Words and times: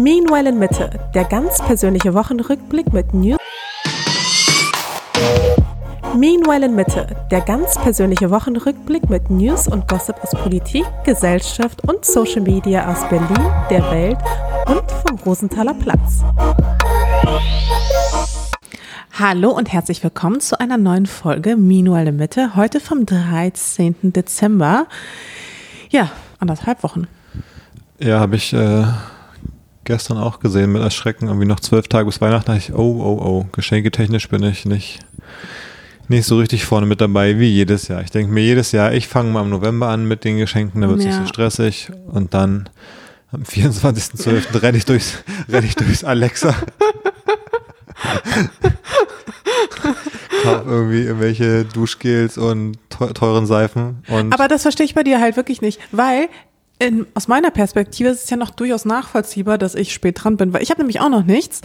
Meanwhile 0.00 0.48
in 0.48 0.58
Mitte, 0.58 0.88
der 1.14 1.24
ganz 1.24 1.58
persönliche 1.58 2.14
Wochenrückblick 2.14 2.90
mit 2.90 3.12
News. 3.12 3.36
Meanwhile 6.16 6.64
in 6.64 6.74
Mitte, 6.74 7.06
der 7.30 7.42
ganz 7.42 7.74
persönliche 7.74 8.30
Wochenrückblick 8.30 9.10
mit 9.10 9.28
News 9.28 9.68
und 9.68 9.86
Gossip 9.88 10.16
aus 10.22 10.30
Politik, 10.30 10.86
Gesellschaft 11.04 11.86
und 11.86 12.06
Social 12.06 12.40
Media 12.40 12.90
aus 12.90 13.06
Berlin, 13.10 13.52
der 13.68 13.90
Welt 13.90 14.16
und 14.68 14.90
vom 14.90 15.18
Rosenthaler 15.18 15.74
Platz. 15.74 16.24
Hallo 19.18 19.50
und 19.50 19.70
herzlich 19.70 20.02
willkommen 20.02 20.40
zu 20.40 20.58
einer 20.58 20.78
neuen 20.78 21.04
Folge 21.04 21.58
Meanwhile 21.58 22.08
in 22.08 22.16
Mitte, 22.16 22.56
heute 22.56 22.80
vom 22.80 23.04
13. 23.04 23.96
Dezember. 24.14 24.86
Ja, 25.90 26.10
anderthalb 26.38 26.82
Wochen. 26.84 27.06
Ja, 27.98 28.20
habe 28.20 28.36
ich 28.36 28.54
äh, 28.54 28.84
gestern 29.84 30.18
auch 30.18 30.40
gesehen 30.40 30.72
mit 30.72 30.82
Erschrecken. 30.82 31.26
Irgendwie 31.28 31.46
noch 31.46 31.60
zwölf 31.60 31.88
Tage 31.88 32.06
bis 32.06 32.20
Weihnachten. 32.20 32.46
Da 32.46 32.56
ich, 32.56 32.72
oh, 32.72 32.76
oh, 32.76 33.22
oh, 33.22 33.46
geschenketechnisch 33.52 34.28
bin 34.28 34.42
ich 34.42 34.66
nicht, 34.66 35.00
nicht 36.08 36.26
so 36.26 36.38
richtig 36.38 36.64
vorne 36.64 36.86
mit 36.86 37.00
dabei 37.00 37.38
wie 37.38 37.48
jedes 37.48 37.88
Jahr. 37.88 38.02
Ich 38.02 38.10
denke 38.10 38.32
mir 38.32 38.42
jedes 38.42 38.72
Jahr, 38.72 38.92
ich 38.92 39.08
fange 39.08 39.30
mal 39.30 39.42
im 39.42 39.50
November 39.50 39.88
an 39.88 40.06
mit 40.06 40.24
den 40.24 40.38
Geschenken, 40.38 40.80
da 40.80 40.88
wird 40.88 41.00
es 41.00 41.04
ja. 41.04 41.10
nicht 41.12 41.20
so 41.20 41.26
stressig. 41.26 41.90
Und 42.06 42.34
dann 42.34 42.68
am 43.32 43.42
24.12. 43.42 44.62
renne 44.62 44.78
ich 44.78 44.84
durchs, 44.84 45.22
renn 45.48 45.64
ich 45.64 45.76
durchs 45.76 46.04
Alexa. 46.04 46.54
Kauf 50.42 50.66
irgendwie 50.66 51.02
irgendwelche 51.02 51.64
Duschgels 51.64 52.38
und 52.38 52.78
teuren 52.88 53.46
Seifen. 53.46 54.02
Und 54.08 54.32
Aber 54.32 54.48
das 54.48 54.62
verstehe 54.62 54.86
ich 54.86 54.94
bei 54.94 55.02
dir 55.02 55.20
halt 55.20 55.36
wirklich 55.36 55.60
nicht, 55.60 55.78
weil 55.92 56.28
in, 56.80 57.06
aus 57.14 57.28
meiner 57.28 57.50
Perspektive 57.50 58.08
ist 58.08 58.24
es 58.24 58.30
ja 58.30 58.38
noch 58.38 58.50
durchaus 58.50 58.86
nachvollziehbar, 58.86 59.58
dass 59.58 59.74
ich 59.74 59.92
spät 59.92 60.24
dran 60.24 60.38
bin, 60.38 60.52
weil 60.52 60.62
ich 60.62 60.70
habe 60.70 60.80
nämlich 60.80 61.00
auch 61.00 61.10
noch 61.10 61.24
nichts. 61.24 61.60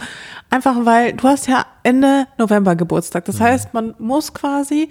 Einfach 0.50 0.84
weil 0.84 1.14
du 1.14 1.24
hast 1.24 1.48
ja 1.48 1.64
Ende 1.82 2.26
November 2.38 2.76
Geburtstag. 2.76 3.24
Das 3.24 3.38
mhm. 3.38 3.44
heißt, 3.44 3.74
man 3.74 3.94
muss 3.98 4.34
quasi, 4.34 4.90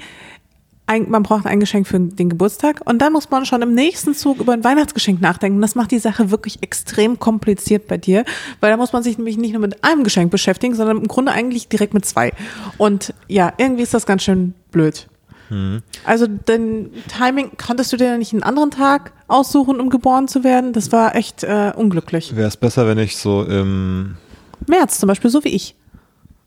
ein, 0.87 1.09
man 1.11 1.21
braucht 1.21 1.45
ein 1.45 1.59
Geschenk 1.59 1.87
für 1.87 1.99
den 1.99 2.29
Geburtstag 2.29 2.81
und 2.85 3.03
dann 3.03 3.13
muss 3.13 3.29
man 3.29 3.45
schon 3.45 3.61
im 3.61 3.75
nächsten 3.75 4.15
Zug 4.15 4.39
über 4.39 4.53
ein 4.53 4.63
Weihnachtsgeschenk 4.63 5.21
nachdenken. 5.21 5.61
Das 5.61 5.75
macht 5.75 5.91
die 5.91 5.99
Sache 5.99 6.31
wirklich 6.31 6.63
extrem 6.63 7.19
kompliziert 7.19 7.87
bei 7.87 7.97
dir, 7.97 8.25
weil 8.61 8.71
da 8.71 8.77
muss 8.77 8.93
man 8.93 9.03
sich 9.03 9.17
nämlich 9.17 9.37
nicht 9.37 9.53
nur 9.53 9.61
mit 9.61 9.83
einem 9.83 10.03
Geschenk 10.03 10.31
beschäftigen, 10.31 10.73
sondern 10.73 10.97
im 10.97 11.07
Grunde 11.07 11.33
eigentlich 11.33 11.69
direkt 11.69 11.93
mit 11.93 12.05
zwei. 12.05 12.33
Und 12.79 13.13
ja, 13.27 13.53
irgendwie 13.57 13.83
ist 13.83 13.93
das 13.93 14.07
ganz 14.07 14.23
schön 14.23 14.55
blöd. 14.71 15.07
Mhm. 15.49 15.81
Also 16.03 16.27
den 16.27 16.91
Timing, 17.07 17.51
konntest 17.57 17.93
du 17.93 17.97
dir 17.97 18.17
nicht 18.17 18.33
einen 18.33 18.43
anderen 18.43 18.71
Tag 18.71 19.13
aussuchen, 19.27 19.79
um 19.79 19.89
geboren 19.89 20.27
zu 20.27 20.43
werden? 20.43 20.73
Das 20.73 20.91
war 20.91 21.15
echt 21.15 21.43
äh, 21.43 21.71
unglücklich. 21.75 22.35
Wäre 22.35 22.47
es 22.47 22.57
besser, 22.57 22.87
wenn 22.87 22.97
ich 22.97 23.17
so 23.17 23.43
im 23.43 24.17
März 24.67 24.99
zum 24.99 25.07
Beispiel, 25.07 25.29
so 25.29 25.43
wie 25.43 25.49
ich. 25.49 25.75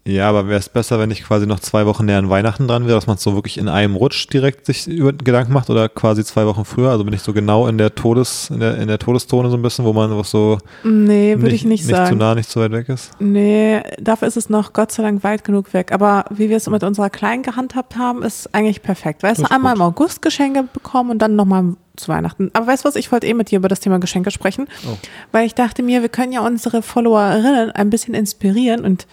Ja, 0.08 0.30
aber 0.30 0.48
wäre 0.48 0.58
es 0.58 0.70
besser, 0.70 0.98
wenn 0.98 1.10
ich 1.10 1.22
quasi 1.22 1.46
noch 1.46 1.60
zwei 1.60 1.84
Wochen 1.84 2.06
näher 2.06 2.16
an 2.16 2.30
Weihnachten 2.30 2.66
dran 2.66 2.86
wäre, 2.86 2.94
dass 2.94 3.06
man 3.06 3.16
es 3.16 3.22
so 3.22 3.34
wirklich 3.34 3.58
in 3.58 3.68
einem 3.68 3.94
Rutsch 3.94 4.26
direkt 4.32 4.64
sich 4.64 4.88
über 4.88 5.12
Gedanken 5.12 5.52
macht 5.52 5.68
oder 5.68 5.90
quasi 5.90 6.24
zwei 6.24 6.46
Wochen 6.46 6.64
früher? 6.64 6.88
Also 6.88 7.04
bin 7.04 7.12
ich 7.12 7.20
so 7.20 7.34
genau 7.34 7.66
in 7.66 7.76
der 7.76 7.94
Todes, 7.94 8.48
in 8.48 8.60
der, 8.60 8.78
in 8.78 8.88
der 8.88 8.98
Todeszone 8.98 9.50
so 9.50 9.58
ein 9.58 9.62
bisschen, 9.62 9.84
wo 9.84 9.92
man 9.92 10.16
was 10.16 10.30
so 10.30 10.56
Nee, 10.82 11.36
würde 11.38 11.54
ich 11.54 11.66
nicht, 11.66 11.84
nicht 11.84 11.94
sagen. 11.94 12.04
Nicht 12.04 12.08
zu 12.12 12.16
nah, 12.16 12.34
nicht 12.34 12.50
zu 12.50 12.60
weit 12.60 12.72
weg 12.72 12.88
ist? 12.88 13.10
Nee, 13.20 13.82
dafür 14.00 14.28
ist 14.28 14.38
es 14.38 14.48
noch 14.48 14.72
Gott 14.72 14.92
sei 14.92 15.02
Dank 15.02 15.22
weit 15.24 15.44
genug 15.44 15.74
weg. 15.74 15.92
Aber 15.92 16.24
wie 16.30 16.48
wir 16.48 16.56
es 16.56 16.66
mit 16.70 16.82
unserer 16.82 17.10
Kleinen 17.10 17.42
gehandhabt 17.42 17.98
haben, 17.98 18.22
ist 18.22 18.54
eigentlich 18.54 18.80
perfekt. 18.80 19.22
Weißt 19.22 19.42
du, 19.42 19.50
einmal 19.50 19.74
gut. 19.74 19.80
im 19.80 19.86
August 19.88 20.22
Geschenke 20.22 20.64
bekommen 20.72 21.10
und 21.10 21.18
dann 21.18 21.36
nochmal 21.36 21.74
zu 21.96 22.08
Weihnachten. 22.08 22.50
Aber 22.54 22.66
weißt 22.66 22.84
du 22.84 22.88
was, 22.88 22.96
ich 22.96 23.12
wollte 23.12 23.26
eh 23.26 23.34
mit 23.34 23.50
dir 23.50 23.58
über 23.58 23.68
das 23.68 23.80
Thema 23.80 23.98
Geschenke 23.98 24.30
sprechen, 24.30 24.68
oh. 24.86 24.96
weil 25.32 25.46
ich 25.46 25.54
dachte 25.54 25.82
mir, 25.82 26.00
wir 26.00 26.08
können 26.08 26.32
ja 26.32 26.40
unsere 26.40 26.80
Followerinnen 26.80 27.72
ein 27.72 27.90
bisschen 27.90 28.14
inspirieren 28.14 28.84
und 28.84 29.06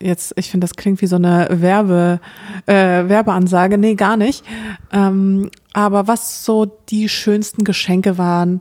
jetzt, 0.00 0.32
ich 0.36 0.50
finde, 0.50 0.66
das 0.66 0.74
klingt 0.74 1.00
wie 1.02 1.06
so 1.06 1.16
eine 1.16 1.48
Werbe, 1.50 2.20
äh, 2.66 2.74
Werbeansage. 3.08 3.78
Nee, 3.78 3.94
gar 3.94 4.16
nicht. 4.16 4.44
Ähm, 4.92 5.50
aber 5.72 6.08
was 6.08 6.44
so 6.44 6.66
die 6.88 7.08
schönsten 7.08 7.64
Geschenke 7.64 8.18
waren 8.18 8.60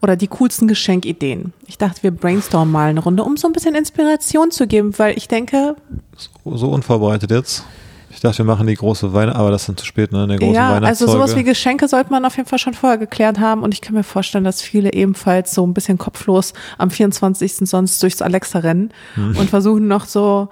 oder 0.00 0.16
die 0.16 0.28
coolsten 0.28 0.68
Geschenkideen. 0.68 1.52
Ich 1.66 1.78
dachte, 1.78 2.02
wir 2.02 2.12
brainstormen 2.12 2.70
mal 2.70 2.90
eine 2.90 3.00
Runde, 3.00 3.24
um 3.24 3.36
so 3.36 3.48
ein 3.48 3.52
bisschen 3.52 3.74
Inspiration 3.74 4.50
zu 4.50 4.66
geben, 4.66 4.96
weil 4.98 5.16
ich 5.16 5.28
denke. 5.28 5.76
So, 6.16 6.56
so 6.56 6.68
unvorbereitet 6.70 7.30
jetzt. 7.30 7.64
Ich 8.10 8.20
dachte, 8.20 8.38
wir 8.38 8.46
machen 8.46 8.66
die 8.66 8.74
große 8.74 9.12
Weihnacht, 9.12 9.36
aber 9.36 9.50
das 9.50 9.62
ist 9.62 9.68
dann 9.68 9.76
zu 9.76 9.84
spät, 9.84 10.12
ne? 10.12 10.26
Der 10.26 10.38
große 10.38 10.54
ja, 10.54 10.78
also 10.78 11.06
sowas 11.06 11.36
wie 11.36 11.44
Geschenke 11.44 11.86
sollte 11.88 12.10
man 12.10 12.24
auf 12.24 12.36
jeden 12.36 12.48
Fall 12.48 12.58
schon 12.58 12.72
vorher 12.72 12.96
geklärt 12.96 13.38
haben 13.38 13.62
und 13.62 13.74
ich 13.74 13.80
kann 13.80 13.94
mir 13.94 14.02
vorstellen, 14.02 14.44
dass 14.44 14.62
viele 14.62 14.92
ebenfalls 14.94 15.54
so 15.54 15.66
ein 15.66 15.74
bisschen 15.74 15.98
kopflos 15.98 16.54
am 16.78 16.90
24. 16.90 17.68
sonst 17.68 18.02
durchs 18.02 18.22
Alexa 18.22 18.60
rennen 18.60 18.92
hm. 19.14 19.36
und 19.36 19.50
versuchen 19.50 19.88
noch 19.88 20.06
so 20.06 20.48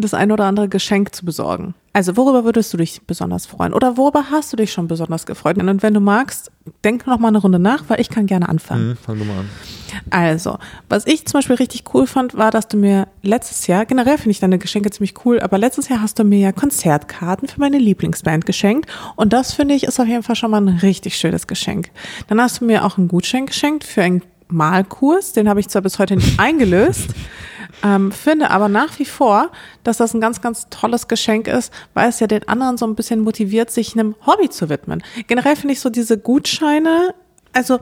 das 0.00 0.14
ein 0.14 0.30
oder 0.30 0.44
andere 0.44 0.68
Geschenk 0.68 1.14
zu 1.14 1.24
besorgen. 1.24 1.74
Also 1.92 2.16
worüber 2.16 2.44
würdest 2.44 2.72
du 2.72 2.76
dich 2.76 3.00
besonders 3.06 3.46
freuen? 3.46 3.72
Oder 3.72 3.96
worüber 3.96 4.26
hast 4.30 4.52
du 4.52 4.56
dich 4.56 4.70
schon 4.70 4.86
besonders 4.86 5.24
gefreut? 5.24 5.56
Und 5.56 5.82
wenn 5.82 5.94
du 5.94 6.00
magst, 6.00 6.50
denk 6.84 7.06
noch 7.06 7.18
mal 7.18 7.28
eine 7.28 7.38
Runde 7.38 7.58
nach, 7.58 7.84
weil 7.88 8.00
ich 8.00 8.10
kann 8.10 8.26
gerne 8.26 8.48
anfangen. 8.48 8.88
Mhm, 8.88 8.96
fang 8.96 9.18
du 9.18 9.24
mal 9.24 9.38
an. 9.38 9.48
Also, 10.10 10.58
was 10.90 11.06
ich 11.06 11.26
zum 11.26 11.38
Beispiel 11.38 11.56
richtig 11.56 11.84
cool 11.94 12.06
fand, 12.06 12.36
war, 12.36 12.50
dass 12.50 12.68
du 12.68 12.76
mir 12.76 13.08
letztes 13.22 13.66
Jahr, 13.66 13.86
generell 13.86 14.18
finde 14.18 14.32
ich 14.32 14.40
deine 14.40 14.58
Geschenke 14.58 14.90
ziemlich 14.90 15.14
cool, 15.24 15.40
aber 15.40 15.56
letztes 15.56 15.88
Jahr 15.88 16.02
hast 16.02 16.18
du 16.18 16.24
mir 16.24 16.38
ja 16.38 16.52
Konzertkarten 16.52 17.48
für 17.48 17.60
meine 17.60 17.78
Lieblingsband 17.78 18.44
geschenkt. 18.44 18.90
Und 19.14 19.32
das 19.32 19.54
finde 19.54 19.74
ich 19.74 19.84
ist 19.84 19.98
auf 19.98 20.06
jeden 20.06 20.22
Fall 20.22 20.36
schon 20.36 20.50
mal 20.50 20.60
ein 20.60 20.68
richtig 20.68 21.16
schönes 21.16 21.46
Geschenk. 21.46 21.90
Dann 22.28 22.40
hast 22.40 22.60
du 22.60 22.66
mir 22.66 22.84
auch 22.84 22.98
einen 22.98 23.08
Gutschein 23.08 23.46
geschenkt 23.46 23.84
für 23.84 24.02
einen 24.02 24.22
Malkurs. 24.48 25.32
Den 25.32 25.48
habe 25.48 25.60
ich 25.60 25.68
zwar 25.68 25.82
bis 25.82 25.98
heute 25.98 26.16
nicht 26.16 26.38
eingelöst. 26.38 27.08
Ähm, 27.84 28.10
finde 28.10 28.50
aber 28.50 28.68
nach 28.68 28.98
wie 28.98 29.04
vor, 29.04 29.50
dass 29.84 29.98
das 29.98 30.14
ein 30.14 30.20
ganz, 30.20 30.40
ganz 30.40 30.68
tolles 30.70 31.08
Geschenk 31.08 31.46
ist, 31.46 31.72
weil 31.94 32.08
es 32.08 32.20
ja 32.20 32.26
den 32.26 32.48
anderen 32.48 32.78
so 32.78 32.86
ein 32.86 32.94
bisschen 32.94 33.20
motiviert, 33.20 33.70
sich 33.70 33.94
einem 33.94 34.14
Hobby 34.26 34.48
zu 34.48 34.68
widmen. 34.68 35.02
Generell 35.26 35.56
finde 35.56 35.74
ich 35.74 35.80
so 35.80 35.90
diese 35.90 36.18
Gutscheine, 36.18 37.14
also 37.52 37.80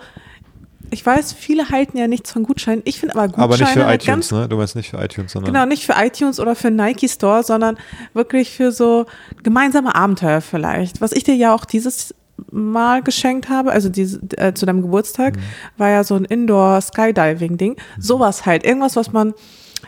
ich 0.91 1.05
weiß, 1.05 1.32
viele 1.32 1.71
halten 1.71 1.97
ja 1.97 2.06
nichts 2.06 2.31
von 2.31 2.44
Gutscheinen. 2.44 2.82
Ich 2.84 3.00
finde 3.00 3.16
aber 3.16 3.28
Gutscheine. 3.28 3.44
Aber 3.44 3.56
nicht 3.56 3.72
für 3.72 4.10
iTunes, 4.10 4.31
ne? 4.31 4.49
Du 4.49 4.56
meinst 4.56 4.77
nicht 4.77 4.91
für 4.91 4.99
iTunes, 4.99 5.32
sondern. 5.32 5.53
Genau, 5.53 5.66
nicht 5.66 5.84
für 5.84 5.94
iTunes 5.97 6.38
oder 6.38 6.55
für 6.55 6.71
Nike 6.71 7.09
Store, 7.09 7.43
sondern 7.43 7.78
wirklich 8.12 8.50
für 8.50 8.71
so 8.71 9.06
gemeinsame 9.43 9.94
Abenteuer 9.94 10.41
vielleicht. 10.41 11.00
Was 11.00 11.12
ich 11.12 11.25
dir 11.25 11.34
ja 11.34 11.55
auch 11.55 11.65
dieses 11.65 12.15
Mal 12.50 13.03
geschenkt 13.03 13.49
habe, 13.49 13.72
also 13.72 13.88
diese, 13.88 14.21
äh, 14.37 14.55
zu 14.55 14.66
deinem 14.66 14.82
Geburtstag, 14.82 15.37
mhm. 15.37 15.41
war 15.78 15.91
ja 15.91 16.05
so 16.05 16.15
ein 16.15 16.25
Indoor 16.25 16.81
Skydiving 16.81 17.56
Ding. 17.56 17.72
Mhm. 17.72 18.03
Sowas 18.03 18.47
halt. 18.47 18.65
Irgendwas, 18.65 18.97
was 18.97 19.12
man 19.12 19.34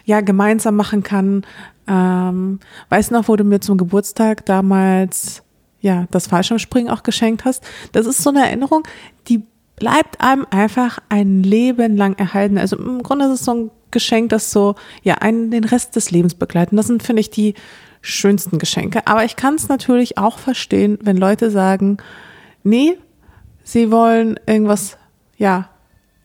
ja 0.06 0.22
gemeinsam 0.22 0.76
machen 0.76 1.02
kann. 1.02 1.44
Ähm, 1.86 2.60
weißt 2.88 3.10
noch, 3.10 3.28
wo 3.28 3.36
du 3.36 3.44
mir 3.44 3.60
zum 3.60 3.76
Geburtstag 3.76 4.46
damals 4.46 5.42
ja 5.80 6.06
das 6.10 6.28
Fallschirmspringen 6.28 6.90
auch 6.90 7.02
geschenkt 7.02 7.44
hast? 7.44 7.62
Das 7.92 8.06
ist 8.06 8.22
so 8.22 8.30
eine 8.30 8.46
Erinnerung, 8.46 8.84
die 9.28 9.42
bleibt 9.74 10.22
einem 10.22 10.46
einfach 10.50 11.00
ein 11.10 11.42
Leben 11.42 11.96
lang 11.96 12.18
erhalten. 12.18 12.56
Also 12.56 12.78
im 12.78 13.02
Grunde 13.02 13.26
ist 13.26 13.32
es 13.32 13.44
so 13.44 13.52
ein 13.52 13.70
Geschenk, 13.90 14.30
das 14.30 14.50
so 14.50 14.74
ja 15.02 15.16
einen 15.16 15.50
den 15.50 15.64
Rest 15.64 15.96
des 15.96 16.10
Lebens 16.10 16.34
begleitet. 16.34 16.78
Das 16.78 16.86
sind 16.86 17.02
finde 17.02 17.20
ich 17.20 17.30
die 17.30 17.54
schönsten 18.00 18.58
Geschenke. 18.58 19.06
Aber 19.06 19.24
ich 19.24 19.36
kann 19.36 19.56
es 19.56 19.68
natürlich 19.68 20.16
auch 20.16 20.38
verstehen, 20.38 20.98
wenn 21.02 21.16
Leute 21.16 21.50
sagen, 21.50 21.98
nee, 22.62 22.96
sie 23.64 23.90
wollen 23.90 24.38
irgendwas 24.46 24.96
ja 25.36 25.68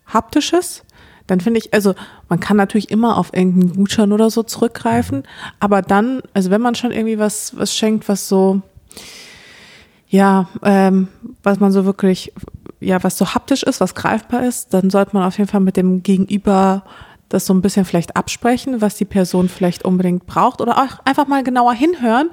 haptisches 0.06 0.84
dann 1.32 1.40
finde 1.40 1.60
ich, 1.60 1.74
also 1.74 1.96
man 2.28 2.42
kann 2.42 2.58
natürlich 2.58 2.92
immer 2.92 3.18
auf 3.18 3.34
irgendeinen 3.34 3.74
Gutschein 3.74 4.12
oder 4.12 4.30
so 4.30 4.44
zurückgreifen, 4.44 5.24
aber 5.62 5.82
dann, 5.82 6.22
also 6.34 6.52
wenn 6.52 6.60
man 6.60 6.76
schon 6.76 6.92
irgendwie 6.92 7.20
was, 7.20 7.58
was 7.58 7.74
schenkt, 7.74 8.10
was 8.10 8.28
so, 8.28 8.62
ja, 10.10 10.50
ähm, 10.62 11.08
was 11.42 11.62
man 11.62 11.72
so 11.72 11.86
wirklich, 11.86 12.34
ja, 12.82 13.02
was 13.02 13.18
so 13.18 13.34
haptisch 13.34 13.64
ist, 13.64 13.80
was 13.80 13.96
greifbar 13.96 14.46
ist, 14.46 14.74
dann 14.74 14.90
sollte 14.90 15.16
man 15.16 15.24
auf 15.24 15.38
jeden 15.38 15.50
Fall 15.50 15.62
mit 15.62 15.78
dem 15.78 16.04
Gegenüber 16.04 16.84
das 17.30 17.46
so 17.46 17.54
ein 17.54 17.62
bisschen 17.62 17.86
vielleicht 17.86 18.18
absprechen, 18.18 18.82
was 18.82 18.96
die 18.96 19.06
Person 19.06 19.48
vielleicht 19.48 19.86
unbedingt 19.86 20.26
braucht 20.26 20.60
oder 20.60 20.80
auch 20.80 21.00
einfach 21.06 21.28
mal 21.28 21.46
genauer 21.46 21.74
hinhören, 21.74 22.30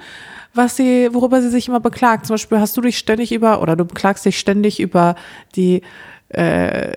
was 0.55 0.75
sie, 0.75 1.11
worüber 1.13 1.41
sie 1.41 1.51
sich 1.51 1.69
immer 1.69 1.79
beklagt. 1.79 2.27
Zum 2.27 2.35
Beispiel 2.35 2.59
hast 2.59 2.77
du 2.77 2.81
dich 2.81 2.99
ständig 2.99 3.31
über 3.31 3.63
oder 3.63 3.77
du 3.77 3.85
beklagst 3.85 4.25
dich 4.25 4.41
ständig 4.41 4.81
über 4.81 5.15
die 5.55 5.83
äh, 6.31 6.93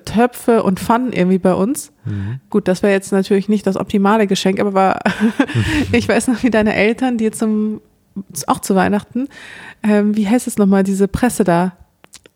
Töpfe 0.00 0.62
und 0.62 0.80
Pfannen 0.80 1.12
irgendwie 1.12 1.38
bei 1.38 1.54
uns. 1.54 1.92
Mhm. 2.04 2.40
Gut, 2.50 2.68
das 2.68 2.82
wäre 2.82 2.92
jetzt 2.92 3.10
natürlich 3.10 3.48
nicht 3.48 3.66
das 3.66 3.76
optimale 3.76 4.26
Geschenk, 4.26 4.60
aber 4.60 4.74
war, 4.74 5.00
ich 5.92 6.08
weiß 6.08 6.28
noch, 6.28 6.42
wie 6.42 6.50
deine 6.50 6.74
Eltern 6.74 7.16
dir 7.16 7.32
zum, 7.32 7.80
auch 8.46 8.60
zu 8.60 8.74
Weihnachten, 8.74 9.28
ähm, 9.82 10.16
wie 10.16 10.28
heißt 10.28 10.46
es 10.46 10.58
nochmal, 10.58 10.82
diese 10.82 11.08
Presse 11.08 11.44
da? 11.44 11.72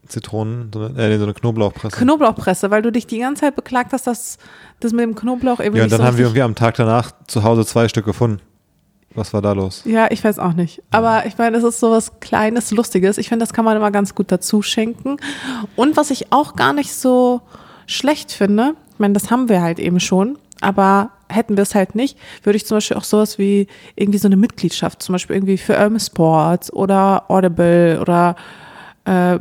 Zitronen, 0.06 0.70
so 0.72 0.80
eine, 0.80 0.98
äh, 0.98 1.18
so 1.18 1.24
eine 1.24 1.34
Knoblauchpresse. 1.34 1.96
Knoblauchpresse, 1.96 2.70
weil 2.70 2.82
du 2.82 2.90
dich 2.90 3.06
die 3.06 3.18
ganze 3.18 3.42
Zeit 3.42 3.56
beklagt 3.56 3.92
hast, 3.92 4.06
dass 4.06 4.38
das 4.80 4.92
mit 4.92 5.02
dem 5.02 5.14
Knoblauch 5.14 5.60
irgendwie. 5.60 5.78
Ja, 5.78 5.84
und 5.84 5.92
dann 5.92 6.00
so 6.00 6.06
haben 6.06 6.16
wir 6.16 6.24
irgendwie 6.24 6.42
am 6.42 6.54
Tag 6.54 6.74
danach 6.74 7.12
zu 7.26 7.44
Hause 7.44 7.64
zwei 7.64 7.86
Stück 7.88 8.06
gefunden. 8.06 8.40
Was 9.14 9.32
war 9.34 9.42
da 9.42 9.52
los? 9.52 9.82
Ja, 9.84 10.06
ich 10.10 10.22
weiß 10.22 10.38
auch 10.38 10.52
nicht. 10.52 10.82
Aber 10.90 11.26
ich 11.26 11.36
meine, 11.36 11.56
es 11.56 11.64
ist 11.64 11.80
so 11.80 11.90
was 11.90 12.20
Kleines, 12.20 12.70
Lustiges. 12.70 13.18
Ich 13.18 13.28
finde, 13.28 13.42
das 13.44 13.52
kann 13.52 13.64
man 13.64 13.76
immer 13.76 13.90
ganz 13.90 14.14
gut 14.14 14.30
dazu 14.30 14.62
schenken. 14.62 15.16
Und 15.74 15.96
was 15.96 16.10
ich 16.10 16.32
auch 16.32 16.54
gar 16.54 16.72
nicht 16.72 16.94
so 16.94 17.40
schlecht 17.86 18.30
finde, 18.30 18.74
ich 18.92 18.98
meine, 19.00 19.14
das 19.14 19.30
haben 19.30 19.48
wir 19.48 19.62
halt 19.62 19.78
eben 19.80 19.98
schon, 19.98 20.38
Aber 20.60 21.10
hätten 21.28 21.56
wir 21.56 21.62
es 21.62 21.74
halt 21.74 21.94
nicht, 21.94 22.18
würde 22.42 22.56
ich 22.56 22.66
zum 22.66 22.76
Beispiel 22.76 22.96
auch 22.96 23.04
sowas 23.04 23.38
wie 23.38 23.66
irgendwie 23.96 24.18
so 24.18 24.28
eine 24.28 24.36
Mitgliedschaft, 24.36 25.02
zum 25.02 25.14
Beispiel 25.14 25.36
irgendwie 25.36 25.58
für 25.58 25.72
Urban 25.78 26.00
Sports 26.00 26.72
oder 26.72 27.30
Audible 27.30 27.98
oder 28.00 28.36
äh, 29.04 29.38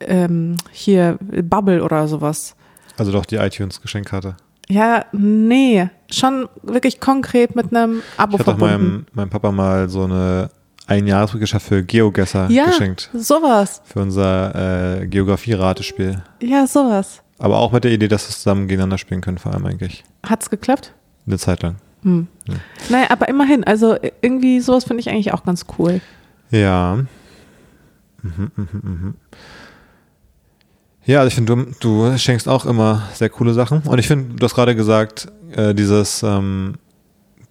ähm, 0.00 0.56
hier 0.70 1.18
Bubble 1.20 1.82
oder 1.82 2.06
sowas. 2.08 2.54
Also 2.98 3.12
doch 3.12 3.26
die 3.26 3.36
iTunes-Geschenkkarte. 3.36 4.36
Ja, 4.68 5.04
nee, 5.12 5.88
schon 6.12 6.48
wirklich 6.62 7.00
konkret 7.00 7.56
mit 7.56 7.74
einem 7.74 8.02
Abo 8.16 8.34
Ich 8.34 8.40
hatte 8.40 8.52
auch 8.52 8.58
verbunden. 8.58 8.84
meinem, 8.90 9.06
meinem 9.14 9.30
Papa 9.30 9.52
mal 9.52 9.88
so 9.88 10.04
eine 10.04 10.50
Einjahresmitgliedschaft 10.86 11.66
für 11.66 11.82
GeoGuessr 11.82 12.48
ja, 12.50 12.66
geschenkt. 12.66 13.10
sowas. 13.14 13.82
Für 13.84 14.00
unser 14.00 15.00
äh, 15.00 15.06
Geografie-Ratespiel. 15.06 16.22
Ja, 16.42 16.66
sowas. 16.66 17.22
Aber 17.38 17.58
auch 17.58 17.72
mit 17.72 17.84
der 17.84 17.92
Idee, 17.92 18.08
dass 18.08 18.28
wir 18.28 18.34
zusammen 18.34 18.68
gegeneinander 18.68 18.98
spielen 18.98 19.20
können, 19.20 19.38
vor 19.38 19.52
allem 19.52 19.64
eigentlich. 19.66 20.04
Hat's 20.24 20.50
geklappt? 20.50 20.92
Eine 21.26 21.38
Zeit 21.38 21.62
lang. 21.62 21.76
Hm. 22.02 22.26
Ja. 22.48 22.54
Naja, 22.88 23.06
aber 23.10 23.28
immerhin, 23.28 23.64
also 23.64 23.96
irgendwie 24.20 24.60
sowas 24.60 24.84
finde 24.84 25.00
ich 25.00 25.08
eigentlich 25.08 25.32
auch 25.32 25.44
ganz 25.44 25.66
cool. 25.78 26.00
Ja. 26.50 26.98
Mhm, 28.22 28.50
mhm, 28.56 28.68
mhm. 28.82 29.14
Ja, 31.04 31.18
also 31.18 31.28
ich 31.28 31.34
finde, 31.34 31.56
du, 31.80 32.10
du 32.10 32.18
schenkst 32.18 32.48
auch 32.48 32.64
immer 32.64 33.02
sehr 33.14 33.28
coole 33.28 33.54
Sachen. 33.54 33.82
Und 33.82 33.98
ich 33.98 34.06
finde, 34.06 34.36
du 34.36 34.44
hast 34.44 34.54
gerade 34.54 34.76
gesagt, 34.76 35.26
äh, 35.56 35.74
dieses, 35.74 36.22
ähm, 36.22 36.74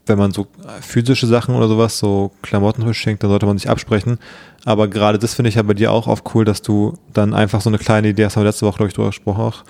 wenn 0.05 0.17
man 0.17 0.31
so 0.31 0.47
physische 0.81 1.27
Sachen 1.27 1.55
oder 1.55 1.67
sowas, 1.67 1.99
so 1.99 2.31
Klamotten 2.41 2.83
verschenkt, 2.83 3.23
dann 3.23 3.29
sollte 3.29 3.45
man 3.45 3.57
sich 3.57 3.69
absprechen. 3.69 4.19
Aber 4.63 4.87
gerade 4.87 5.19
das 5.19 5.33
finde 5.33 5.49
ich 5.49 5.55
ja 5.55 5.63
bei 5.63 5.73
dir 5.73 5.91
auch 5.91 6.07
oft 6.07 6.23
cool, 6.33 6.45
dass 6.45 6.61
du 6.61 6.97
dann 7.13 7.33
einfach 7.33 7.61
so 7.61 7.69
eine 7.69 7.77
kleine 7.77 8.09
Idee 8.09 8.25
hast, 8.25 8.35
haben 8.35 8.43
wir 8.43 8.49
letzte 8.49 8.65
Woche, 8.65 8.77
glaube 8.77 8.89
ich, 8.89 8.93
drüber 8.93 9.09
gesprochen 9.09 9.41
auch, 9.41 9.63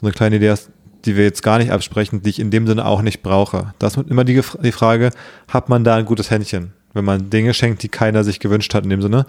so 0.00 0.06
eine 0.06 0.12
kleine 0.12 0.36
Idee 0.36 0.50
hast, 0.50 0.70
die 1.04 1.16
wir 1.16 1.24
jetzt 1.24 1.42
gar 1.42 1.58
nicht 1.58 1.72
absprechen, 1.72 2.22
die 2.22 2.30
ich 2.30 2.38
in 2.38 2.50
dem 2.50 2.66
Sinne 2.66 2.84
auch 2.84 3.02
nicht 3.02 3.22
brauche. 3.22 3.74
Das 3.78 3.96
ist 3.96 4.08
immer 4.08 4.24
die, 4.24 4.40
die 4.62 4.72
Frage, 4.72 5.10
hat 5.48 5.68
man 5.68 5.84
da 5.84 5.96
ein 5.96 6.04
gutes 6.04 6.30
Händchen, 6.30 6.72
wenn 6.94 7.04
man 7.04 7.30
Dinge 7.30 7.54
schenkt, 7.54 7.82
die 7.82 7.88
keiner 7.88 8.24
sich 8.24 8.40
gewünscht 8.40 8.72
hat 8.74 8.84
in 8.84 8.90
dem 8.90 9.02
Sinne? 9.02 9.26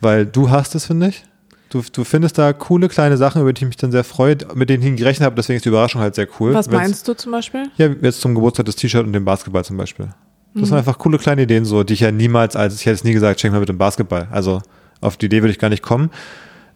Weil 0.00 0.26
du 0.26 0.50
hast 0.50 0.74
es, 0.74 0.86
finde 0.86 1.08
ich. 1.08 1.24
Du, 1.70 1.82
du 1.92 2.02
findest 2.04 2.36
da 2.36 2.52
coole 2.52 2.88
kleine 2.88 3.16
Sachen, 3.16 3.40
über 3.42 3.52
die 3.52 3.62
ich 3.62 3.66
mich 3.68 3.76
dann 3.76 3.92
sehr 3.92 4.02
freue, 4.04 4.36
mit 4.54 4.68
denen 4.70 4.82
ich 4.82 4.96
gerechnet 4.96 5.24
habe, 5.24 5.36
deswegen 5.36 5.56
ist 5.56 5.64
die 5.64 5.68
Überraschung 5.68 6.00
halt 6.02 6.16
sehr 6.16 6.26
cool. 6.40 6.52
Was 6.52 6.66
Wenn's- 6.70 6.82
meinst 6.82 7.08
du 7.08 7.14
zum 7.14 7.30
Beispiel? 7.32 7.70
ja, 7.76 7.86
jetzt 8.02 8.20
zum 8.20 8.34
Geburtstag 8.34 8.66
das 8.66 8.74
T-Shirt 8.76 9.06
und 9.06 9.12
den 9.12 9.24
Basketball 9.24 9.64
zum 9.64 9.76
Beispiel. 9.76 10.06
Das 10.52 10.62
Mhm. 10.62 10.66
sind 10.66 10.78
einfach 10.78 10.98
coole 10.98 11.16
kleine 11.18 11.42
Ideen, 11.42 11.64
so, 11.64 11.84
die 11.84 11.94
ich 11.94 12.00
ja 12.00 12.10
niemals, 12.10 12.56
als 12.56 12.74
ich 12.74 12.86
hätte 12.86 12.94
es 12.96 13.04
nie 13.04 13.12
gesagt, 13.12 13.40
schenk 13.40 13.54
mal 13.54 13.60
bitte 13.60 13.70
einen 13.70 13.78
Basketball. 13.78 14.26
Also 14.32 14.60
auf 15.00 15.16
die 15.16 15.26
Idee 15.26 15.42
würde 15.42 15.52
ich 15.52 15.60
gar 15.60 15.68
nicht 15.70 15.82
kommen. 15.82 16.10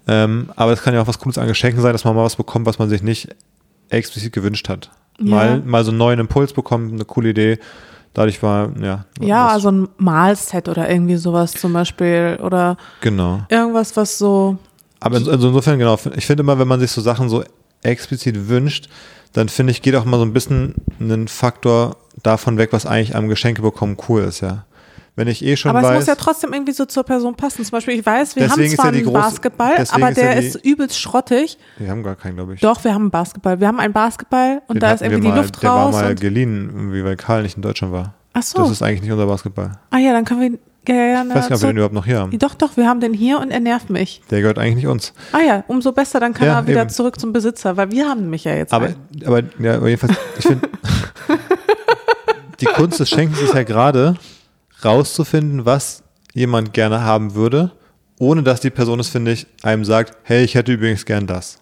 Ähm, 0.06 0.50
aber 0.54 0.72
es 0.72 0.82
kann 0.82 0.94
ja 0.94 1.02
auch 1.02 1.08
was 1.08 1.18
Cooles 1.18 1.38
an 1.38 1.48
Geschenken 1.48 1.82
sein, 1.82 1.92
dass 1.92 2.04
man 2.04 2.14
mal 2.14 2.22
was 2.24 2.36
bekommt, 2.36 2.66
was 2.66 2.78
man 2.78 2.88
sich 2.88 3.02
nicht 3.02 3.34
explizit 3.88 4.32
gewünscht 4.32 4.68
hat. 4.68 4.90
Mal, 5.18 5.58
Ja. 5.58 5.62
mal 5.64 5.84
so 5.84 5.90
einen 5.90 5.98
neuen 5.98 6.20
Impuls 6.20 6.52
bekommen, 6.52 6.92
eine 6.92 7.04
coole 7.04 7.30
Idee. 7.30 7.58
Dadurch 8.12 8.40
war, 8.44 8.70
ja. 8.80 9.06
Ja, 9.20 9.48
also 9.48 9.72
ein 9.72 9.88
Malset 9.98 10.68
oder 10.68 10.88
irgendwie 10.88 11.16
sowas 11.16 11.50
zum 11.52 11.72
Beispiel 11.72 12.38
oder 12.40 12.76
Genau. 13.00 13.40
irgendwas, 13.48 13.96
was 13.96 14.18
so. 14.18 14.58
Aber 15.04 15.16
in- 15.18 15.28
also 15.28 15.48
insofern, 15.48 15.78
genau, 15.78 15.98
ich 16.16 16.26
finde 16.26 16.42
immer, 16.42 16.58
wenn 16.58 16.68
man 16.68 16.80
sich 16.80 16.90
so 16.90 17.00
Sachen 17.00 17.28
so 17.28 17.44
explizit 17.82 18.48
wünscht, 18.48 18.88
dann 19.32 19.48
finde 19.48 19.72
ich, 19.72 19.82
geht 19.82 19.94
auch 19.96 20.04
mal 20.04 20.16
so 20.18 20.24
ein 20.24 20.32
bisschen 20.32 20.74
ein 21.00 21.28
Faktor 21.28 21.96
davon 22.22 22.56
weg, 22.58 22.72
was 22.72 22.86
eigentlich 22.86 23.14
am 23.16 23.28
Geschenke 23.28 23.62
bekommen 23.62 23.96
cool 24.08 24.22
ist, 24.22 24.40
ja. 24.40 24.64
Wenn 25.16 25.28
ich 25.28 25.44
eh 25.44 25.56
schon 25.56 25.70
aber 25.70 25.82
weiß. 25.82 25.90
es 25.92 25.96
muss 25.98 26.06
ja 26.06 26.14
trotzdem 26.16 26.52
irgendwie 26.52 26.72
so 26.72 26.86
zur 26.86 27.04
Person 27.04 27.36
passen. 27.36 27.64
Zum 27.64 27.70
Beispiel, 27.70 27.94
ich 28.00 28.04
weiß, 28.04 28.34
wir 28.34 28.50
haben 28.50 28.68
zwar 28.70 28.86
ja 28.86 28.90
die 28.92 28.98
einen 28.98 29.06
große- 29.08 29.12
Basketball, 29.12 29.74
aber 29.92 30.10
ist 30.10 30.16
ja 30.16 30.24
der 30.32 30.40
die- 30.40 30.46
ist 30.48 30.64
übelst 30.64 30.98
schrottig. 30.98 31.56
wir 31.78 31.88
haben 31.88 32.02
gar 32.02 32.16
keinen, 32.16 32.34
glaube 32.34 32.54
ich. 32.54 32.60
Doch, 32.60 32.82
wir 32.82 32.92
haben 32.94 33.02
einen 33.02 33.10
Basketball. 33.12 33.60
Wir 33.60 33.68
haben 33.68 33.78
einen 33.78 33.92
Basketball 33.92 34.62
und 34.66 34.74
Den 34.76 34.80
da 34.80 34.92
ist 34.92 35.02
irgendwie 35.02 35.20
die 35.22 35.28
mal, 35.28 35.36
Luft 35.36 35.62
Der 35.62 35.70
war 35.70 35.84
raus. 35.86 35.94
mal 35.94 36.10
Und, 36.10 36.20
geliehen, 36.20 36.68
irgendwie, 36.74 37.04
weil 37.04 37.14
Karl 37.16 37.42
nicht 37.44 37.54
in 37.56 37.62
Deutschland 37.62 37.92
war. 37.92 38.14
ach 38.32 38.42
so. 38.42 38.58
Das 38.58 38.70
ist 38.72 38.82
eigentlich 38.82 39.02
nicht 39.02 39.12
unser 39.12 39.26
Basketball. 39.26 39.78
ah 39.90 39.98
ja, 39.98 40.12
dann 40.12 40.24
können 40.24 40.40
wir 40.40 40.58
ja, 40.88 41.22
Ich 41.22 41.34
weiß 41.34 41.48
nicht, 41.50 41.52
ob 41.56 41.60
wir 41.62 41.68
den 41.68 41.76
überhaupt 41.76 41.94
noch 41.94 42.04
hier 42.06 42.18
haben. 42.20 42.38
doch, 42.38 42.54
doch, 42.54 42.76
wir 42.76 42.86
haben 42.86 43.00
den 43.00 43.14
hier 43.14 43.38
und 43.40 43.50
er 43.50 43.60
nervt 43.60 43.90
mich. 43.90 44.20
Der 44.30 44.40
gehört 44.40 44.58
eigentlich 44.58 44.76
nicht 44.76 44.86
uns. 44.86 45.12
Ah 45.32 45.40
ja, 45.40 45.64
umso 45.68 45.92
besser, 45.92 46.20
dann 46.20 46.34
kann 46.34 46.46
Ja, 46.46 46.58
er 46.60 46.66
wieder 46.66 46.82
eben. 46.82 46.90
zurück 46.90 47.18
zum 47.18 47.32
Besitzer, 47.32 47.76
weil 47.76 47.90
wir 47.90 48.08
haben 48.08 48.22
nämlich 48.22 48.44
ja 48.44 48.54
jetzt. 48.54 48.72
Aber, 48.72 48.90
aber, 49.24 49.42
ja, 49.58 49.84
jedenfalls, 49.86 50.14
ich 50.38 50.46
finde, 50.46 50.68
die 52.60 52.66
Kunst 52.66 53.00
des 53.00 53.08
Schenkens 53.08 53.40
ist 53.40 53.54
ja 53.54 53.62
gerade, 53.62 54.16
rauszufinden, 54.84 55.64
was 55.64 56.02
jemand 56.34 56.72
gerne 56.72 57.02
haben 57.02 57.34
würde, 57.34 57.72
ohne 58.18 58.42
dass 58.42 58.60
die 58.60 58.70
Person 58.70 59.00
es, 59.00 59.08
finde 59.08 59.32
ich, 59.32 59.46
einem 59.62 59.84
sagt, 59.84 60.16
hey, 60.22 60.44
ich 60.44 60.54
hätte 60.54 60.72
übrigens 60.72 61.04
gern 61.04 61.26
das. 61.26 61.58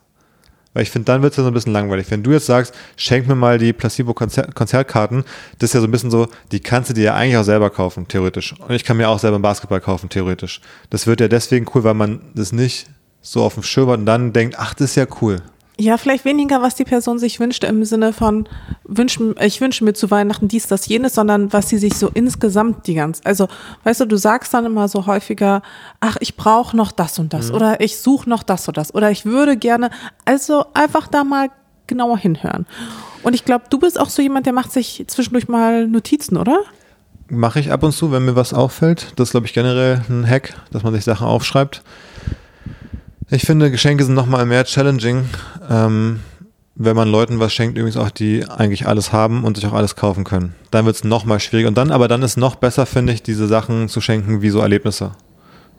Weil 0.75 0.85
ich 0.85 0.91
finde, 0.91 1.07
dann 1.07 1.23
wird 1.23 1.33
es 1.33 1.37
ja 1.37 1.43
so 1.43 1.51
ein 1.51 1.55
bisschen 1.55 1.73
langweilig. 1.73 2.11
Wenn 2.11 2.23
du 2.23 2.31
jetzt 2.31 2.47
sagst, 2.47 2.75
schenk 2.97 3.29
mir 3.29 3.35
mal 3.35 3.59
die 3.59 3.73
Placebo-Konzertkarten, 3.73 5.25
das 5.59 5.71
ist 5.71 5.75
ja 5.75 5.81
so 5.81 5.87
ein 5.87 5.91
bisschen 5.91 6.11
so, 6.11 6.29
die 6.51 6.61
kannst 6.61 6.91
du 6.91 6.95
dir 6.95 7.05
ja 7.05 7.15
eigentlich 7.15 7.37
auch 7.37 7.45
selber 7.45 7.69
kaufen, 7.71 8.09
theoretisch. 8.09 8.55
Und 8.59 8.75
ich 8.75 8.85
kann 8.85 8.97
mir 8.97 9.09
auch 9.09 9.19
selber 9.19 9.37
einen 9.37 9.43
Basketball 9.43 9.81
kaufen, 9.81 10.09
theoretisch. 10.09 10.61
Das 10.89 11.07
wird 11.07 11.21
ja 11.21 11.29
deswegen 11.29 11.67
cool, 11.75 11.85
weil 11.85 11.95
man 11.95 12.21
das 12.35 12.53
nicht 12.53 12.87
so 13.21 13.43
auf 13.43 13.55
dem 13.55 13.63
Schirm 13.63 13.91
hat 13.91 13.99
und 13.99 14.07
dann 14.07 14.33
denkt, 14.33 14.57
ach, 14.59 14.75
das 14.75 14.91
ist 14.91 14.97
ja 14.97 15.07
cool. 15.21 15.43
Ja, 15.79 15.97
vielleicht 15.97 16.25
weniger, 16.27 16.61
was 16.61 16.75
die 16.75 16.85
Person 16.85 17.19
sich 17.19 17.41
wünscht 17.41 17.65
im 17.65 17.85
Sinne 17.85 18.13
von 18.13 18.47
wünschen, 18.85 19.35
ich 19.41 19.61
wünsche 19.61 19.85
mir 19.85 19.95
zu 19.95 20.11
Weihnachten 20.11 20.47
dies, 20.47 20.67
das, 20.67 20.87
jenes, 20.87 21.15
sondern 21.15 21.53
was 21.53 21.71
sie 21.71 21.79
sich 21.79 21.95
so 21.95 22.11
insgesamt 22.13 22.87
die 22.87 22.95
ganze, 22.95 23.25
also 23.25 23.49
weißt 23.85 24.03
du, 24.03 24.05
du 24.05 24.17
sagst 24.17 24.53
dann 24.53 24.67
immer 24.67 24.89
so 24.89 25.07
häufiger, 25.07 25.63
ach, 26.01 26.19
ich 26.21 26.37
brauche 26.37 26.77
noch 26.77 26.93
das 26.93 27.19
und 27.19 27.33
das 27.33 27.51
oder 27.51 27.81
ich 27.81 27.97
suche 27.97 28.29
noch 28.29 28.43
das 28.43 28.69
und 28.69 28.77
das 28.77 28.95
oder 28.95 29.11
ich 29.11 29.25
würde 29.25 29.57
gerne, 29.57 29.91
also 30.27 30.67
einfach 30.75 31.09
da 31.09 31.25
mal 31.25 31.49
genauer 31.87 32.19
hinhören. 32.19 32.67
Und 33.23 33.35
ich 33.35 33.45
glaube, 33.45 33.65
du 33.71 33.79
bist 33.79 33.99
auch 33.99 34.11
so 34.11 34.21
jemand, 34.21 34.47
der 34.47 34.53
macht 34.53 34.73
sich 34.73 35.05
zwischendurch 35.09 35.49
mal 35.49 35.87
Notizen, 35.87 36.37
oder? 36.37 36.61
Mache 37.29 37.61
ich 37.61 37.73
ab 37.73 37.83
und 37.83 37.93
zu, 37.93 38.13
wenn 38.13 38.25
mir 38.25 38.37
was 38.37 38.53
auffällt. 38.53 39.13
Das 39.17 39.29
ist, 39.29 39.33
glaube 39.33 39.47
ich, 39.47 39.55
generell 39.55 40.03
ein 40.09 40.29
Hack, 40.29 40.55
dass 40.71 40.83
man 40.83 40.93
sich 40.93 41.05
Sachen 41.05 41.27
aufschreibt. 41.27 41.83
Ich 43.35 43.45
finde, 43.45 43.71
Geschenke 43.71 44.05
sind 44.05 44.13
nochmal 44.13 44.45
mehr 44.45 44.63
challenging, 44.67 45.25
ähm, 45.71 46.21
wenn 46.75 46.95
man 46.95 47.09
Leuten 47.09 47.41
was 47.41 47.55
schenkt, 47.55 47.79
übrigens 47.79 47.97
auch, 47.97 48.11
die 48.11 48.45
eigentlich 48.47 48.87
alles 48.87 49.11
haben 49.11 49.45
und 49.45 49.57
sich 49.57 49.65
auch 49.67 49.73
alles 49.73 49.97
kaufen 49.97 50.25
können. 50.25 50.55
Dann 50.71 50.85
wird 50.85 50.97
es 50.97 51.05
nochmal 51.05 51.41
schwieriger. 51.41 51.69
Und 51.69 51.79
dann, 51.79 51.93
aber 51.93 52.09
dann 52.09 52.21
ist 52.21 52.37
noch 52.37 52.57
besser, 52.57 52.85
finde 52.85 53.15
ich, 53.15 53.23
diese 53.23 53.47
Sachen 53.47 53.89
zu 53.89 54.03
schenken 54.03 54.43
wie 54.43 54.51
so 54.51 54.59
Erlebnisse. 54.59 55.13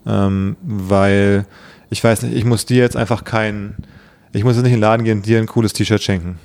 Ähm, 0.07 0.57
weil, 0.63 1.45
ich 1.91 2.03
weiß 2.03 2.23
nicht, 2.23 2.35
ich 2.35 2.43
muss 2.43 2.65
dir 2.65 2.77
jetzt 2.77 2.97
einfach 2.97 3.23
kein, 3.23 3.75
ich 4.31 4.43
muss 4.43 4.55
jetzt 4.55 4.63
nicht 4.63 4.73
in 4.73 4.79
den 4.79 4.81
Laden 4.81 5.03
gehen 5.03 5.21
dir 5.21 5.37
ein 5.37 5.45
cooles 5.45 5.73
T-Shirt 5.73 6.01
schenken. 6.01 6.39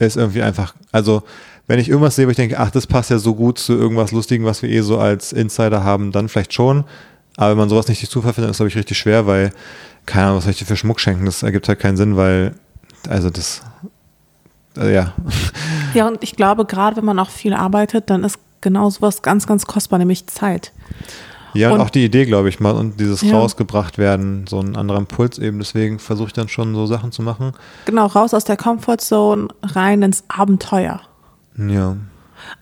Ist 0.00 0.16
irgendwie 0.16 0.42
einfach, 0.42 0.74
also, 0.90 1.22
wenn 1.68 1.78
ich 1.78 1.88
irgendwas 1.88 2.16
sehe, 2.16 2.26
wo 2.26 2.30
ich 2.30 2.36
denke, 2.36 2.58
ach, 2.58 2.72
das 2.72 2.88
passt 2.88 3.10
ja 3.10 3.18
so 3.18 3.36
gut 3.36 3.60
zu 3.60 3.74
irgendwas 3.74 4.10
Lustigen, 4.10 4.44
was 4.44 4.62
wir 4.62 4.70
eh 4.70 4.80
so 4.80 4.98
als 4.98 5.32
Insider 5.32 5.84
haben, 5.84 6.10
dann 6.10 6.28
vielleicht 6.28 6.52
schon. 6.52 6.84
Aber 7.38 7.50
wenn 7.52 7.58
man 7.58 7.68
sowas 7.68 7.86
nicht 7.88 8.02
durch 8.02 8.10
Zufall 8.10 8.32
findet, 8.34 8.50
ist 8.50 8.56
glaube 8.58 8.68
ich 8.68 8.76
richtig 8.76 8.98
schwer, 8.98 9.26
weil, 9.26 9.52
keine 10.06 10.24
Ahnung, 10.26 10.36
was 10.38 10.44
soll 10.44 10.50
ich 10.50 10.58
dir 10.58 10.64
für 10.66 10.76
Schmuck 10.76 10.98
schenken? 11.00 11.24
Das 11.24 11.42
ergibt 11.44 11.68
halt 11.68 11.78
keinen 11.78 11.96
Sinn, 11.96 12.16
weil, 12.16 12.54
also 13.08 13.30
das, 13.30 13.62
äh, 14.76 14.92
ja. 14.94 15.12
Ja, 15.94 16.06
und 16.08 16.22
ich 16.22 16.34
glaube, 16.36 16.64
gerade 16.66 16.96
wenn 16.96 17.04
man 17.04 17.18
auch 17.18 17.30
viel 17.30 17.54
arbeitet, 17.54 18.10
dann 18.10 18.24
ist 18.24 18.38
genau 18.60 18.90
sowas 18.90 19.22
ganz, 19.22 19.46
ganz 19.46 19.66
kostbar, 19.66 19.98
nämlich 20.00 20.26
Zeit. 20.26 20.72
Ja, 21.54 21.68
und, 21.68 21.74
Und- 21.76 21.80
auch 21.86 21.90
die 21.90 22.04
Idee, 22.04 22.26
glaube 22.26 22.48
ich 22.48 22.60
mal, 22.60 22.72
und 22.72 22.98
dieses 23.00 23.22
Ja. 23.22 23.38
rausgebracht 23.38 23.96
werden, 23.98 24.46
so 24.48 24.60
ein 24.60 24.76
anderer 24.76 24.98
Impuls 24.98 25.38
eben. 25.38 25.58
Deswegen 25.58 25.98
versuche 25.98 26.26
ich 26.26 26.32
dann 26.34 26.48
schon 26.48 26.74
so 26.74 26.84
Sachen 26.86 27.10
zu 27.12 27.22
machen. 27.22 27.52
Genau, 27.86 28.06
raus 28.06 28.34
aus 28.34 28.44
der 28.44 28.56
Comfortzone, 28.58 29.48
rein 29.62 30.02
ins 30.02 30.24
Abenteuer. 30.28 31.00
Ja. 31.56 31.96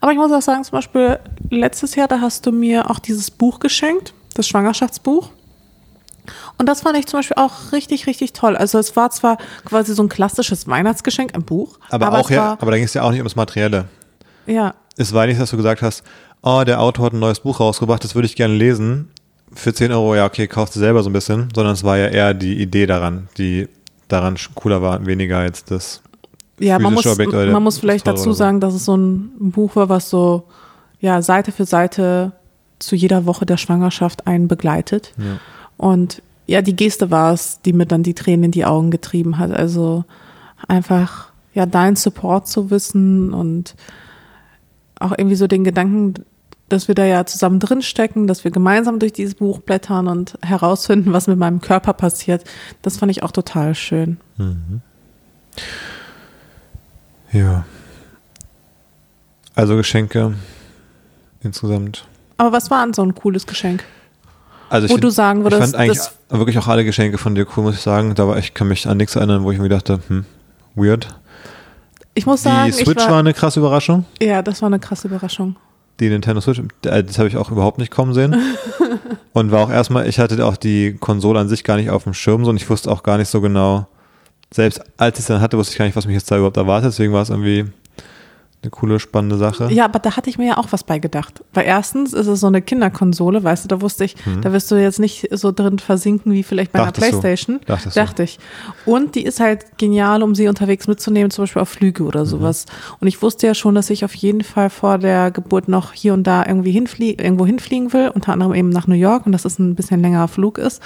Aber 0.01 0.13
ich 0.13 0.19
muss 0.19 0.31
auch 0.31 0.41
sagen, 0.43 0.63
zum 0.63 0.73
Beispiel 0.73 1.19
letztes 1.51 1.97
Jahr, 1.97 2.07
da 2.09 2.21
hast 2.21 2.47
du 2.47 2.53
mir 2.53 2.89
auch 2.91 2.99
dieses 3.01 3.31
Buch 3.31 3.59
geschenkt, 3.59 4.15
das 4.39 4.47
Schwangerschaftsbuch. 4.49 5.31
Und 6.59 6.69
das 6.69 6.81
fand 6.81 6.99
ich 6.99 7.07
zum 7.07 7.21
Beispiel 7.21 7.37
auch 7.37 7.73
richtig, 7.73 8.07
richtig 8.07 8.33
toll. 8.33 8.57
Also 8.57 8.79
es 8.79 8.97
war 8.97 9.11
zwar 9.11 9.39
quasi 9.65 9.95
so 9.95 10.03
ein 10.03 10.09
klassisches 10.09 10.67
Weihnachtsgeschenk, 10.67 11.35
ein 11.35 11.45
Buch. 11.45 11.79
Aber, 11.91 12.13
auch 12.13 12.25
es 12.25 12.31
ja, 12.31 12.43
war, 12.43 12.53
aber 12.61 12.71
da 12.71 12.77
ging 12.77 12.87
es 12.87 12.95
ja 12.95 13.03
auch 13.03 13.11
nicht 13.11 13.21
ums 13.21 13.37
Materielle. 13.37 13.87
ja, 14.47 14.75
Es 14.97 15.13
war 15.13 15.27
nicht, 15.27 15.41
dass 15.41 15.51
du 15.51 15.57
gesagt 15.57 15.83
hast, 15.83 16.03
oh, 16.43 16.63
der 16.67 16.81
Autor 16.81 17.07
hat 17.07 17.13
ein 17.13 17.19
neues 17.19 17.41
Buch 17.41 17.61
rausgebracht, 17.61 18.03
das 18.03 18.15
würde 18.15 18.27
ich 18.27 18.37
gerne 18.37 18.55
lesen. 18.55 19.11
Für 19.53 19.73
10 19.73 19.93
Euro, 19.93 20.17
ja, 20.17 20.27
okay, 20.27 20.49
kaufst 20.49 20.75
du 20.75 20.81
selber 20.81 21.03
so 21.03 21.11
ein 21.11 21.13
bisschen, 21.13 21.49
sondern 21.55 21.75
es 21.75 21.85
war 21.85 21.97
ja 21.97 22.09
eher 22.09 22.35
die 22.35 22.61
Idee 22.61 22.87
daran, 22.87 23.29
die 23.39 23.69
daran 24.09 24.37
cooler 24.55 24.83
war, 24.83 25.05
weniger 25.07 25.45
jetzt 25.45 25.71
das. 25.71 26.03
ja 26.59 26.79
man 26.79 26.95
muss, 26.95 27.07
Objekt 27.07 27.33
man 27.33 27.63
muss 27.63 27.79
vielleicht 27.79 28.07
dazu 28.07 28.25
so. 28.25 28.33
sagen, 28.33 28.61
dass 28.61 28.75
es 28.75 28.85
so 28.85 28.97
ein 28.97 29.51
Buch 29.53 29.77
war, 29.77 29.89
was 29.89 30.11
so 30.11 30.49
ja, 31.01 31.23
Seite 31.23 31.53
für 31.53 31.65
Seite 31.65 32.33
zu 32.79 32.97
jeder 32.97 33.27
Woche 33.27 33.47
der 33.47 33.57
Schwangerschaft 33.57 34.27
einen 34.27 34.49
begleitet. 34.49 35.13
Ja. 35.19 35.39
Und 35.77 36.23
ja, 36.47 36.63
die 36.63 36.77
Geste 36.77 37.11
war 37.11 37.33
es, 37.33 37.61
die 37.63 37.73
mir 37.73 37.87
dann 37.87 38.03
die 38.03 38.15
Tränen 38.15 38.45
in 38.45 38.51
die 38.51 38.65
Augen 38.65 38.91
getrieben 38.91 39.39
hat. 39.39 39.51
Also 39.51 40.05
einfach, 40.69 41.31
ja, 41.55 41.67
deinen 41.67 41.97
Support 41.97 42.49
zu 42.49 42.71
wissen 42.71 43.33
und 43.33 43.75
auch 44.99 45.13
irgendwie 45.17 45.37
so 45.37 45.47
den 45.47 45.65
Gedanken, 45.65 46.15
dass 46.69 46.89
wir 46.89 46.95
da 46.95 47.05
ja 47.05 47.27
zusammen 47.27 47.61
drinstecken, 47.61 48.27
dass 48.27 48.45
wir 48.45 48.51
gemeinsam 48.51 48.99
durch 48.99 49.13
dieses 49.13 49.35
Buch 49.35 49.61
blättern 49.61 50.09
und 50.09 50.39
herausfinden, 50.43 51.13
was 51.13 51.27
mit 51.27 51.39
meinem 51.39 51.61
Körper 51.61 51.93
passiert. 51.93 52.45
Das 52.83 52.97
fand 52.97 53.11
ich 53.13 53.23
auch 53.23 53.31
total 53.31 53.75
schön. 53.75 54.19
Ja. 57.33 57.65
Also 59.55 59.77
Geschenke 59.77 60.35
insgesamt. 61.43 62.07
Aber 62.39 62.53
was 62.53 62.71
war 62.71 62.83
an 62.83 62.93
so 62.95 63.03
ein 63.03 63.15
cooles 63.15 63.47
Geschenk? 63.47 63.85
Also 64.69 64.87
ich, 64.87 64.91
Wo 64.91 64.95
find- 64.97 65.05
du 65.05 65.11
sagen 65.11 65.39
ich 65.41 65.45
würdest, 65.45 65.63
fand 65.63 65.75
eigentlich 65.77 66.01
wirklich 66.29 66.59
auch 66.59 66.67
alle 66.67 66.85
Geschenke 66.85 67.19
von 67.19 67.35
dir 67.35 67.47
cool, 67.57 67.65
muss 67.65 67.75
ich 67.77 67.81
sagen. 67.81 68.15
Da 68.15 68.27
war 68.27 68.37
ich 68.39 68.53
kann 68.55 68.69
mich 68.69 68.87
an 68.89 68.97
nichts 68.97 69.15
erinnern, 69.17 69.45
wo 69.45 69.53
ich 69.53 69.59
mir 69.59 69.69
dachte, 69.69 70.01
hm, 70.09 70.25
weird. 70.75 71.09
Ich 72.15 72.27
muss 72.27 72.43
Die 72.43 72.49
sagen, 72.49 72.73
Switch 72.73 72.89
ich 72.91 72.97
war, 72.97 73.11
war, 73.13 73.19
eine 73.21 73.35
krasse 73.35 73.61
Überraschung. 73.61 74.05
ja, 74.21 74.43
das 74.43 74.63
war 74.63 74.67
eine 74.69 74.79
krasse 74.79 75.07
Überraschung. 75.09 75.57
Die 76.01 76.09
Nintendo 76.09 76.41
Switch, 76.41 76.61
äh, 76.85 77.05
das 77.05 77.19
habe 77.19 77.29
ich 77.29 77.37
auch 77.37 77.51
überhaupt 77.51 77.79
nicht 77.79 77.91
kommen 77.91 78.13
sehen. 78.13 78.35
und 79.33 79.51
war 79.53 79.61
auch 79.65 79.71
erstmal, 79.71 80.09
ich 80.09 80.19
hatte 80.19 80.45
auch 80.45 80.57
die 80.57 80.95
Konsole 80.99 81.39
an 81.39 81.49
sich 81.49 81.63
gar 81.65 81.77
nicht 81.77 81.91
auf 81.91 82.05
dem 82.05 82.15
Schirm 82.15 82.45
so 82.45 82.51
und 82.51 82.57
ich 82.57 82.69
wusste 82.69 82.91
auch 82.91 83.03
gar 83.03 83.19
nicht 83.19 83.29
so 83.29 83.41
genau, 83.41 83.87
selbst 84.53 84.81
als 84.97 85.19
ich 85.19 85.23
es 85.25 85.27
dann 85.29 85.41
hatte, 85.41 85.57
wusste 85.59 85.73
ich 85.73 85.79
gar 85.79 85.85
nicht, 85.87 85.97
was 85.97 86.07
mich 86.07 86.15
jetzt 86.15 86.31
da 86.31 86.37
überhaupt 86.37 86.57
erwartet. 86.57 86.91
Deswegen 86.93 87.13
war 87.13 87.23
es 87.23 87.31
irgendwie 87.31 87.67
eine 88.67 88.71
coole, 88.71 88.99
spannende 89.01 89.37
Sache. 89.37 89.69
Ja, 89.73 89.85
aber 89.85 89.99
da 89.99 90.17
hatte 90.17 90.29
ich 90.29 90.39
mir 90.39 90.47
ja 90.49 90.57
auch 90.59 90.69
was 90.73 90.85
bei 90.85 90.99
gedacht. 90.99 91.43
Weil 91.55 91.65
erstens 91.67 92.13
ist 92.13 92.27
es 92.27 92.41
so 92.41 92.47
eine 92.49 92.61
Kinderkonsole, 92.63 93.43
weißt 93.45 93.65
du, 93.65 93.69
da 93.69 93.81
wusste 93.81 94.05
ich, 94.05 94.17
da 94.43 94.53
wirst 94.53 94.71
du 94.71 94.75
jetzt 94.77 94.99
nicht 95.01 95.29
so 95.31 95.53
drin 95.53 95.79
versinken 95.79 96.33
wie 96.33 96.43
vielleicht 96.43 96.73
bei 96.73 96.81
Mhm. 96.81 96.85
Dachtest 96.87 97.03
einer. 97.03 97.11
Playstation. 97.21 97.61
Dachtest 97.67 97.97
du. 97.97 98.01
Dachte 98.01 98.23
ich. 98.25 98.39
Und 98.85 99.15
die 99.15 99.23
ist 99.25 99.41
halt 99.41 99.79
genial, 99.79 100.23
um 100.23 100.35
sie 100.35 100.49
unterwegs 100.49 100.87
mitzunehmen, 100.89 101.31
zum 101.31 101.45
Beispiel 101.45 101.63
auf 101.63 101.69
Flüge 101.69 102.03
oder 102.05 102.21
Mhm. 102.23 102.27
sowas. 102.27 102.67
Und 103.01 103.07
ich 103.09 103.23
wusste 103.23 103.47
ja 103.47 103.55
schon, 103.55 103.75
dass 103.75 103.89
ich 103.91 104.05
auf 104.05 104.15
jeden 104.15 104.43
Fall 104.43 104.69
vor 104.71 104.99
der 104.99 105.31
Geburt 105.31 105.69
noch 105.69 105.93
hier 105.93 106.13
und 106.15 106.25
da 106.27 106.45
irgendwie 106.45 106.73
hinflie 106.73 107.13
irgendwo 107.13 107.47
hinfliegen 107.47 107.93
will, 107.93 108.11
unter 108.15 108.33
anderem 108.33 108.55
eben 108.55 108.69
nach 108.71 108.87
New 108.87 108.95
York 108.95 109.27
und 109.27 109.33
dass 109.33 109.45
es 109.45 109.59
ein 109.59 109.75
bisschen 109.75 110.01
längerer 110.03 110.29
Flug 110.29 110.59
ist. 110.59 110.83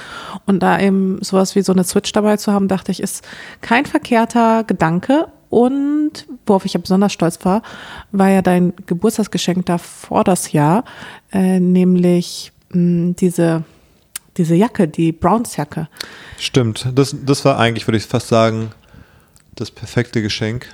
Und 0.47 0.63
da 0.63 0.79
eben 0.79 1.19
sowas 1.23 1.55
wie 1.57 1.63
so 1.63 1.73
eine 1.73 1.85
Switch 1.85 2.13
dabei 2.13 2.37
zu 2.37 2.53
haben, 2.53 2.69
dachte 2.69 2.93
ich, 2.93 3.01
ist 3.03 3.25
kein 3.61 3.87
verkehrter 3.87 4.65
Gedanke. 4.65 5.27
Und 5.51 6.27
worauf 6.47 6.65
ich 6.65 6.75
ja 6.75 6.81
besonders 6.81 7.13
stolz 7.13 7.45
war, 7.45 7.63
war 8.13 8.31
ja 8.31 8.41
dein 8.41 8.73
Geburtstagsgeschenk 8.87 9.67
davor 9.67 10.25
das 10.25 10.53
Jahr, 10.53 10.85
äh, 11.33 11.59
nämlich 11.61 12.53
mh, 12.71 13.15
diese, 13.19 13.65
diese 14.37 14.55
Jacke, 14.55 14.87
die 14.89 15.13
Browns-Jacke. 15.13 15.89
Stimmt, 16.39 16.89
das, 16.95 17.17
das 17.27 17.45
war 17.45 17.59
eigentlich, 17.59 17.87
würde 17.87 17.99
ich 17.99 18.07
fast 18.07 18.29
sagen, 18.29 18.71
das 19.57 19.73
perfekte 19.73 20.23
Geschenk. 20.23 20.69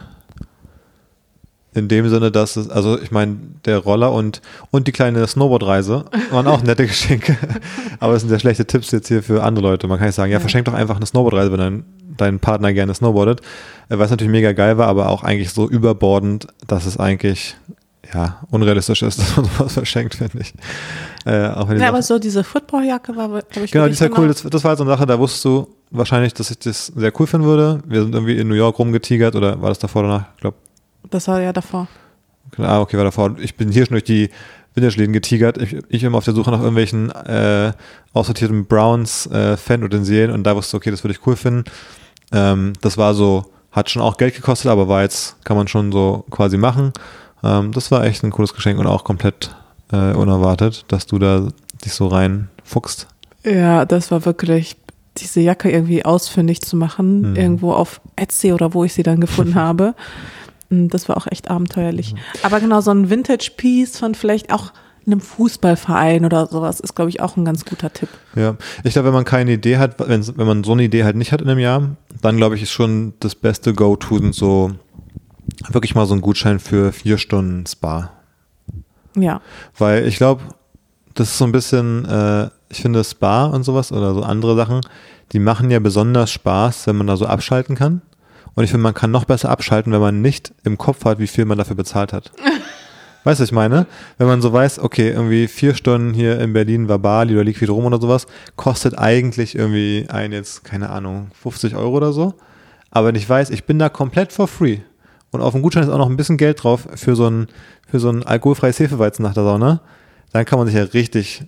In 1.76 1.88
dem 1.88 2.08
Sinne, 2.08 2.30
dass 2.30 2.56
es, 2.56 2.70
also 2.70 2.98
ich 2.98 3.10
meine, 3.10 3.36
der 3.66 3.78
Roller 3.78 4.12
und, 4.12 4.40
und 4.70 4.86
die 4.86 4.92
kleine 4.92 5.26
Snowboardreise 5.26 6.06
waren 6.30 6.46
auch 6.46 6.62
nette 6.62 6.86
Geschenke. 6.86 7.36
Aber 8.00 8.14
es 8.14 8.22
sind 8.22 8.30
sehr 8.30 8.40
schlechte 8.40 8.66
Tipps 8.66 8.90
jetzt 8.92 9.08
hier 9.08 9.22
für 9.22 9.42
andere 9.42 9.66
Leute. 9.66 9.86
Man 9.86 9.98
kann 9.98 10.06
nicht 10.06 10.16
sagen, 10.16 10.32
ja, 10.32 10.40
verschenk 10.40 10.64
doch 10.64 10.74
einfach 10.74 10.96
eine 10.96 11.06
Snowboardreise, 11.06 11.52
wenn 11.52 11.58
dein, 11.58 11.84
dein 12.16 12.40
Partner 12.40 12.72
gerne 12.72 12.94
snowboardet. 12.94 13.42
Äh, 13.90 13.98
Was 13.98 14.10
natürlich 14.10 14.30
mega 14.30 14.52
geil 14.52 14.78
war, 14.78 14.88
aber 14.88 15.10
auch 15.10 15.22
eigentlich 15.22 15.50
so 15.50 15.68
überbordend, 15.68 16.46
dass 16.66 16.86
es 16.86 16.98
eigentlich 16.98 17.56
ja, 18.14 18.38
unrealistisch 18.50 19.02
ist, 19.02 19.18
dass 19.20 19.36
man 19.36 19.44
sowas 19.44 19.74
verschenkt, 19.74 20.14
finde 20.14 20.38
ich. 20.40 20.54
Äh, 21.24 21.48
auch 21.48 21.68
wenn 21.68 21.80
Ja, 21.80 21.88
aber 21.88 22.02
so 22.02 22.18
diese 22.18 22.44
Footballjacke 22.44 23.16
war, 23.16 23.28
glaube 23.28 23.64
ich, 23.64 23.70
Genau, 23.70 23.86
die 23.86 23.92
ist 23.92 24.00
ja 24.00 24.08
cool. 24.16 24.28
Das, 24.28 24.42
das 24.42 24.64
war 24.64 24.70
halt 24.70 24.78
so 24.78 24.84
eine 24.84 24.92
Sache, 24.92 25.06
da 25.06 25.18
wusstest 25.18 25.44
du 25.44 25.68
wahrscheinlich, 25.90 26.34
dass 26.34 26.50
ich 26.50 26.58
das 26.58 26.86
sehr 26.86 27.12
cool 27.20 27.26
finden 27.26 27.46
würde. 27.46 27.80
Wir 27.86 28.02
sind 28.02 28.14
irgendwie 28.14 28.36
in 28.36 28.48
New 28.48 28.54
York 28.54 28.78
rumgetigert 28.78 29.34
oder 29.34 29.60
war 29.60 29.68
das 29.68 29.78
davor 29.78 30.02
oder 30.02 30.12
danach? 30.12 30.26
Ich 30.36 30.40
glaube, 30.40 30.56
Das 31.10 31.28
war 31.28 31.40
ja 31.40 31.52
davor. 31.52 31.88
ah, 32.58 32.80
okay, 32.80 32.96
war 32.96 33.04
davor. 33.04 33.36
Ich 33.38 33.56
bin 33.56 33.70
hier 33.70 33.84
schon 33.86 33.94
durch 33.94 34.04
die 34.04 34.30
Vintage-Läden 34.74 35.12
getigert. 35.12 35.58
Ich, 35.58 35.76
ich 35.88 36.02
immer 36.04 36.18
auf 36.18 36.24
der 36.24 36.34
Suche 36.34 36.50
nach 36.50 36.58
irgendwelchen 36.60 37.10
äh, 37.10 37.72
aussortierten 38.12 38.66
Browns 38.66 39.26
äh, 39.26 39.56
Fan-Utensilien 39.56 40.30
und 40.30 40.44
da 40.44 40.54
wusste 40.56 40.76
ich, 40.76 40.82
okay, 40.82 40.90
das 40.90 41.02
würde 41.02 41.14
ich 41.14 41.26
cool 41.26 41.36
finden. 41.36 41.64
Ähm, 42.32 42.72
das 42.82 42.98
war 42.98 43.14
so, 43.14 43.46
hat 43.72 43.88
schon 43.90 44.02
auch 44.02 44.16
Geld 44.16 44.34
gekostet, 44.34 44.70
aber 44.70 44.88
war 44.88 45.02
jetzt, 45.02 45.42
kann 45.44 45.56
man 45.56 45.68
schon 45.68 45.92
so 45.92 46.24
quasi 46.30 46.56
machen. 46.58 46.92
Ähm, 47.42 47.72
das 47.72 47.90
war 47.90 48.04
echt 48.04 48.22
ein 48.24 48.30
cooles 48.30 48.52
Geschenk 48.54 48.78
und 48.78 48.86
auch 48.86 49.04
komplett 49.04 49.54
äh, 49.92 50.12
unerwartet, 50.12 50.84
dass 50.88 51.06
du 51.06 51.18
da 51.18 51.48
dich 51.84 51.92
so 51.92 52.08
reinfuchst. 52.08 53.06
Ja, 53.44 53.84
das 53.84 54.10
war 54.10 54.24
wirklich 54.24 54.76
diese 55.18 55.40
Jacke 55.40 55.70
irgendwie 55.70 56.04
ausfindig 56.04 56.60
zu 56.60 56.76
machen, 56.76 57.30
Mhm. 57.30 57.36
irgendwo 57.36 57.72
auf 57.72 58.00
Etsy 58.16 58.52
oder 58.52 58.74
wo 58.74 58.84
ich 58.84 58.92
sie 58.92 59.02
dann 59.02 59.20
gefunden 59.20 59.54
habe. 59.66 59.94
Das 60.70 61.08
war 61.08 61.16
auch 61.16 61.26
echt 61.26 61.50
abenteuerlich. 61.50 62.14
Mhm. 62.14 62.18
Aber 62.42 62.60
genau 62.60 62.80
so 62.80 62.90
ein 62.90 63.10
Vintage-Piece 63.10 63.98
von 63.98 64.14
vielleicht 64.14 64.52
auch 64.52 64.72
einem 65.06 65.20
Fußballverein 65.20 66.24
oder 66.24 66.46
sowas 66.46 66.80
ist, 66.80 66.94
glaube 66.94 67.10
ich, 67.10 67.20
auch 67.20 67.36
ein 67.36 67.44
ganz 67.44 67.64
guter 67.64 67.92
Tipp. 67.92 68.08
Ja, 68.34 68.56
ich 68.82 68.92
glaube, 68.92 69.06
wenn 69.06 69.14
man 69.14 69.24
keine 69.24 69.52
Idee 69.52 69.78
hat, 69.78 70.00
wenn, 70.00 70.26
wenn 70.36 70.46
man 70.46 70.64
so 70.64 70.72
eine 70.72 70.82
Idee 70.82 71.04
halt 71.04 71.16
nicht 71.16 71.32
hat 71.32 71.40
in 71.40 71.48
einem 71.48 71.60
Jahr, 71.60 71.96
dann 72.22 72.36
glaube 72.36 72.56
ich, 72.56 72.62
ist 72.62 72.72
schon 72.72 73.14
das 73.20 73.34
beste 73.34 73.72
Go-To 73.72 74.18
sind 74.18 74.34
so 74.34 74.72
wirklich 75.68 75.94
mal 75.94 76.06
so 76.06 76.14
ein 76.14 76.20
Gutschein 76.20 76.58
für 76.58 76.92
vier 76.92 77.18
Stunden 77.18 77.66
Spa. 77.66 78.10
Ja. 79.16 79.40
Weil 79.78 80.06
ich 80.06 80.16
glaube, 80.16 80.42
das 81.14 81.28
ist 81.28 81.38
so 81.38 81.44
ein 81.44 81.52
bisschen, 81.52 82.04
äh, 82.04 82.50
ich 82.68 82.82
finde 82.82 83.02
Spa 83.04 83.46
und 83.46 83.62
sowas 83.62 83.92
oder 83.92 84.12
so 84.12 84.22
andere 84.22 84.56
Sachen, 84.56 84.80
die 85.32 85.38
machen 85.38 85.70
ja 85.70 85.78
besonders 85.78 86.30
Spaß, 86.30 86.88
wenn 86.88 86.96
man 86.96 87.06
da 87.06 87.16
so 87.16 87.26
abschalten 87.26 87.76
kann. 87.76 88.02
Und 88.56 88.64
ich 88.64 88.70
finde, 88.70 88.82
man 88.82 88.94
kann 88.94 89.10
noch 89.10 89.26
besser 89.26 89.50
abschalten, 89.50 89.92
wenn 89.92 90.00
man 90.00 90.22
nicht 90.22 90.52
im 90.64 90.78
Kopf 90.78 91.04
hat, 91.04 91.18
wie 91.18 91.26
viel 91.26 91.44
man 91.44 91.58
dafür 91.58 91.76
bezahlt 91.76 92.12
hat. 92.12 92.32
Weißt 93.24 93.38
du, 93.38 93.42
was 93.42 93.48
ich 93.48 93.52
meine? 93.52 93.86
Wenn 94.18 94.28
man 94.28 94.40
so 94.40 94.52
weiß, 94.52 94.78
okay, 94.78 95.10
irgendwie 95.10 95.46
vier 95.46 95.74
Stunden 95.74 96.14
hier 96.14 96.40
in 96.40 96.52
Berlin 96.52 96.88
war 96.88 96.98
Bali 96.98 97.34
oder 97.34 97.44
Liquid 97.44 97.70
Rum 97.70 97.84
oder 97.84 98.00
sowas, 98.00 98.26
kostet 98.54 98.96
eigentlich 98.96 99.56
irgendwie 99.56 100.06
ein 100.08 100.30
jetzt, 100.30 100.64
keine 100.64 100.90
Ahnung, 100.90 101.32
50 101.42 101.74
Euro 101.74 101.96
oder 101.96 102.12
so. 102.12 102.34
Aber 102.90 103.08
wenn 103.08 103.14
ich 103.16 103.28
weiß, 103.28 103.50
ich 103.50 103.64
bin 103.64 103.78
da 103.78 103.88
komplett 103.88 104.32
for 104.32 104.46
free. 104.46 104.78
Und 105.32 105.42
auf 105.42 105.52
dem 105.52 105.60
Gutschein 105.60 105.82
ist 105.82 105.88
auch 105.88 105.98
noch 105.98 106.08
ein 106.08 106.16
bisschen 106.16 106.36
Geld 106.36 106.62
drauf 106.62 106.86
für 106.94 107.16
so 107.16 107.28
ein, 107.28 107.48
für 107.86 107.98
so 107.98 108.08
ein 108.08 108.22
alkoholfreies 108.22 108.78
Hefeweizen 108.78 109.24
nach 109.24 109.34
der 109.34 109.42
Sauna, 109.42 109.80
dann 110.32 110.44
kann 110.44 110.58
man 110.60 110.66
sich 110.68 110.76
ja 110.76 110.84
richtig, 110.84 111.44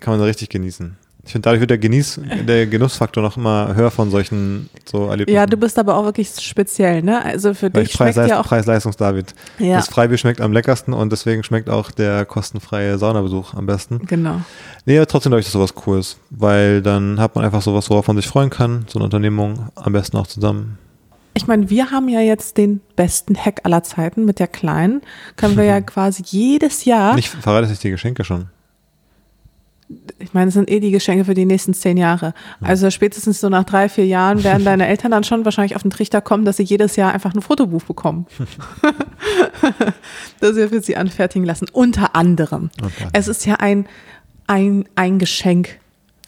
kann 0.00 0.12
man 0.12 0.20
da 0.20 0.26
richtig 0.26 0.48
genießen. 0.50 0.98
Ich 1.26 1.32
finde, 1.32 1.46
dadurch 1.46 1.60
wird 1.60 1.70
der, 1.70 1.78
Genieß, 1.78 2.20
der 2.46 2.66
Genussfaktor 2.66 3.22
noch 3.22 3.36
immer 3.36 3.74
höher 3.74 3.90
von 3.90 4.10
solchen 4.10 4.68
so 4.84 5.06
Erlebnissen. 5.08 5.34
Ja, 5.34 5.46
du 5.46 5.56
bist 5.56 5.78
aber 5.78 5.96
auch 5.96 6.04
wirklich 6.04 6.30
speziell, 6.38 7.02
ne? 7.02 7.24
Also 7.24 7.54
für 7.54 7.72
Weil 7.72 7.84
dich 7.84 7.92
ich 7.92 7.98
Preis, 7.98 8.14
schmeckt 8.14 8.30
ja 8.30 8.40
auch. 8.40 8.46
Preis-Leistungs-David. 8.46 9.34
Ja. 9.58 9.76
Das 9.76 9.88
Freibier 9.88 10.18
schmeckt 10.18 10.42
am 10.42 10.52
leckersten 10.52 10.92
und 10.92 11.10
deswegen 11.10 11.42
schmeckt 11.42 11.70
auch 11.70 11.90
der 11.90 12.26
kostenfreie 12.26 12.98
Saunabesuch 12.98 13.54
am 13.54 13.64
besten. 13.64 14.00
Genau. 14.06 14.42
Nee, 14.84 14.98
aber 14.98 15.06
trotzdem 15.06 15.30
glaube 15.30 15.40
ich, 15.40 15.46
dass 15.46 15.54
sowas 15.54 15.74
cool 15.86 15.98
ist, 15.98 16.18
weil 16.28 16.82
dann 16.82 17.18
hat 17.18 17.34
man 17.34 17.44
einfach 17.44 17.62
sowas, 17.62 17.88
worauf 17.88 18.06
man 18.06 18.16
sich 18.16 18.26
freuen 18.26 18.50
kann. 18.50 18.84
So 18.88 18.98
eine 18.98 19.04
Unternehmung 19.04 19.70
am 19.76 19.94
besten 19.94 20.18
auch 20.18 20.26
zusammen. 20.26 20.78
Ich 21.36 21.46
meine, 21.46 21.68
wir 21.68 21.90
haben 21.90 22.08
ja 22.08 22.20
jetzt 22.20 22.58
den 22.58 22.80
besten 22.96 23.34
Hack 23.34 23.62
aller 23.64 23.82
Zeiten 23.82 24.24
mit 24.24 24.38
der 24.38 24.46
Kleinen. 24.46 25.00
Können 25.36 25.56
wir 25.56 25.64
ja 25.64 25.80
quasi 25.80 26.22
jedes 26.24 26.84
Jahr. 26.84 27.14
Nicht 27.16 27.28
verrate 27.28 27.72
ich 27.72 27.78
die 27.78 27.90
Geschenke 27.90 28.24
schon. 28.24 28.50
Ich 30.18 30.34
meine, 30.34 30.48
es 30.48 30.54
sind 30.54 30.70
eh 30.70 30.80
die 30.80 30.90
Geschenke 30.90 31.24
für 31.24 31.34
die 31.34 31.44
nächsten 31.44 31.74
zehn 31.74 31.96
Jahre. 31.96 32.34
Also 32.60 32.90
spätestens 32.90 33.40
so 33.40 33.48
nach 33.48 33.64
drei, 33.64 33.88
vier 33.88 34.06
Jahren 34.06 34.44
werden 34.44 34.64
deine 34.64 34.86
Eltern 34.86 35.10
dann 35.10 35.24
schon 35.24 35.44
wahrscheinlich 35.44 35.76
auf 35.76 35.82
den 35.82 35.90
Trichter 35.90 36.20
kommen, 36.20 36.44
dass 36.44 36.56
sie 36.56 36.62
jedes 36.62 36.96
Jahr 36.96 37.12
einfach 37.12 37.34
ein 37.34 37.42
Fotobuch 37.42 37.82
bekommen. 37.82 38.26
das 40.40 40.56
wir 40.56 40.68
für 40.68 40.80
sie 40.80 40.96
anfertigen 40.96 41.44
lassen. 41.44 41.66
Unter 41.72 42.14
anderem. 42.14 42.70
Unter 42.82 43.08
Es 43.12 43.28
ist 43.28 43.46
ja 43.46 43.56
ein, 43.56 43.86
ein, 44.46 44.86
ein 44.94 45.18
Geschenk 45.18 45.78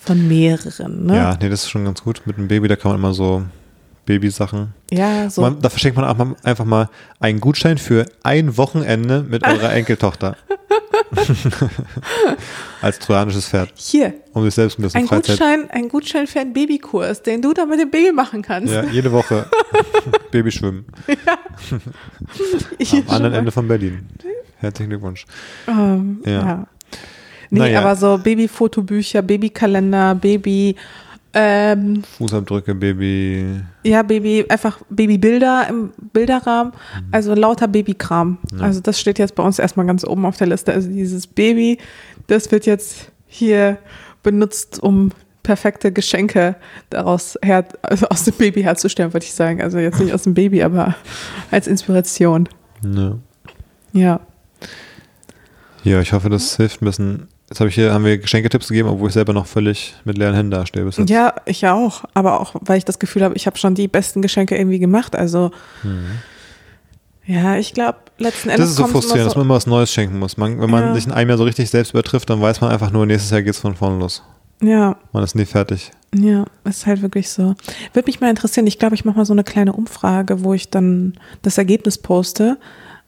von 0.01 0.29
mehreren. 0.29 1.07
Ne? 1.07 1.17
Ja, 1.17 1.39
nee, 1.41 1.49
das 1.49 1.65
ist 1.65 1.71
schon 1.71 1.85
ganz 1.85 2.03
gut. 2.03 2.23
Mit 2.27 2.39
einem 2.39 2.49
Baby, 2.49 2.69
da 2.69 2.77
kann 2.77 2.93
man 2.93 3.01
immer 3.01 3.15
so 3.15 3.45
Babysachen. 4.07 4.73
ja 5.25 5.29
so. 5.29 5.43
Man, 5.43 5.61
da 5.61 5.69
verschenkt 5.69 5.99
man 5.99 6.35
einfach 6.43 6.65
mal 6.65 6.89
einen 7.21 7.41
Gutschein 7.41 7.77
für 7.77 8.07
ein 8.23 8.57
Wochenende 8.57 9.23
mit 9.29 9.45
eurer 9.47 9.73
Enkeltochter. 9.73 10.37
Als 12.83 12.99
trojanisches 12.99 13.49
Pferd. 13.49 13.71
Hier, 13.77 14.15
Um 14.33 14.45
sich 14.45 14.55
selbst 14.55 14.79
ein 14.79 14.83
bisschen 14.83 15.01
ein 15.03 15.07
Freizeit. 15.09 15.39
Gutschein, 15.39 15.71
ein 15.71 15.89
Gutschein 15.89 16.27
für 16.27 16.41
einen 16.41 16.53
Babykurs, 16.53 17.23
den 17.23 17.43
du 17.43 17.53
dann 17.53 17.69
mit 17.69 17.81
dem 17.81 17.91
Baby 17.91 18.13
machen 18.13 18.43
kannst. 18.43 18.73
Ja, 18.73 18.85
jede 18.85 19.11
Woche 19.13 19.49
Babyschwimmen. 20.31 20.85
Ich 22.79 22.93
Am 22.93 23.09
anderen 23.09 23.35
Ende 23.35 23.51
von 23.53 23.67
Berlin. 23.69 24.07
Herzlichen 24.59 24.91
Glückwunsch. 24.91 25.25
Ähm, 25.69 26.21
Ja. 26.25 26.33
ja. 26.33 26.67
Nee, 27.51 27.61
Naja. 27.61 27.81
aber 27.81 27.95
so 27.95 28.19
Babyfotobücher, 28.19 29.23
Babykalender, 29.23 30.15
Baby, 30.17 30.75
ähm, 31.39 32.03
Fußabdrücke, 32.17 32.75
Baby. 32.75 33.61
ja, 33.85 34.03
Baby, 34.03 34.47
einfach 34.49 34.79
Babybilder 34.89 35.67
im 35.69 35.93
Bilderrahmen, 36.15 36.73
Mhm. 36.73 37.09
also 37.13 37.35
lauter 37.35 37.69
Babykram. 37.69 38.39
Also 38.59 38.81
das 38.81 38.99
steht 38.99 39.19
jetzt 39.19 39.35
bei 39.35 39.43
uns 39.43 39.59
erstmal 39.59 39.85
ganz 39.87 40.03
oben 40.05 40.25
auf 40.25 40.39
der 40.39 40.47
Liste. 40.47 40.73
Also 40.73 40.89
dieses 40.89 41.27
Baby, 41.27 41.77
das 42.27 42.51
wird 42.51 42.65
jetzt 42.65 43.11
hier 43.27 43.77
benutzt, 44.23 44.83
um 44.83 45.11
perfekte 45.43 45.93
Geschenke 45.93 46.57
daraus 46.91 47.39
her, 47.45 47.67
also 47.83 48.09
aus 48.09 48.25
dem 48.25 48.35
Baby 48.35 48.63
herzustellen, 48.63 49.13
würde 49.13 49.25
ich 49.27 49.35
sagen. 49.35 49.61
Also 49.61 49.79
jetzt 49.79 50.01
nicht 50.01 50.15
aus 50.15 50.23
dem 50.23 50.33
Baby, 50.35 50.63
aber 50.63 50.95
als 51.51 51.67
Inspiration. 51.69 52.49
Ne. 52.83 53.21
Ja. 53.93 54.21
Ja, 55.85 56.01
ich 56.01 56.13
hoffe, 56.13 56.31
das 56.31 56.57
hilft 56.57 56.83
ein 56.83 56.87
bisschen. 56.87 57.29
Jetzt 57.49 57.61
habe 57.61 57.69
ich 57.69 57.77
hier, 57.77 57.93
haben 57.95 58.05
wir 58.05 58.19
Geschenketipps 58.19 58.69
gegeben, 58.69 58.89
obwohl 58.89 59.09
ich 59.09 59.15
selber 59.15 59.33
noch 59.33 59.47
völlig 59.47 59.95
mit 60.05 60.19
leeren 60.19 60.35
Händen 60.35 60.51
dastehe 60.51 60.85
bis 60.85 60.97
jetzt. 60.97 61.11
Ja, 61.11 61.33
ich 61.45 61.65
auch. 61.67 62.03
Aber 62.13 62.41
auch, 62.41 62.55
weil 62.61 62.79
ich 62.79 62.85
das 62.85 62.99
Gefühl 62.99 63.23
habe, 63.23 63.37
ich 63.37 63.47
habe 63.47 63.57
schon 63.57 63.75
die 63.77 63.87
besten 63.87 64.21
Geschenke 64.21 64.57
irgendwie 64.57 64.81
gemacht. 64.81 65.15
Also, 65.15 65.53
Ja, 67.29 67.57
ich 67.57 67.75
glaube, 67.75 67.99
letzten 68.19 68.51
Endes. 68.51 68.67
Das 68.67 68.71
ist 68.71 68.77
so 68.77 68.87
frustrierend, 68.87 69.27
dass 69.29 69.35
man 69.37 69.47
immer 69.47 69.55
was 69.57 69.67
Neues 69.67 69.93
schenken 69.93 70.19
muss. 70.19 70.37
Man, 70.37 70.61
wenn 70.61 70.71
man 70.71 70.85
Ja. 70.85 70.95
sich 70.95 71.07
in 71.07 71.13
einem 71.13 71.29
Jahr 71.31 71.39
so 71.39 71.45
richtig 71.45 71.69
selbst 71.71 71.91
übertrifft, 71.91 72.31
dann 72.31 72.41
weiß 72.41 72.61
man 72.61 72.71
einfach 72.71 72.93
nur, 72.93 73.05
nächstes 73.05 73.31
Jahr 73.33 73.43
geht's 73.43 73.59
von 73.59 73.75
vorne 73.75 73.99
los. 73.99 74.23
Ja, 74.63 74.97
Man 75.13 75.23
ist 75.25 75.35
nie 75.35 75.45
fertig. 75.45 75.91
ja, 76.15 76.45
ist 76.65 76.87
halt 76.87 77.03
wirklich 77.03 77.29
so. 77.29 77.55
Würde 77.93 78.07
mich 78.07 78.21
mal 78.21 78.31
interessieren, 78.31 78.67
ich 78.67 78.79
glaube, 78.79 78.95
ich 78.95 79.05
mache 79.05 79.19
mal 79.19 79.25
so 79.27 79.35
eine 79.35 79.45
kleine 79.45 79.73
Umfrage, 79.73 80.45
wo 80.45 80.55
ich 80.55 80.71
dann 80.71 81.15
das 81.43 81.59
Ergebnis 81.59 81.99
poste, 81.99 82.57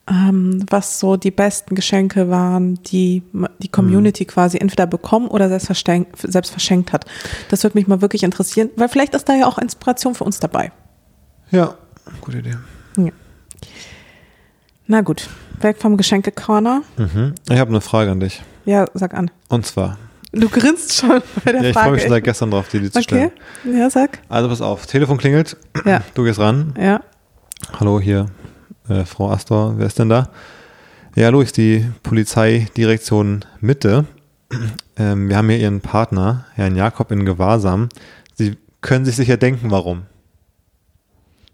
ähm, 0.09 0.65
was 0.69 0.99
so 0.99 1.15
die 1.17 1.31
besten 1.31 1.75
Geschenke 1.75 2.29
waren, 2.29 2.81
die 2.83 3.23
die 3.59 3.67
Community 3.67 4.25
quasi 4.25 4.57
entweder 4.57 4.87
bekommen 4.87 5.27
oder 5.27 5.49
selbst 5.49 5.65
verschenkt, 5.67 6.15
selbst 6.19 6.49
verschenkt 6.51 6.91
hat. 6.93 7.05
Das 7.49 7.63
würde 7.63 7.77
mich 7.77 7.87
mal 7.87 8.01
wirklich 8.01 8.23
interessieren, 8.23 8.69
weil 8.75 8.89
vielleicht 8.89 9.13
ist 9.13 9.29
da 9.29 9.35
ja 9.35 9.45
auch 9.47 9.57
Inspiration 9.57 10.15
für 10.15 10.23
uns 10.23 10.39
dabei. 10.39 10.71
Ja, 11.51 11.75
gute 12.21 12.39
Idee. 12.39 12.55
Ja. 12.97 13.11
Na 14.87 15.01
gut, 15.01 15.29
weg 15.61 15.77
vom 15.79 15.97
Geschenke-Corner. 15.97 16.81
Mhm. 16.97 17.35
Ich 17.49 17.59
habe 17.59 17.69
eine 17.69 17.81
Frage 17.81 18.11
an 18.11 18.19
dich. 18.19 18.41
Ja, 18.65 18.85
sag 18.93 19.13
an. 19.13 19.29
Und 19.49 19.65
zwar, 19.65 19.97
Du 20.31 20.47
grinst 20.47 20.93
schon 20.93 21.21
bei 21.43 21.51
der 21.51 21.61
ja, 21.63 21.69
ich 21.69 21.73
freue 21.73 21.83
Frage. 21.83 21.91
mich 21.93 22.01
schon 22.03 22.11
seit 22.11 22.23
gestern 22.23 22.51
drauf, 22.51 22.69
dir 22.69 22.81
die 22.81 22.91
zu 22.91 22.99
okay, 22.99 23.31
stellen. 23.63 23.75
ja, 23.79 23.89
sag. 23.89 24.19
Also 24.29 24.47
pass 24.49 24.61
auf, 24.61 24.85
Telefon 24.85 25.17
klingelt, 25.17 25.57
Ja, 25.85 26.01
du 26.13 26.23
gehst 26.23 26.39
ran. 26.39 26.73
ja. 26.79 27.01
Hallo 27.79 27.99
hier, 27.99 28.27
äh, 28.89 29.05
Frau 29.05 29.29
Astor, 29.31 29.77
wer 29.77 29.87
ist 29.87 29.99
denn 29.99 30.09
da? 30.09 30.29
Ja, 31.15 31.27
hallo, 31.27 31.41
ist 31.41 31.57
die 31.57 31.89
Polizeidirektion 32.03 33.45
Mitte. 33.61 34.05
Ähm, 34.97 35.29
wir 35.29 35.37
haben 35.37 35.49
hier 35.49 35.59
Ihren 35.59 35.81
Partner, 35.81 36.45
Herrn 36.53 36.75
Jakob, 36.75 37.11
in 37.11 37.25
Gewahrsam. 37.25 37.89
Sie 38.35 38.57
können 38.81 39.05
sich 39.05 39.15
sicher 39.15 39.37
denken, 39.37 39.71
warum. 39.71 40.03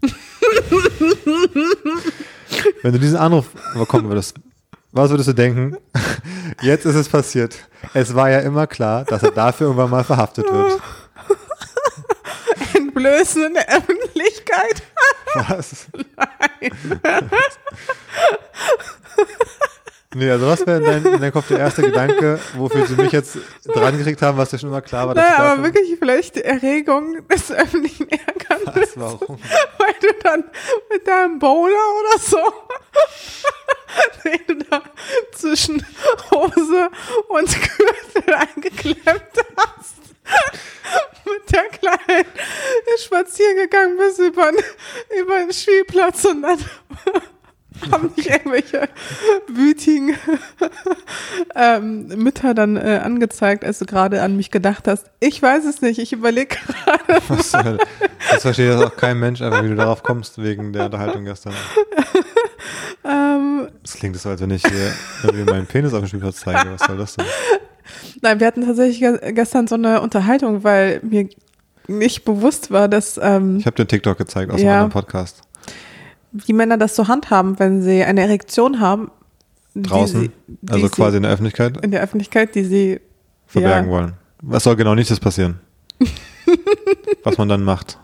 Wenn 2.82 2.92
du 2.92 2.98
diesen 2.98 3.16
Anruf 3.16 3.48
bekommen 3.74 4.08
würdest, 4.08 4.36
was 4.92 5.10
würdest 5.10 5.28
du 5.28 5.34
denken? 5.34 5.76
Jetzt 6.62 6.86
ist 6.86 6.94
es 6.94 7.08
passiert. 7.08 7.56
Es 7.92 8.14
war 8.14 8.30
ja 8.30 8.40
immer 8.40 8.66
klar, 8.66 9.04
dass 9.04 9.22
er 9.22 9.30
dafür 9.30 9.66
irgendwann 9.66 9.90
mal 9.90 10.04
verhaftet 10.04 10.50
wird. 10.50 10.80
Entblößen 12.96 13.44
in 13.44 13.54
der 13.54 13.68
Öffentlichkeit. 13.68 14.82
Was? 15.34 15.86
Nee, 20.14 20.30
also 20.30 20.46
was 20.46 20.66
wäre 20.66 20.78
in 20.78 20.84
dein, 20.84 21.04
in 21.04 21.20
deinem 21.20 21.32
Kopf 21.32 21.48
der 21.48 21.58
erste 21.58 21.82
Gedanke, 21.82 22.40
wofür 22.54 22.86
sie 22.86 22.94
mich 22.94 23.12
jetzt 23.12 23.36
dran 23.66 23.98
gekriegt 23.98 24.22
haben, 24.22 24.38
was 24.38 24.48
dir 24.48 24.58
schon 24.58 24.70
immer 24.70 24.80
klar 24.80 25.08
war, 25.08 25.14
dass 25.14 25.22
Naja, 25.22 25.52
aber 25.52 25.64
wirklich 25.64 25.94
vielleicht 25.98 26.36
die 26.36 26.44
Erregung 26.44 27.28
des 27.28 27.52
öffentlichen 27.52 28.08
Ärgernisses. 28.08 28.96
Was, 28.96 29.20
warum? 29.20 29.38
Weil 29.76 29.94
du 30.00 30.06
dann 30.22 30.44
mit 30.90 31.06
deinem 31.06 31.38
Bowler 31.38 31.74
oder 32.00 32.18
so, 32.18 32.38
den 34.24 34.40
du 34.46 34.64
da 34.70 34.82
zwischen 35.32 35.84
Hose 36.30 36.90
und 37.28 37.48
Gürtel 37.48 38.34
eingeklemmt 38.34 39.36
hast, 39.58 39.96
mit 41.26 41.52
der 41.52 41.64
Kleinen 41.78 42.26
spazieren 42.98 43.56
gegangen 43.56 43.96
bist 43.98 44.18
über, 44.18 44.50
den- 44.52 45.20
über 45.22 45.38
den 45.40 45.52
Spielplatz 45.52 46.24
und 46.24 46.42
dann 46.42 46.58
haben 47.92 48.14
dich 48.14 48.30
irgendwelche 48.30 48.88
wütigen 49.48 50.16
ähm, 51.54 52.06
Mütter 52.08 52.54
dann 52.54 52.76
äh, 52.76 53.00
angezeigt, 53.04 53.64
als 53.64 53.78
du 53.80 53.84
gerade 53.84 54.22
an 54.22 54.34
mich 54.36 54.50
gedacht 54.50 54.88
hast. 54.88 55.10
Ich 55.20 55.42
weiß 55.42 55.64
es 55.66 55.82
nicht, 55.82 55.98
ich 55.98 56.12
überlege 56.14 56.56
gerade. 56.56 57.22
Was 57.28 57.52
Hölle? 57.52 57.78
Das 58.30 58.42
versteht 58.42 58.70
jetzt 58.72 58.82
auch 58.82 58.96
kein 58.96 59.18
Mensch, 59.20 59.42
einfach 59.42 59.62
wie 59.62 59.68
du 59.68 59.74
darauf 59.76 60.02
kommst, 60.02 60.42
wegen 60.42 60.72
der 60.72 60.86
Unterhaltung 60.86 61.24
gestern. 61.24 61.52
Ähm, 63.04 63.68
Das 63.82 63.94
klingt 63.94 64.16
so, 64.18 64.30
als 64.30 64.40
wenn 64.40 64.50
ich 64.50 64.64
irgendwie 65.22 65.44
meinen 65.44 65.66
Penis 65.66 65.92
auf 65.94 66.00
dem 66.00 66.08
Spielplatz 66.08 66.40
zeige. 66.40 66.72
Was 66.72 66.86
soll 66.88 66.96
das 66.96 67.14
denn? 67.14 67.26
Nein, 68.22 68.40
wir 68.40 68.46
hatten 68.46 68.64
tatsächlich 68.64 69.00
ge 69.00 69.32
gestern 69.32 69.66
so 69.66 69.74
eine 69.76 70.00
Unterhaltung, 70.00 70.64
weil 70.64 71.00
mir 71.02 71.28
nicht 71.88 72.24
bewusst 72.24 72.70
war, 72.70 72.88
dass 72.88 73.18
ähm, 73.22 73.58
Ich 73.58 73.66
habe 73.66 73.76
dir 73.76 73.86
TikTok 73.86 74.18
gezeigt 74.18 74.50
aus 74.50 74.56
einem 74.58 74.66
Ja. 74.66 74.72
anderen 74.74 74.90
Podcast. 74.92 75.42
die 76.32 76.52
Männer 76.52 76.76
das 76.78 76.96
so 76.96 77.08
handhaben, 77.08 77.58
wenn 77.58 77.82
sie 77.82 78.02
eine 78.04 78.22
Erektion 78.22 78.80
haben. 78.80 79.10
die 79.74 79.82
Draußen, 79.82 80.20
sie, 80.22 80.30
die 80.48 80.72
also 80.72 80.88
quasi 80.88 81.16
in 81.18 81.22
der 81.22 81.32
Öffentlichkeit, 81.32 81.76
in 81.84 81.90
der 81.90 82.02
Öffentlichkeit, 82.02 82.54
die 82.54 82.64
sie 82.64 83.00
verbergen 83.46 83.88
ja, 83.90 83.92
wollen. 83.96 84.12
Was 84.42 84.64
soll 84.64 84.76
genau 84.76 84.94
nicht 84.94 85.10
das 85.10 85.20
passieren? 85.20 85.60
Was 87.24 87.38
man 87.38 87.48
dann 87.48 87.62
macht. 87.64 87.98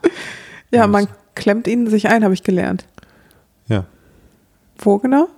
Ja, 0.70 0.86
man 0.86 1.06
klemmt 1.34 1.66
ihnen 1.66 1.88
sich 1.88 2.08
ein, 2.08 2.24
habe 2.24 2.34
ich 2.34 2.42
gelernt. 2.42 2.86
Ja, 3.68 3.84
Wo 4.78 4.98
genau? 4.98 5.28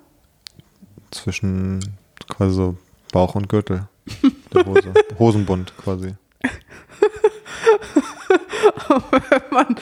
zwischen 1.10 1.80
quasi 2.28 2.54
so 2.54 2.76
Bauch 3.12 3.34
und 3.34 3.48
Gürtel 3.48 3.86
der 4.54 4.66
Hose. 4.66 4.94
Hosenbund 5.18 5.76
quasi. 5.76 6.14
wenn 9.10 9.42
man 9.50 9.76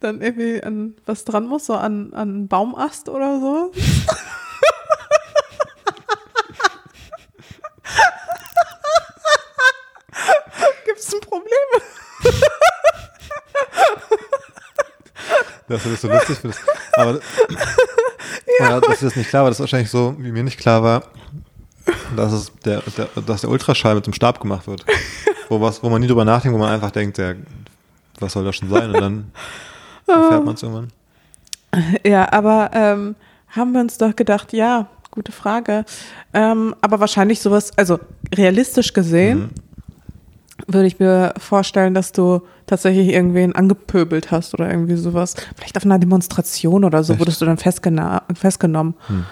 dann 0.00 0.20
irgendwie 0.20 0.62
an 0.62 0.94
was 1.04 1.24
dran 1.24 1.46
muss, 1.46 1.66
so 1.66 1.74
an, 1.74 2.12
an 2.12 2.28
einen 2.28 2.48
Baumast 2.48 3.08
oder 3.08 3.40
so. 3.40 3.72
Gibt 10.84 10.98
es 10.98 11.14
ein 11.14 11.20
Problem? 11.20 11.50
Dass 15.68 15.82
du 15.82 15.90
das 15.90 16.00
so 16.00 16.08
lustig 16.08 16.38
findest. 16.38 16.62
Aber 16.92 17.20
ja. 18.60 18.80
dass 18.80 19.00
dir 19.00 19.06
das 19.06 19.16
nicht 19.16 19.28
klar 19.28 19.42
war, 19.42 19.50
das 19.50 19.56
ist 19.56 19.60
wahrscheinlich 19.60 19.90
so, 19.90 20.14
wie 20.18 20.30
mir 20.30 20.44
nicht 20.44 20.58
klar 20.58 20.82
war, 20.82 21.02
dass, 22.16 22.32
es 22.32 22.52
der, 22.64 22.82
der, 22.96 23.08
dass 23.22 23.42
der 23.42 23.50
Ultraschall 23.50 23.94
mit 23.94 24.06
dem 24.06 24.12
Stab 24.12 24.40
gemacht 24.40 24.66
wird. 24.66 24.84
Wo, 25.48 25.60
was, 25.60 25.80
wo 25.80 25.88
man 25.88 26.00
nie 26.00 26.08
drüber 26.08 26.24
nachdenkt, 26.24 26.56
wo 26.56 26.60
man 26.60 26.72
einfach 26.72 26.90
denkt, 26.90 27.18
der, 27.18 27.36
was 28.18 28.32
soll 28.32 28.44
das 28.44 28.56
schon 28.56 28.68
sein? 28.68 28.88
Und 28.90 29.00
dann 29.00 29.32
erfährt 30.08 30.44
man 30.44 30.54
es 30.56 30.62
irgendwann. 30.64 30.88
Ja, 32.04 32.32
aber 32.32 32.70
ähm, 32.72 33.14
haben 33.50 33.72
wir 33.72 33.80
uns 33.80 33.96
doch 33.96 34.16
gedacht, 34.16 34.52
ja, 34.52 34.88
gute 35.12 35.30
Frage. 35.30 35.84
Ähm, 36.34 36.74
aber 36.80 36.98
wahrscheinlich 36.98 37.40
sowas, 37.40 37.70
also 37.76 38.00
realistisch 38.34 38.92
gesehen, 38.92 39.50
würde 40.66 40.86
ich 40.86 40.98
mir 40.98 41.32
vorstellen, 41.38 41.94
dass 41.94 42.12
du 42.12 42.42
tatsächlich 42.66 43.08
irgendwen 43.08 43.54
angepöbelt 43.54 44.30
hast 44.30 44.54
oder 44.54 44.68
irgendwie 44.70 44.96
sowas. 44.96 45.34
Vielleicht 45.56 45.76
auf 45.76 45.84
einer 45.84 45.98
Demonstration 45.98 46.84
oder 46.84 47.04
so 47.04 47.12
Echt? 47.12 47.20
wurdest 47.20 47.40
du 47.40 47.44
dann 47.44 47.58
festgena 47.58 48.22
festgenommen 48.34 48.94
Hm. 49.06 49.26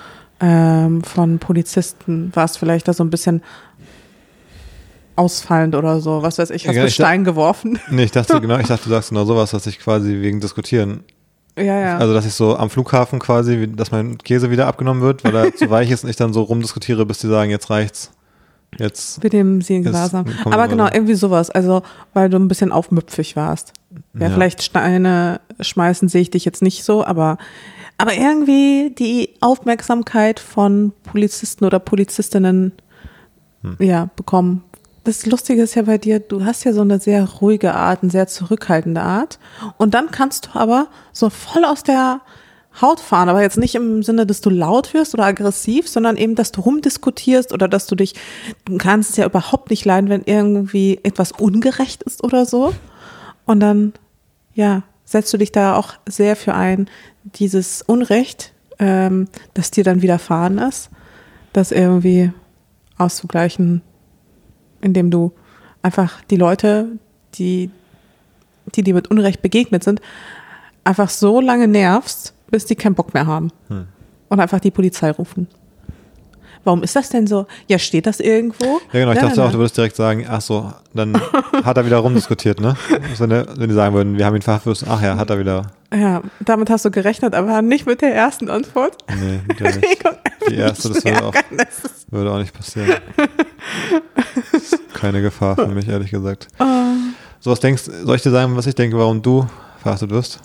Ähm, 0.45 1.03
von 1.03 1.39
Polizisten. 1.39 2.31
Warst 2.35 2.59
vielleicht 2.59 2.87
da 2.87 2.93
so 2.93 3.03
ein 3.03 3.09
bisschen 3.11 3.43
ausfallend 5.17 5.75
oder 5.75 6.01
so. 6.01 6.23
Was 6.23 6.39
weiß 6.39 6.51
ich, 6.51 6.67
hast 6.67 6.75
Ja, 6.75 6.83
du 6.83 6.89
ich- 6.89 6.95
Stein 6.95 7.25
geworfen? 7.25 7.79
Nee, 7.91 8.05
ich 8.05 8.11
dachte 8.11 8.41
genau, 8.41 8.59
ich 8.59 8.67
dachte, 8.67 8.85
du 8.85 8.91
sagst 8.91 9.11
genau 9.11 9.25
sowas, 9.25 9.53
dass 9.53 9.67
ich 9.67 9.79
quasi 9.79 10.21
wegen 10.21 10.41
Diskutieren. 10.41 11.05
Ja, 11.57 11.79
ja. 11.79 11.99
Also, 11.99 12.13
dass 12.15 12.27
ich 12.27 12.35
so 12.35 12.57
am 12.57 12.69
Flughafen 12.69 13.21
quasi, 13.21 13.71
dass 13.73 13.93
mein 13.93 14.19
Käse 14.19 14.51
wieder 14.51 14.67
abgenommen 14.67 15.03
wird, 15.03 15.23
weil 15.23 15.35
er 15.37 15.55
zu 15.55 15.71
weich 15.71 15.89
ist 15.91 16.03
und 16.03 16.11
ich 16.11 16.17
dann 16.17 16.33
so 16.33 16.43
rumdiskutiere, 16.43 17.07
bis 17.07 17.19
die 17.19 17.29
sagen, 17.29 17.51
jetzt 17.51 17.71
reicht's. 17.71 18.11
Jetzt. 18.77 19.23
Mit 19.23 19.33
dem 19.33 19.63
sie 19.63 19.77
in 19.77 19.85
Gewahrsam. 19.85 20.25
Aber 20.47 20.65
wir 20.65 20.67
genau, 20.69 20.87
so. 20.89 20.93
irgendwie 20.95 21.15
sowas. 21.15 21.49
Also, 21.49 21.83
weil 22.13 22.29
du 22.29 22.37
ein 22.39 22.49
bisschen 22.49 22.73
aufmüpfig 22.73 23.37
warst. 23.37 23.73
Ja, 24.15 24.23
Ja. 24.27 24.31
vielleicht 24.31 24.65
Steine 24.65 25.41
schmeißen 25.61 26.09
sehe 26.09 26.23
ich 26.23 26.31
dich 26.31 26.45
jetzt 26.45 26.61
nicht 26.61 26.83
so, 26.83 27.05
aber, 27.07 27.39
aber 27.99 28.15
irgendwie 28.15 28.95
die 28.99 29.31
Aufmerksamkeit 29.41 30.41
von 30.41 30.93
Polizisten 31.05 31.65
oder 31.65 31.79
Polizistinnen 31.79 32.73
Hm. 33.65 33.77
ja, 33.81 34.11
bekommen. 34.15 34.63
Das 35.05 35.27
Lustige 35.27 35.63
ist 35.63 35.75
ja 35.75 35.83
bei 35.83 35.99
dir, 35.99 36.21
du 36.21 36.45
hast 36.45 36.65
ja 36.65 36.73
so 36.73 36.83
eine 36.83 37.01
sehr 37.01 37.29
ruhige 37.29 37.75
Art, 37.75 38.03
eine 38.03 38.11
sehr 38.11 38.27
zurückhaltende 38.27 39.03
Art. 39.03 39.39
Und 39.77 39.95
dann 39.95 40.11
kannst 40.11 40.47
du 40.47 40.59
aber 40.59 40.89
so 41.13 41.31
voll 41.31 41.65
aus 41.65 41.83
der 41.83 42.21
Haut 42.81 43.01
fahren, 43.01 43.29
aber 43.29 43.43
jetzt 43.43 43.59
nicht 43.59 43.75
im 43.75 44.03
Sinne, 44.03 44.27
dass 44.27 44.41
du 44.41 44.51
laut 44.51 44.95
wirst 44.95 45.15
oder 45.15 45.25
aggressiv, 45.25 45.89
sondern 45.89 46.17
eben, 46.17 46.35
dass 46.35 46.53
du 46.53 46.61
rumdiskutierst 46.61 47.53
oder 47.53 47.69
dass 47.69 47.87
du 47.87 47.95
dich, 47.95 48.15
du 48.65 48.79
kannst 48.79 49.11
es 49.11 49.17
ja 49.17 49.27
überhaupt 49.27 49.71
nicht 49.71 49.85
leiden, 49.85 50.11
wenn 50.11 50.23
irgendwie 50.25 51.01
etwas 51.03 51.33
ungerecht 51.33 52.03
ist 52.03 52.25
oder 52.25 52.47
so. 52.47 52.75
Und 53.47 53.61
dann, 53.61 53.93
ja, 54.55 54.83
setzt 55.05 55.33
du 55.33 55.39
dich 55.39 55.53
da 55.53 55.77
auch 55.77 55.95
sehr 56.07 56.37
für 56.37 56.55
ein, 56.55 56.89
dieses 57.25 57.83
Unrecht, 57.83 58.53
ähm, 58.79 59.29
das 59.55 59.71
dir 59.71 59.85
dann 59.85 60.03
widerfahren 60.03 60.59
ist, 60.59 60.91
das 61.53 61.73
irgendwie 61.73 62.33
auszugleichen, 62.99 63.83
indem 64.81 65.11
du 65.11 65.33
einfach 65.83 66.23
die 66.25 66.37
Leute, 66.37 66.89
die, 67.35 67.71
die 68.75 68.83
dir 68.83 68.95
mit 68.95 69.11
Unrecht 69.11 69.43
begegnet 69.43 69.85
sind, 69.85 70.01
einfach 70.85 71.11
so 71.11 71.41
lange 71.41 71.69
nervst, 71.69 72.35
bis 72.51 72.67
die 72.67 72.77
keinen 72.77 72.95
Bock 72.95 73.15
mehr 73.15 73.27
haben. 73.27 73.51
Hm. 73.69 73.87
Und 74.29 74.41
einfach 74.41 74.61
die 74.61 74.71
Polizei 74.71 75.11
rufen. 75.11 75.49
Warum 76.65 76.83
ist 76.83 76.97
das 76.97 77.09
denn 77.11 77.27
so? 77.27 77.47
Ja, 77.69 77.79
steht 77.79 78.07
das 78.07 78.21
irgendwo? 78.21 78.81
Ja, 78.93 79.01
genau, 79.01 79.13
ich 79.13 79.19
dachte 79.19 79.43
auch, 79.45 79.51
du 79.53 79.59
würdest 79.59 79.77
direkt 79.77 79.97
sagen, 79.97 80.27
ach 80.29 80.41
so, 80.41 80.73
dann 80.93 81.15
hat 81.65 81.77
er 81.77 81.87
wieder 81.87 81.99
rumdiskutiert, 81.99 82.61
ne? 82.61 82.77
Wenn, 83.19 83.31
wenn 83.31 83.69
die 83.69 83.75
sagen 83.75 83.95
würden, 83.95 84.19
wir 84.19 84.27
haben 84.27 84.35
ihn 84.37 84.43
verhaftet, 84.43 84.85
ach 84.89 85.01
ja, 85.03 85.17
hat 85.17 85.31
er 85.31 85.39
wieder. 85.39 85.67
Ja, 85.95 86.23
damit 86.41 86.71
hast 86.71 86.85
du 86.85 86.91
gerechnet, 86.91 87.35
aber 87.35 87.63
nicht 87.63 87.87
mit 87.87 88.03
der 88.03 88.15
ersten 88.15 88.51
Antwort. 88.51 88.97
Nee, 89.21 89.41
der 89.59 89.77
nicht. 89.77 90.05
Die 90.51 90.57
erste, 90.57 90.89
das 90.91 91.05
würde 91.05 91.25
auch, 91.25 91.35
würde 92.11 92.33
auch 92.33 92.39
nicht 92.39 92.53
passieren. 92.53 92.95
Keine 94.93 95.23
Gefahr 95.23 95.55
für 95.57 95.69
mich, 95.69 95.89
ehrlich 95.89 96.11
gesagt. 96.11 96.49
Oh. 96.59 96.65
So, 97.41 97.51
was 97.51 97.61
denkst 97.61 97.83
soll 98.05 98.17
ich 98.17 98.23
dir 98.23 98.31
sagen, 98.31 98.57
was 98.57 98.67
ich 98.67 98.75
denke, 98.75 98.99
warum 98.99 99.21
du 99.23 99.47
verhaftet 99.83 100.11
wirst? 100.11 100.41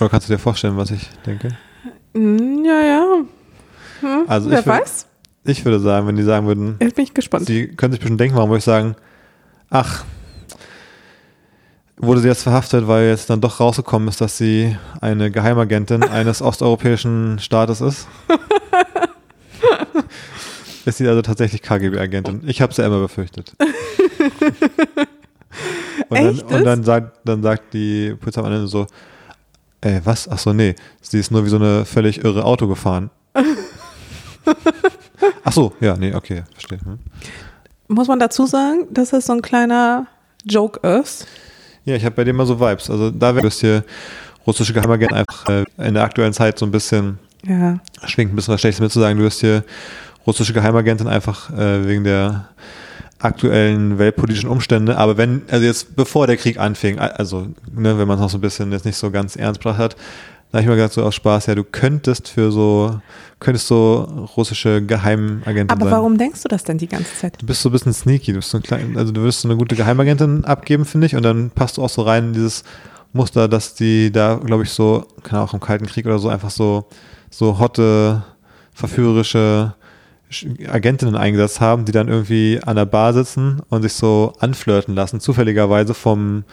Oder 0.00 0.08
kannst 0.08 0.28
du 0.28 0.32
dir 0.32 0.38
vorstellen, 0.38 0.76
was 0.76 0.90
ich 0.90 1.08
denke? 1.26 1.48
Hm, 2.14 2.64
Ja, 2.64 2.80
ja. 2.82 3.04
Hm, 4.00 4.24
Also 4.26 4.50
wer 4.50 4.60
ich 4.60 4.66
würd- 4.66 4.80
weiß? 4.80 5.06
Ich 5.44 5.64
würde 5.64 5.80
sagen, 5.80 6.06
wenn 6.06 6.16
die 6.16 6.22
sagen 6.22 6.46
würden, 6.46 6.76
Jetzt 6.80 6.96
bin 6.96 7.04
ich 7.04 7.14
gespannt. 7.14 7.46
Sie 7.46 7.68
können 7.68 7.92
sich 7.92 8.00
bestimmt 8.00 8.20
denken, 8.20 8.36
warum 8.36 8.50
würde 8.50 8.58
ich 8.58 8.64
sagen, 8.64 8.94
ach, 9.70 10.04
wurde 11.96 12.20
sie 12.20 12.28
jetzt 12.28 12.42
verhaftet, 12.42 12.86
weil 12.88 13.08
jetzt 13.08 13.30
dann 13.30 13.40
doch 13.40 13.60
rausgekommen 13.60 14.08
ist, 14.08 14.20
dass 14.20 14.36
sie 14.38 14.76
eine 15.00 15.30
Geheimagentin 15.30 16.02
eines 16.04 16.42
osteuropäischen 16.42 17.38
Staates 17.38 17.80
ist? 17.80 18.06
ist 20.84 20.98
sie 20.98 21.08
also 21.08 21.22
tatsächlich 21.22 21.62
KGB-Agentin? 21.62 22.42
Ich 22.46 22.60
habe 22.62 22.70
es 22.72 22.76
ja 22.78 22.86
immer 22.86 23.00
befürchtet. 23.00 23.54
und 26.08 26.18
dann, 26.18 26.40
und 26.40 26.64
dann 26.64 26.84
sagt, 26.84 27.18
dann 27.24 27.42
sagt 27.42 27.74
die 27.74 28.14
Polizei 28.18 28.40
am 28.40 28.46
Ende 28.46 28.66
so, 28.68 28.86
ey, 29.80 30.00
was? 30.04 30.28
Ach 30.28 30.38
so, 30.38 30.52
nee, 30.52 30.74
sie 31.00 31.18
ist 31.18 31.30
nur 31.30 31.44
wie 31.44 31.48
so 31.50 31.56
eine 31.56 31.84
völlig 31.84 32.24
irre 32.24 32.44
Auto 32.44 32.66
gefahren. 32.66 33.10
Ach 35.44 35.52
so, 35.52 35.72
ja, 35.80 35.96
nee, 35.96 36.14
okay, 36.14 36.42
verstehe. 36.52 36.78
Hm. 36.82 36.98
Muss 37.88 38.08
man 38.08 38.18
dazu 38.18 38.46
sagen, 38.46 38.86
dass 38.90 39.12
es 39.12 39.26
so 39.26 39.32
ein 39.32 39.42
kleiner 39.42 40.06
Joke 40.44 40.86
ist? 40.88 41.26
Ja, 41.84 41.96
ich 41.96 42.04
habe 42.04 42.14
bei 42.14 42.24
dem 42.24 42.36
mal 42.36 42.46
so 42.46 42.60
Vibes. 42.60 42.90
Also 42.90 43.10
da 43.10 43.34
wäre 43.34 43.48
hier 43.48 43.84
russische 44.46 44.72
Geheimagenten 44.72 45.16
einfach 45.16 45.48
äh, 45.48 45.64
in 45.78 45.94
der 45.94 46.04
aktuellen 46.04 46.32
Zeit 46.32 46.58
so 46.58 46.66
ein 46.66 46.70
bisschen, 46.70 47.18
Ja. 47.46 47.80
schwingt 48.06 48.32
ein 48.32 48.36
bisschen 48.36 48.54
was 48.54 48.60
Schlechtes 48.60 48.80
mit 48.80 48.92
zu 48.92 49.00
sagen, 49.00 49.18
du 49.18 49.24
wirst 49.24 49.40
hier 49.40 49.64
russische 50.26 50.52
Geheimagentin 50.52 51.08
einfach 51.08 51.50
äh, 51.50 51.86
wegen 51.86 52.04
der 52.04 52.48
aktuellen 53.18 53.98
weltpolitischen 53.98 54.48
Umstände. 54.48 54.96
Aber 54.96 55.16
wenn, 55.16 55.42
also 55.50 55.64
jetzt 55.64 55.94
bevor 55.96 56.26
der 56.26 56.36
Krieg 56.36 56.58
anfing, 56.58 56.98
also 56.98 57.48
ne, 57.72 57.98
wenn 57.98 58.08
man 58.08 58.16
es 58.16 58.22
noch 58.22 58.30
so 58.30 58.38
ein 58.38 58.42
bisschen 58.42 58.72
jetzt 58.72 58.84
nicht 58.84 58.96
so 58.96 59.10
ganz 59.10 59.36
ernst 59.36 59.60
gebracht 59.60 59.78
hat, 59.78 59.96
da 60.52 60.58
habe 60.58 60.62
ich 60.62 60.68
mir 60.68 60.74
gesagt, 60.76 60.94
so 60.94 61.02
aus 61.04 61.14
Spaß, 61.14 61.46
ja, 61.46 61.54
du 61.54 61.62
könntest 61.64 62.28
für 62.28 62.50
so, 62.50 63.00
könntest 63.38 63.68
so 63.68 64.26
russische 64.36 64.82
Geheimagentin 64.82 65.70
Aber 65.70 65.84
sein. 65.84 65.92
warum 65.92 66.18
denkst 66.18 66.42
du 66.42 66.48
das 66.48 66.64
denn 66.64 66.78
die 66.78 66.88
ganze 66.88 67.14
Zeit? 67.16 67.40
Du 67.40 67.46
bist 67.46 67.62
so 67.62 67.68
ein 67.68 67.72
bisschen 67.72 67.92
sneaky, 67.92 68.32
du 68.32 68.38
bist 68.38 68.50
so 68.50 68.58
ein 68.58 68.62
klein, 68.62 68.96
also 68.96 69.12
du 69.12 69.22
wirst 69.22 69.42
so 69.42 69.48
eine 69.48 69.56
gute 69.56 69.76
Geheimagentin 69.76 70.44
abgeben, 70.44 70.84
finde 70.84 71.06
ich, 71.06 71.14
und 71.16 71.22
dann 71.22 71.50
passt 71.50 71.76
du 71.76 71.82
auch 71.84 71.88
so 71.88 72.02
rein 72.02 72.28
in 72.28 72.32
dieses 72.32 72.64
Muster, 73.12 73.48
dass 73.48 73.74
die 73.74 74.10
da, 74.12 74.34
glaube 74.36 74.62
ich, 74.64 74.70
so, 74.70 75.04
keine 75.22 75.38
Ahnung, 75.38 75.48
auch 75.50 75.54
im 75.54 75.60
Kalten 75.60 75.86
Krieg 75.86 76.06
oder 76.06 76.18
so, 76.18 76.28
einfach 76.28 76.50
so, 76.50 76.86
so 77.30 77.58
hotte, 77.58 78.22
verführerische 78.74 79.74
Sch- 80.30 80.68
Agentinnen 80.70 81.16
eingesetzt 81.16 81.60
haben, 81.60 81.84
die 81.84 81.92
dann 81.92 82.08
irgendwie 82.08 82.60
an 82.64 82.76
der 82.76 82.86
Bar 82.86 83.12
sitzen 83.12 83.62
und 83.68 83.82
sich 83.82 83.92
so 83.94 84.32
anflirten 84.40 84.94
lassen, 84.94 85.20
zufälligerweise 85.20 85.92
vom, 85.94 86.44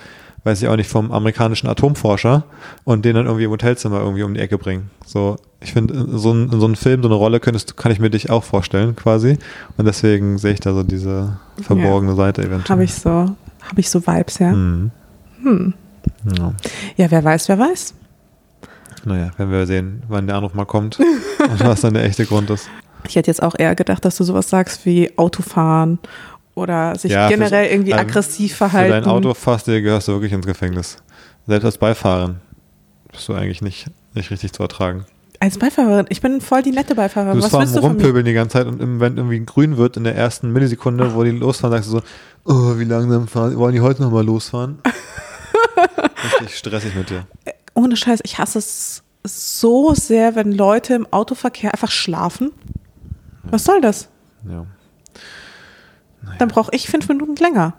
weiß 0.47 0.61
ich 0.61 0.67
auch 0.69 0.77
nicht, 0.77 0.89
vom 0.89 1.11
amerikanischen 1.11 1.67
Atomforscher 1.67 2.45
und 2.85 3.03
den 3.03 3.15
dann 3.15 3.25
irgendwie 3.25 3.43
im 3.43 3.51
Hotelzimmer 3.51 3.99
irgendwie 3.99 4.23
um 4.23 4.33
die 4.33 4.39
Ecke 4.39 4.57
bringen. 4.57 4.89
So, 5.05 5.35
ich 5.59 5.73
finde, 5.73 6.17
so 6.17 6.31
ein, 6.31 6.49
in 6.49 6.59
so 6.59 6.65
einem 6.65 6.75
Film, 6.75 7.03
so 7.03 7.09
eine 7.09 7.15
Rolle 7.15 7.41
könntest, 7.41 7.75
kann 7.75 7.91
ich 7.91 7.99
mir 7.99 8.09
dich 8.09 8.29
auch 8.29 8.45
vorstellen, 8.45 8.95
quasi. 8.95 9.37
Und 9.75 9.85
deswegen 9.85 10.37
sehe 10.37 10.53
ich 10.53 10.61
da 10.61 10.73
so 10.73 10.83
diese 10.83 11.37
verborgene 11.61 12.15
Seite 12.15 12.43
eventuell. 12.43 12.69
Habe 12.69 12.85
ich 12.85 12.93
so, 12.93 13.09
habe 13.09 13.35
ich 13.79 13.89
so 13.89 14.07
Vibes, 14.07 14.39
ja? 14.39 14.51
Hm. 14.51 14.91
Hm. 15.43 15.73
Ja. 16.37 16.53
Ja, 16.95 17.11
wer 17.11 17.23
weiß, 17.23 17.49
wer 17.49 17.59
weiß. 17.59 17.93
Naja, 19.03 19.31
werden 19.37 19.51
wir 19.51 19.65
sehen, 19.67 20.03
wann 20.07 20.27
der 20.27 20.37
Anruf 20.37 20.53
mal 20.53 20.65
kommt 20.65 20.97
und 21.39 21.59
was 21.59 21.81
dann 21.81 21.93
der 21.93 22.05
echte 22.05 22.25
Grund 22.25 22.49
ist. 22.49 22.69
Ich 23.05 23.17
hätte 23.17 23.29
jetzt 23.29 23.43
auch 23.43 23.55
eher 23.57 23.75
gedacht, 23.75 24.05
dass 24.05 24.15
du 24.15 24.23
sowas 24.23 24.49
sagst 24.49 24.85
wie 24.85 25.17
Autofahren 25.17 25.99
oder 26.57 26.95
sich 26.97 27.11
Ja, 27.11 27.29
generell 27.29 27.69
irgendwie 27.71 27.91
ähm, 27.91 27.99
aggressiv 27.99 28.55
verhalten. 28.55 28.91
dein 28.91 29.05
Auto 29.05 29.33
fast 29.33 29.67
dir 29.67 29.81
gehörst 29.81 30.07
du 30.07 30.13
wirklich 30.13 30.33
ins 30.33 30.45
Gefängnis. 30.45 30.97
Selbst 31.45 31.65
als 31.65 31.77
Beifahrerin 31.77 32.37
bist 33.11 33.29
du 33.29 33.33
eigentlich 33.33 33.61
nicht, 33.61 33.87
nicht 34.13 34.31
richtig 34.31 34.51
zu 34.53 34.63
ertragen. 34.63 35.05
Als 35.39 35.59
Beifahrerin, 35.59 36.07
ich 36.09 36.19
bin 36.19 36.41
voll 36.41 36.63
die 36.63 36.71
nette 36.71 36.89
Du 36.89 36.95
Beifahrerin. 36.95 37.39
bist 37.39 37.53
Was 37.53 37.59
willst 37.61 37.75
du? 37.75 37.79
Rumpöbeln 37.81 38.25
die 38.25 38.33
ganze 38.33 38.53
Zeit 38.53 38.65
und 38.67 38.99
wenn 38.99 39.17
irgendwie 39.17 39.39
grün 39.45 39.77
wird 39.77 39.95
in 39.95 40.03
der 40.03 40.15
ersten 40.15 40.51
Millisekunde, 40.51 41.13
wo 41.13 41.23
die 41.23 41.29
losfahren, 41.29 41.71
sagst 41.77 41.89
du 41.91 41.99
so, 41.99 42.01
oh, 42.45 42.77
wie 42.79 42.85
langsam 42.85 43.27
fahren, 43.27 43.55
wollen 43.57 43.75
die 43.75 43.81
heute 43.81 44.01
nochmal 44.01 44.25
losfahren? 44.25 44.79
Richtig 46.39 46.57
stressig 46.57 46.95
mit 46.95 47.09
dir. 47.11 47.27
Ohne 47.75 47.95
Scheiß, 47.95 48.19
ich 48.23 48.39
hasse 48.39 48.57
es 48.57 49.03
so 49.23 49.93
sehr, 49.93 50.35
wenn 50.35 50.51
Leute 50.51 50.95
im 50.95 51.05
Autoverkehr 51.11 51.71
einfach 51.71 51.91
schlafen. 51.91 52.51
Was 53.43 53.63
soll 53.63 53.79
das? 53.81 54.09
Ja. 54.49 54.65
Dann 56.39 56.47
brauche 56.49 56.71
ich 56.73 56.87
fünf 56.87 57.07
Minuten 57.07 57.35
länger. 57.35 57.73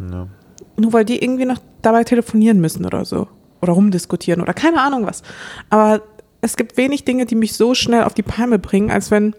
ja. 0.00 0.28
Nur 0.76 0.94
weil 0.94 1.04
die 1.04 1.22
irgendwie 1.22 1.44
noch 1.44 1.58
dabei 1.82 2.02
telefonieren 2.02 2.60
müssen 2.60 2.86
oder 2.86 3.04
so. 3.04 3.28
Oder 3.60 3.74
rumdiskutieren 3.74 4.40
oder 4.40 4.54
keine 4.54 4.80
Ahnung 4.80 5.06
was. 5.06 5.22
Aber 5.68 6.00
es 6.40 6.56
gibt 6.56 6.76
wenig 6.76 7.04
Dinge, 7.04 7.26
die 7.26 7.34
mich 7.34 7.54
so 7.54 7.74
schnell 7.74 8.04
auf 8.04 8.14
die 8.14 8.22
Palme 8.22 8.58
bringen, 8.58 8.90
als 8.90 9.10
wenn 9.10 9.34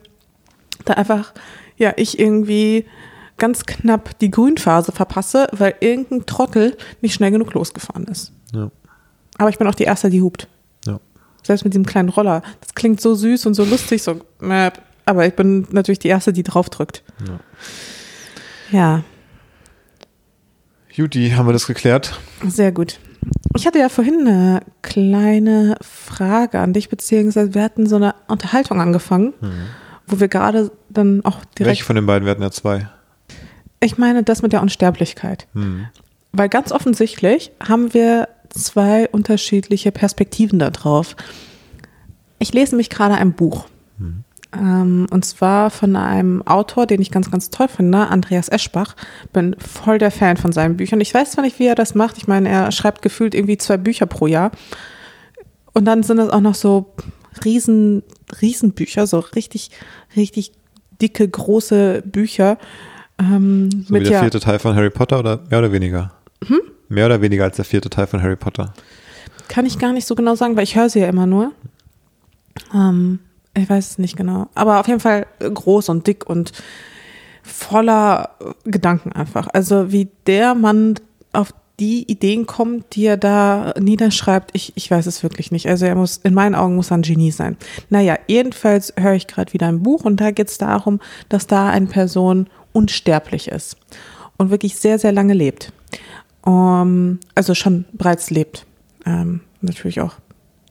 da 0.86 0.94
einfach, 0.94 1.34
ja, 1.78 1.94
ich 1.98 2.20
irgendwie 2.20 2.86
ganz 3.38 3.66
knapp 3.66 4.18
die 4.20 4.32
Grünphase 4.32 4.92
verpasse, 4.92 5.48
weil 5.52 5.76
irgendein 5.80 6.26
Trottel 6.26 6.78
nicht 7.02 7.14
schnell 7.14 7.32
genug 7.32 7.54
losgefahren 7.54 8.06
ist. 8.06 8.32
Ja. 8.54 8.72
Aber 9.38 9.50
ich 9.50 9.58
bin 9.58 9.68
auch 9.68 9.76
die 9.76 9.84
Erste, 9.84 10.10
die 10.10 10.22
hupt. 10.22 10.48
Ja. 10.86 11.00
Selbst 11.42 11.64
mit 11.64 11.74
diesem 11.74 11.86
kleinen 11.86 12.10
Roller. 12.10 12.44
Das 12.62 12.76
klingt 12.76 13.02
so 13.02 13.16
süß 13.16 13.46
und 13.48 13.56
so 13.56 13.66
lustig, 13.66 14.04
so, 14.04 14.22
aber 15.06 15.26
ich 15.26 15.34
bin 15.34 15.68
natürlich 15.72 16.00
die 16.00 16.08
Erste, 16.08 16.32
die 16.32 16.44
draufdrückt. 16.44 17.04
Ja. 17.28 17.40
Ja, 18.74 19.04
Juti, 20.92 21.32
haben 21.32 21.48
wir 21.48 21.54
das 21.54 21.66
geklärt? 21.66 22.20
sehr 22.48 22.72
gut. 22.72 23.00
Ich 23.56 23.66
hatte 23.66 23.80
ja 23.80 23.90
vorhin 23.90 24.28
eine 24.28 24.62
kleine 24.82 25.76
Frage 25.82 26.60
an 26.60 26.74
dich, 26.74 26.90
beziehungsweise 26.90 27.54
wir 27.54 27.64
hatten 27.64 27.88
so 27.88 27.96
eine 27.96 28.14
Unterhaltung 28.28 28.82
angefangen, 28.82 29.34
wo 30.08 30.20
wir 30.20 30.28
gerade 30.28 30.72
dann 30.90 31.24
auch 31.24 31.46
direkt. 31.46 31.68
Welche 31.68 31.84
von 31.84 31.96
den 31.96 32.06
beiden? 32.06 32.26
Wir 32.26 32.32
hatten 32.32 32.42
ja 32.42 32.52
zwei. 32.52 32.90
Ich 33.80 33.98
meine, 33.98 34.24
das 34.24 34.42
mit 34.42 34.54
der 34.54 34.62
Unsterblichkeit. 34.62 35.48
Hm. 35.54 35.88
Weil 36.32 36.50
ganz 36.50 36.72
offensichtlich 36.72 37.52
haben 37.68 37.94
wir 37.94 38.28
zwei 38.50 39.08
unterschiedliche 39.10 39.92
Perspektiven 39.92 40.60
da 40.60 40.70
drauf. 40.70 41.16
Ich 42.40 42.54
lese 42.54 42.72
nämlich 42.72 42.90
gerade 42.90 43.16
ein 43.16 43.34
Buch. 43.34 43.66
Ähm, 44.56 45.08
und 45.10 45.26
zwar 45.26 45.70
von 45.70 45.96
einem 45.96 46.42
Autor, 46.48 46.86
den 46.86 47.02
ich 47.02 47.12
ganz, 47.12 47.32
ganz 47.32 47.50
toll 47.50 47.68
finde, 47.68 48.08
Andreas 48.08 48.50
Eschbach. 48.50 48.96
Bin 49.32 49.56
voll 49.60 49.98
der 49.98 50.12
Fan 50.12 50.38
von 50.38 50.52
seinen 50.52 50.78
Büchern. 50.78 51.02
Ich 51.02 51.14
weiß 51.14 51.32
zwar 51.32 51.44
nicht, 51.44 51.60
wie 51.60 51.68
er 51.68 51.76
das 51.76 51.96
macht. 51.96 52.18
Ich 52.18 52.28
meine, 52.28 52.50
er 52.50 52.72
schreibt 52.72 53.02
gefühlt 53.02 53.34
irgendwie 53.36 53.58
zwei 53.58 53.78
Bücher 53.78 54.06
pro 54.06 54.28
Jahr. 54.28 54.52
Und 55.74 55.86
dann 55.86 56.04
sind 56.04 56.20
es 56.20 56.30
auch 56.30 56.42
noch 56.42 56.56
so 56.56 56.94
riesen, 57.44 58.04
riesen 58.42 58.74
so 59.06 59.20
richtig, 59.20 59.72
richtig 60.16 60.52
dicke, 61.02 61.28
große 61.28 62.04
Bücher. 62.06 62.58
Ähm, 63.20 63.70
So 63.72 63.90
wie 63.90 63.94
mit 63.94 64.06
der 64.06 64.14
ja, 64.14 64.20
vierte 64.22 64.40
Teil 64.40 64.60
von 64.60 64.76
Harry 64.76 64.92
Potter 64.92 65.20
oder 65.20 65.42
mehr 65.50 65.60
oder 65.60 65.72
weniger? 65.72 66.12
Mehr 66.90 67.08
oder 67.08 67.22
weniger 67.22 67.46
als 67.46 67.56
der 67.56 67.66
vierte 67.66 67.90
Teil 67.90 68.06
von 68.06 68.22
Harry 68.22 68.36
Potter. 68.36 68.74
Kann 69.48 69.66
ich 69.66 69.80
gar 69.80 69.94
nicht 69.94 70.06
so 70.06 70.16
genau 70.16 70.36
sagen, 70.36 70.56
weil 70.56 70.64
ich 70.64 70.76
höre 70.76 70.90
sie 70.90 71.00
ja 71.00 71.08
immer 71.08 71.26
nur. 71.26 71.52
Ähm, 72.74 73.20
ich 73.56 73.70
weiß 73.70 73.92
es 73.92 73.98
nicht 73.98 74.16
genau. 74.16 74.48
Aber 74.56 74.80
auf 74.80 74.88
jeden 74.88 75.00
Fall 75.00 75.28
groß 75.40 75.90
und 75.90 76.08
dick 76.08 76.28
und 76.28 76.52
voller 77.44 78.32
Gedanken 78.64 79.12
einfach. 79.12 79.48
Also 79.54 79.92
wie 79.92 80.10
der 80.26 80.56
Mann 80.56 80.96
auf 81.34 81.54
die 81.80 82.10
Ideen 82.10 82.46
kommt, 82.46 82.96
die 82.96 83.06
er 83.06 83.18
da 83.18 83.74
niederschreibt, 83.80 84.52
ich, 84.54 84.74
ich 84.76 84.90
weiß 84.90 85.06
es 85.08 85.24
wirklich 85.24 85.52
nicht. 85.52 85.68
Also 85.68 85.86
er 85.86 85.96
muss, 85.96 86.18
in 86.18 86.34
meinen 86.34 86.56
Augen 86.56 86.76
muss 86.76 86.92
er 86.92 86.98
ein 86.98 87.02
Genie 87.02 87.32
sein. 87.32 87.58
Naja, 87.90 88.18
jedenfalls 88.28 88.94
höre 88.98 89.14
ich 89.14 89.28
gerade 89.28 89.54
wieder 89.54 89.68
ein 89.68 89.82
Buch 89.84 90.04
und 90.04 90.22
da 90.22 90.32
geht 90.32 90.50
es 90.50 90.58
darum, 90.58 91.00
dass 91.30 91.48
da 91.48 91.70
eine 91.70 91.88
Person 91.88 92.48
unsterblich 92.74 93.48
ist 93.48 93.78
und 94.38 94.52
wirklich 94.52 94.76
sehr, 94.76 95.00
sehr 95.00 95.12
lange 95.12 95.34
lebt. 95.34 95.72
Um, 96.46 97.20
also 97.36 97.56
schon 97.56 97.86
bereits 97.94 98.30
lebt. 98.30 98.66
Ähm, 99.06 99.42
natürlich 99.62 100.02
auch 100.02 100.14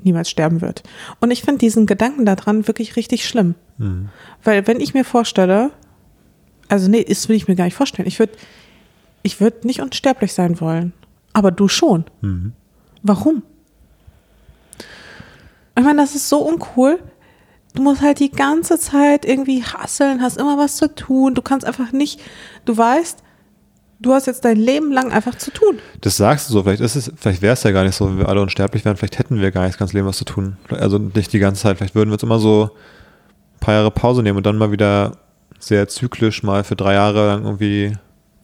niemals 0.05 0.31
sterben 0.31 0.61
wird. 0.61 0.83
Und 1.21 1.31
ich 1.31 1.43
finde 1.43 1.59
diesen 1.59 1.87
Gedanken 1.87 2.25
daran 2.25 2.67
wirklich 2.67 2.97
richtig 2.97 3.27
schlimm. 3.27 3.55
Mhm. 3.79 4.09
Weil 4.45 4.67
wenn 4.67 4.81
ich 4.81 4.95
mir 4.95 5.05
vorstelle, 5.05 5.71
also 6.69 6.91
nee, 6.91 7.05
das 7.05 7.29
will 7.29 7.37
ich 7.37 7.49
mir 7.49 7.57
gar 7.57 7.65
nicht 7.65 7.75
vorstellen. 7.75 8.09
Ich 8.09 8.19
würde 8.19 8.33
ich 9.23 9.41
würd 9.41 9.65
nicht 9.65 9.81
unsterblich 9.81 10.33
sein 10.33 10.61
wollen. 10.61 10.93
Aber 11.33 11.51
du 11.51 11.69
schon. 11.69 12.05
Mhm. 12.21 12.53
Warum? 13.03 13.43
Ich 15.77 15.85
meine, 15.85 16.01
das 16.01 16.15
ist 16.15 16.29
so 16.29 16.39
uncool. 16.41 16.99
du 17.75 17.83
musst 17.83 18.03
halt 18.03 18.21
die 18.21 18.31
ganze 18.31 18.79
Zeit 18.79 19.25
irgendwie 19.25 19.65
hasseln, 19.65 20.21
hast 20.21 20.37
immer 20.37 20.59
was 20.59 20.77
zu 20.77 20.95
tun. 20.95 21.35
Du 21.35 21.43
kannst 21.43 21.67
einfach 21.67 21.93
nicht, 21.93 22.21
du 22.65 22.77
weißt, 22.77 23.23
du 24.03 24.13
hast 24.13 24.27
jetzt 24.27 24.45
dein 24.45 24.57
Leben 24.57 24.93
lang 24.93 25.13
einfach 25.13 25.37
zu 25.37 25.51
tun. 25.51 25.79
Das 26.01 26.17
sagst 26.17 26.49
du 26.49 26.53
so, 26.53 26.63
vielleicht 26.63 26.83
ist 26.83 26.97
es, 26.97 27.13
vielleicht 27.17 27.43
wäre 27.43 27.55
es 27.55 27.63
ja 27.63 27.71
gar 27.71 27.85
nicht 27.85 27.95
so, 27.95 28.09
wenn 28.09 28.19
wir 28.19 28.29
alle 28.29 28.43
unsterblich 28.43 28.85
wären, 28.85 28.97
vielleicht 28.97 29.19
hätten 29.19 29.41
wir 29.41 29.51
gar 29.51 29.63
nicht 29.63 29.75
das 29.75 29.79
ganze 29.79 29.97
Leben 29.97 30.07
was 30.07 30.19
zu 30.19 30.25
tun. 30.25 30.57
Also 30.71 30.99
nicht 30.99 31.33
die 31.33 31.39
ganze 31.39 31.63
Zeit, 31.63 31.79
vielleicht 31.79 31.95
würden 31.95 32.11
wir 32.11 32.15
uns 32.15 32.23
immer 32.23 32.39
so 32.39 32.71
ein 32.73 33.61
paar 33.61 33.75
Jahre 33.75 33.91
Pause 33.91 34.23
nehmen 34.23 34.37
und 34.37 34.47
dann 34.47 34.59
mal 34.59 34.73
wieder 34.73 35.19
sehr 35.59 35.89
zyklisch 35.89 36.43
mal 36.43 36.65
für 36.65 36.77
drei 36.77 36.95
Jahre 36.95 37.29
lang 37.29 37.45
irgendwie 37.45 37.93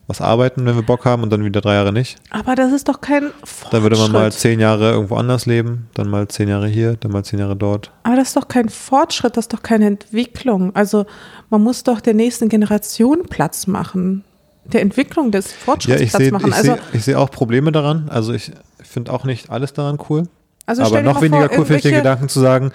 was 0.09 0.23
arbeiten, 0.23 0.65
wenn 0.65 0.75
wir 0.75 0.83
Bock 0.83 1.05
haben 1.05 1.23
und 1.23 1.31
dann 1.31 1.45
wieder 1.45 1.61
drei 1.61 1.75
Jahre 1.75 1.93
nicht. 1.93 2.17
Aber 2.31 2.55
das 2.55 2.73
ist 2.73 2.89
doch 2.89 3.03
kein 3.03 3.31
Fortschritt. 3.45 3.73
Dann 3.75 3.83
würde 3.83 3.97
man 3.99 4.11
mal 4.11 4.33
zehn 4.33 4.59
Jahre 4.59 4.93
irgendwo 4.93 5.17
anders 5.17 5.45
leben, 5.45 5.89
dann 5.95 6.09
mal 6.09 6.27
zehn 6.29 6.49
Jahre 6.49 6.67
hier, 6.67 6.97
dann 6.97 7.13
mal 7.13 7.25
zehn 7.25 7.39
Jahre 7.39 7.57
dort. 7.57 7.93
Aber 8.05 8.17
das 8.17 8.29
ist 8.29 8.37
doch 8.37 8.49
kein 8.49 8.71
Fortschritt, 8.71 9.37
das 9.37 9.45
ist 9.45 9.53
doch 9.53 9.63
keine 9.63 9.87
Entwicklung. 9.87 10.75
Also 10.75 11.05
man 11.51 11.63
muss 11.63 11.85
doch 11.85 12.01
der 12.01 12.15
nächsten 12.15 12.49
Generation 12.49 13.25
Platz 13.29 13.67
machen. 13.67 14.25
Der 14.73 14.83
Entwicklung 14.83 15.31
des 15.31 15.53
Fortschritts 15.53 15.99
Ja, 15.99 16.05
ich 16.05 16.11
Platz 16.11 16.23
sehe 16.23 16.33
machen. 16.33 16.49
ich 16.49 16.55
Also, 16.55 16.75
seh, 16.75 16.81
ich 16.99 17.05
seh 17.05 17.15
auch 17.15 17.31
Probleme 17.31 17.73
daran. 17.73 18.09
Also 18.11 18.33
ich 18.33 18.53
finde 18.83 19.13
auch 19.13 19.25
nicht 19.25 19.51
alles 19.51 19.73
daran 19.73 19.99
cool. 20.09 20.25
also 20.67 20.83
aber 20.83 21.03
noch 21.03 21.21
weniger 21.23 21.49
vor, 21.49 21.59
cool 21.59 21.65
finde 21.65 21.77
ich 21.79 21.83
den 21.83 21.95
Gedanken 21.95 22.29
zu 22.29 22.41
sagen, 22.41 22.73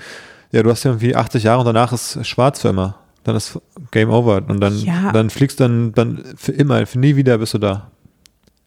ja, 0.51 0.63
du 0.63 0.69
hast 0.69 0.83
ja 0.83 0.91
irgendwie 0.91 1.15
80 1.15 1.43
Jahre 1.43 1.59
und 1.59 1.65
danach 1.65 1.93
ist 1.93 2.25
schwarz 2.25 2.61
für 2.61 2.69
immer. 2.69 2.95
Dann 3.23 3.35
ist 3.35 3.57
Game 3.91 4.09
Over 4.09 4.41
und 4.47 4.59
dann, 4.59 4.77
Ja. 4.79 5.11
dann 5.11 5.29
fliegst 5.29 5.59
dann, 5.59 5.93
dann 5.93 6.23
für 6.35 6.51
immer, 6.51 6.85
für 6.85 6.99
nie 6.99 7.15
wieder 7.15 7.37
bist 7.37 7.53
du 7.53 7.57
da. 7.57 7.89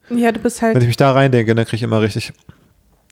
Ja, 0.09 0.33
du 0.33 0.39
bist 0.41 0.62
Wenn 0.62 0.69
halt 0.75 0.83
ich 0.83 0.87
mich 0.89 0.97
da 0.97 1.12
reindenke, 1.12 1.55
dann 1.55 1.65
kriege 1.65 1.77
ich 1.77 1.83
immer 1.83 2.01
richtig 2.01 2.33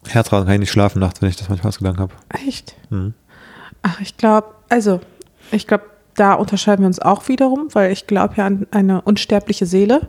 Herzrasen, 0.07 0.47
kann 0.47 0.55
ich 0.55 0.61
nicht 0.61 0.71
schlafen 0.71 1.01
nachts, 1.01 1.21
wenn 1.23 1.29
ich 1.29 1.37
das 1.37 1.49
manchmal 1.49 1.69
als 1.71 1.79
Gedanken 1.79 2.01
habe. 2.01 2.15
echt. 2.47 2.77
Mhm. 2.91 3.15
Ach, 3.83 4.01
ich 4.01 4.17
glaube, 4.17 4.49
also, 4.69 5.01
ich 5.51 5.67
glaube, 5.67 5.85
da 6.15 6.35
unterscheiden 6.35 6.83
wir 6.83 6.87
uns 6.87 7.01
auch 7.01 7.29
wiederum, 7.29 7.69
weil 7.73 7.93
ich 7.93 8.07
glaube 8.07 8.35
ja 8.37 8.47
an 8.47 8.67
eine 8.71 9.03
unsterbliche 9.03 9.67
Seele. 9.67 10.09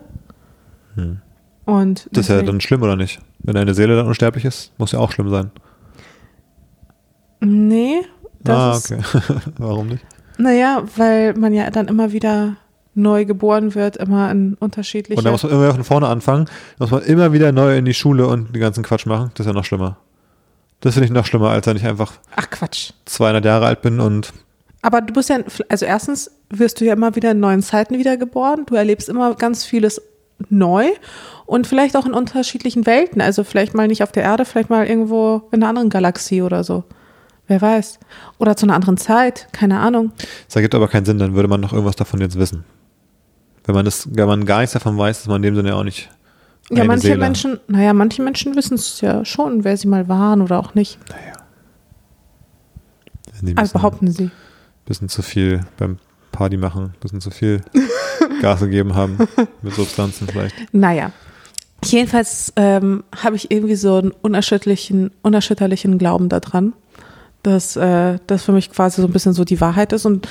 Hm. 0.96 1.22
Und 1.66 2.08
Das 2.12 2.30
ist 2.30 2.36
ja 2.36 2.42
dann 2.44 2.62
schlimm, 2.62 2.84
oder 2.84 2.96
nicht? 2.96 3.20
Wenn 3.40 3.58
eine 3.58 3.74
Seele 3.74 3.96
dann 3.96 4.08
unsterblich 4.08 4.46
ist, 4.46 4.72
muss 4.78 4.92
ja 4.92 5.00
auch 5.00 5.12
schlimm 5.12 5.30
sein. 5.30 5.52
Nee, 7.42 8.02
das 8.42 8.58
ah, 8.58 8.72
ist, 8.78 8.92
okay. 8.92 9.02
Warum 9.58 9.88
nicht? 9.88 10.06
naja, 10.38 10.84
weil 10.96 11.34
man 11.34 11.54
ja 11.54 11.70
dann 11.72 11.88
immer 11.88 12.12
wieder 12.12 12.58
neu 12.94 13.26
geboren 13.26 13.76
wird, 13.76 13.98
immer 13.98 14.32
in 14.32 14.54
unterschiedliche. 14.56 15.18
Und 15.18 15.26
dann 15.26 15.34
muss 15.34 15.44
man 15.44 15.52
immer 15.52 15.64
wieder 15.64 15.74
von 15.74 15.84
vorne 15.84 16.08
anfangen. 16.08 16.46
Dann 16.46 16.90
muss 16.90 16.92
man 16.92 17.04
immer 17.04 17.34
wieder 17.34 17.52
neu 17.52 17.78
in 17.78 17.86
die 17.86 17.94
Schule 17.94 18.28
und 18.28 18.56
den 18.56 18.62
ganzen 18.62 18.84
Quatsch 18.84 19.06
machen. 19.06 19.32
Das 19.34 19.46
ist 19.46 19.48
ja 19.48 19.54
noch 19.54 19.66
schlimmer. 19.66 19.98
Das 20.80 20.94
finde 20.94 21.06
ich 21.06 21.12
noch 21.12 21.26
schlimmer, 21.26 21.50
als 21.50 21.68
wenn 21.68 21.78
ich 21.78 21.86
einfach 21.86 22.14
Ach 22.36 22.50
Quatsch. 22.50 22.92
200 23.06 23.44
Jahre 23.44 23.66
alt 23.66 23.82
bin 23.82 24.00
und 24.00 24.34
Aber 24.86 25.02
du 25.02 25.14
bist 25.14 25.30
ja, 25.30 25.40
also 25.68 25.84
erstens 25.84 26.30
wirst 26.52 26.80
du 26.80 26.86
ja 26.86 26.94
immer 26.94 27.16
wieder 27.16 27.32
in 27.32 27.40
neuen 27.40 27.64
Zeiten 27.64 27.98
wiedergeboren. 27.98 28.68
Du 28.68 28.76
erlebst 28.76 29.10
immer 29.10 29.34
ganz 29.34 29.66
vieles 29.66 30.00
neu 30.50 30.90
und 31.48 31.66
vielleicht 31.66 31.98
auch 31.98 32.06
in 32.06 32.14
unterschiedlichen 32.14 32.86
Welten. 32.86 33.20
Also 33.20 33.44
vielleicht 33.44 33.74
mal 33.74 33.88
nicht 33.88 34.04
auf 34.04 34.12
der 34.12 34.22
Erde, 34.22 34.46
vielleicht 34.46 34.70
mal 34.70 34.86
irgendwo 34.86 35.42
in 35.52 35.64
einer 35.64 35.70
anderen 35.70 35.90
Galaxie 35.90 36.44
oder 36.44 36.64
so. 36.64 36.84
Wer 37.48 37.64
weiß. 37.64 38.00
Oder 38.38 38.56
zu 38.56 38.68
einer 38.68 38.76
anderen 38.76 38.98
Zeit, 38.98 39.48
keine 39.54 39.80
Ahnung. 39.80 40.12
das 40.46 40.56
ergibt 40.56 40.76
aber 40.76 40.88
keinen 40.88 41.06
Sinn, 41.06 41.18
dann 41.18 41.34
würde 41.34 41.50
man 41.50 41.62
noch 41.62 41.74
irgendwas 41.74 41.96
davon 41.96 42.22
jetzt 42.22 42.38
wissen. 42.38 42.64
Wenn 43.64 43.74
man 43.74 43.86
das, 43.86 44.08
wenn 44.16 44.28
man 44.28 44.46
gar 44.46 44.60
nichts 44.60 44.74
davon 44.74 44.96
weiß, 44.96 45.22
ist 45.22 45.28
man 45.28 45.38
in 45.38 45.42
dem 45.42 45.56
Sinne 45.56 45.70
ja 45.70 45.76
auch 45.78 45.84
nicht. 45.84 46.12
Ja, 46.70 46.84
manche 46.84 47.08
Seele. 47.08 47.18
Menschen, 47.18 47.60
naja, 47.68 47.92
manche 47.94 48.22
Menschen 48.22 48.56
wissen 48.56 48.76
es 48.76 49.02
ja 49.02 49.26
schon, 49.26 49.64
wer 49.64 49.78
sie 49.78 49.88
mal 49.88 50.08
waren 50.08 50.44
oder 50.44 50.60
auch 50.60 50.76
nicht. 50.76 51.00
Ein 53.42 53.58
Also 53.58 53.74
behaupten 53.74 54.12
sie. 54.12 54.30
Bisschen 54.86 55.10
zu 55.10 55.22
viel 55.22 55.62
beim 55.78 55.98
Party 56.32 56.58
machen, 56.58 56.94
bisschen 57.00 57.22
zu 57.22 57.32
viel 57.32 57.62
Gas 58.42 58.60
gegeben 58.60 58.96
haben 58.96 59.18
mit 59.62 59.74
Substanzen 59.74 60.28
vielleicht. 60.28 60.56
Naja. 60.74 61.12
Jedenfalls 61.84 62.52
ähm, 62.56 63.04
habe 63.16 63.36
ich 63.36 63.52
irgendwie 63.52 63.76
so 63.76 63.98
einen 63.98 64.12
unerschütterlichen, 64.12 65.12
unerschütterlichen 65.22 65.98
Glauben 65.98 66.30
daran, 66.30 66.74
dass 67.44 67.76
äh, 67.76 68.18
das 68.28 68.44
für 68.44 68.54
mich 68.54 68.72
quasi 68.72 69.02
so 69.02 69.08
ein 69.08 69.14
bisschen 69.14 69.34
so 69.34 69.44
die 69.44 69.62
Wahrheit 69.62 69.94
ist. 69.94 70.06
Und 70.06 70.28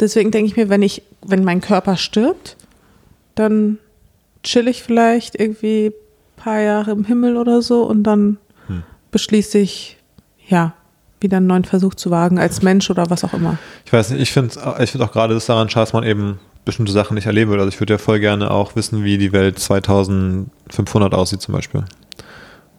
deswegen 0.00 0.30
denke 0.30 0.50
ich 0.50 0.56
mir, 0.56 0.68
wenn 0.68 0.82
ich, 0.82 1.02
wenn 1.24 1.44
mein 1.44 1.60
Körper 1.60 1.96
stirbt, 1.96 2.56
dann 3.34 3.78
chill 4.42 4.68
ich 4.68 4.82
vielleicht 4.82 5.38
irgendwie 5.40 5.86
ein 5.86 6.42
paar 6.42 6.60
Jahre 6.60 6.90
im 6.90 7.04
Himmel 7.04 7.36
oder 7.36 7.62
so 7.62 7.84
und 7.84 8.02
dann 8.02 8.38
Hm. 8.66 8.82
beschließe 9.10 9.58
ich, 9.58 9.96
ja, 10.46 10.74
wieder 11.20 11.38
einen 11.38 11.46
neuen 11.46 11.64
Versuch 11.64 11.94
zu 11.94 12.10
wagen 12.10 12.38
als 12.38 12.62
Mensch 12.62 12.90
oder 12.90 13.10
was 13.10 13.24
auch 13.24 13.34
immer. 13.34 13.58
Ich 13.84 13.92
weiß 13.92 14.10
nicht, 14.10 14.22
ich 14.22 14.32
finde 14.32 14.54
ich 14.80 14.90
find 14.90 15.02
auch 15.02 15.12
gerade 15.12 15.34
das 15.34 15.46
daran 15.46 15.68
schade, 15.68 15.84
dass 15.84 15.92
man 15.92 16.04
eben 16.04 16.38
bestimmte 16.64 16.92
Sachen 16.92 17.14
nicht 17.14 17.26
erleben 17.26 17.50
will. 17.50 17.58
Also 17.58 17.70
ich 17.70 17.80
würde 17.80 17.94
ja 17.94 17.98
voll 17.98 18.20
gerne 18.20 18.50
auch 18.50 18.76
wissen, 18.76 19.02
wie 19.02 19.18
die 19.18 19.32
Welt 19.32 19.58
2500 19.58 21.14
aussieht 21.14 21.40
zum 21.40 21.54
Beispiel. 21.54 21.84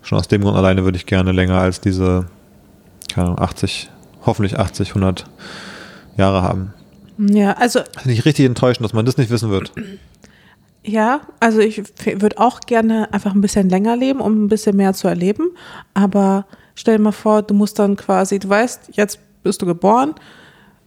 Schon 0.02 0.18
aus 0.18 0.28
dem 0.28 0.42
Grund 0.42 0.56
alleine 0.56 0.84
würde 0.84 0.98
ich 0.98 1.06
gerne 1.06 1.32
länger 1.32 1.60
als 1.60 1.82
diese, 1.82 2.28
keine 3.12 3.28
Ahnung, 3.28 3.40
80, 3.40 3.90
hoffentlich 4.26 4.58
80, 4.58 4.90
100 4.90 5.26
Jahre 6.18 6.44
haben. 6.44 6.74
Ja, 7.18 7.54
also 7.54 7.82
Finde 7.98 8.14
ich 8.14 8.26
richtig 8.26 8.46
enttäuschend, 8.46 8.86
dass 8.86 8.94
man 8.94 9.06
das 9.06 9.18
nicht 9.18 9.30
wissen 9.30 9.50
wird. 9.50 9.72
Ja, 10.84 11.22
also 11.40 11.60
ich 11.60 11.84
würde 12.22 12.38
auch 12.38 12.62
gerne 12.62 13.12
einfach 13.14 13.34
ein 13.34 13.42
bisschen 13.42 13.70
länger 13.70 13.98
leben, 13.98 14.22
um 14.22 14.46
ein 14.46 14.48
bisschen 14.48 14.78
mehr 14.78 14.94
zu 14.94 15.08
erleben. 15.08 15.50
Aber 15.94 16.46
stell 16.80 16.98
dir 16.98 17.04
mal 17.04 17.12
vor, 17.12 17.42
du 17.42 17.54
musst 17.54 17.78
dann 17.80 17.96
quasi, 17.98 18.40
du 18.40 18.48
weißt, 18.50 18.92
jetzt 18.94 19.20
bist 19.44 19.62
du 19.62 19.66
geboren, 19.66 20.16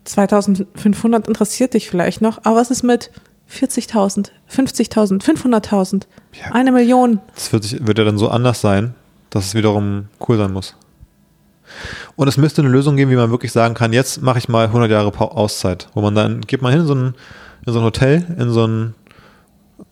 2500 0.04 1.28
interessiert 1.28 1.74
dich 1.74 1.88
vielleicht 1.90 2.20
noch, 2.20 2.38
aber 2.44 2.56
was 2.56 2.70
ist 2.70 2.82
mit 2.82 3.10
40.000, 3.50 4.30
50.000, 4.50 5.22
500.000, 5.22 6.02
Ja. 6.32 6.52
eine 6.52 6.72
Million? 6.72 7.20
Das 7.34 7.52
wird, 7.52 7.86
wird 7.86 7.98
ja 7.98 8.04
dann 8.04 8.18
so 8.18 8.28
anders 8.28 8.60
sein, 8.60 8.94
dass 9.30 9.46
es 9.46 9.54
wiederum 9.54 10.06
cool 10.28 10.38
sein 10.38 10.52
muss. 10.52 10.74
Und 12.16 12.28
es 12.28 12.36
müsste 12.36 12.62
eine 12.62 12.70
Lösung 12.70 12.96
geben, 12.96 13.10
wie 13.10 13.16
man 13.16 13.30
wirklich 13.30 13.52
sagen 13.52 13.74
kann, 13.74 13.92
jetzt 13.92 14.20
mache 14.22 14.38
ich 14.38 14.48
mal 14.48 14.66
100 14.66 14.90
Jahre 14.90 15.08
Auszeit, 15.18 15.88
wo 15.94 16.00
man 16.02 16.14
dann, 16.14 16.40
geht 16.42 16.60
man 16.62 16.72
hin 16.72 16.82
in 16.82 16.86
so 16.86 16.94
ein, 16.94 17.14
in 17.66 17.72
so 17.72 17.78
ein 17.78 17.84
Hotel, 17.84 18.26
in 18.38 18.50
so 18.50 18.66
ein, 18.66 18.94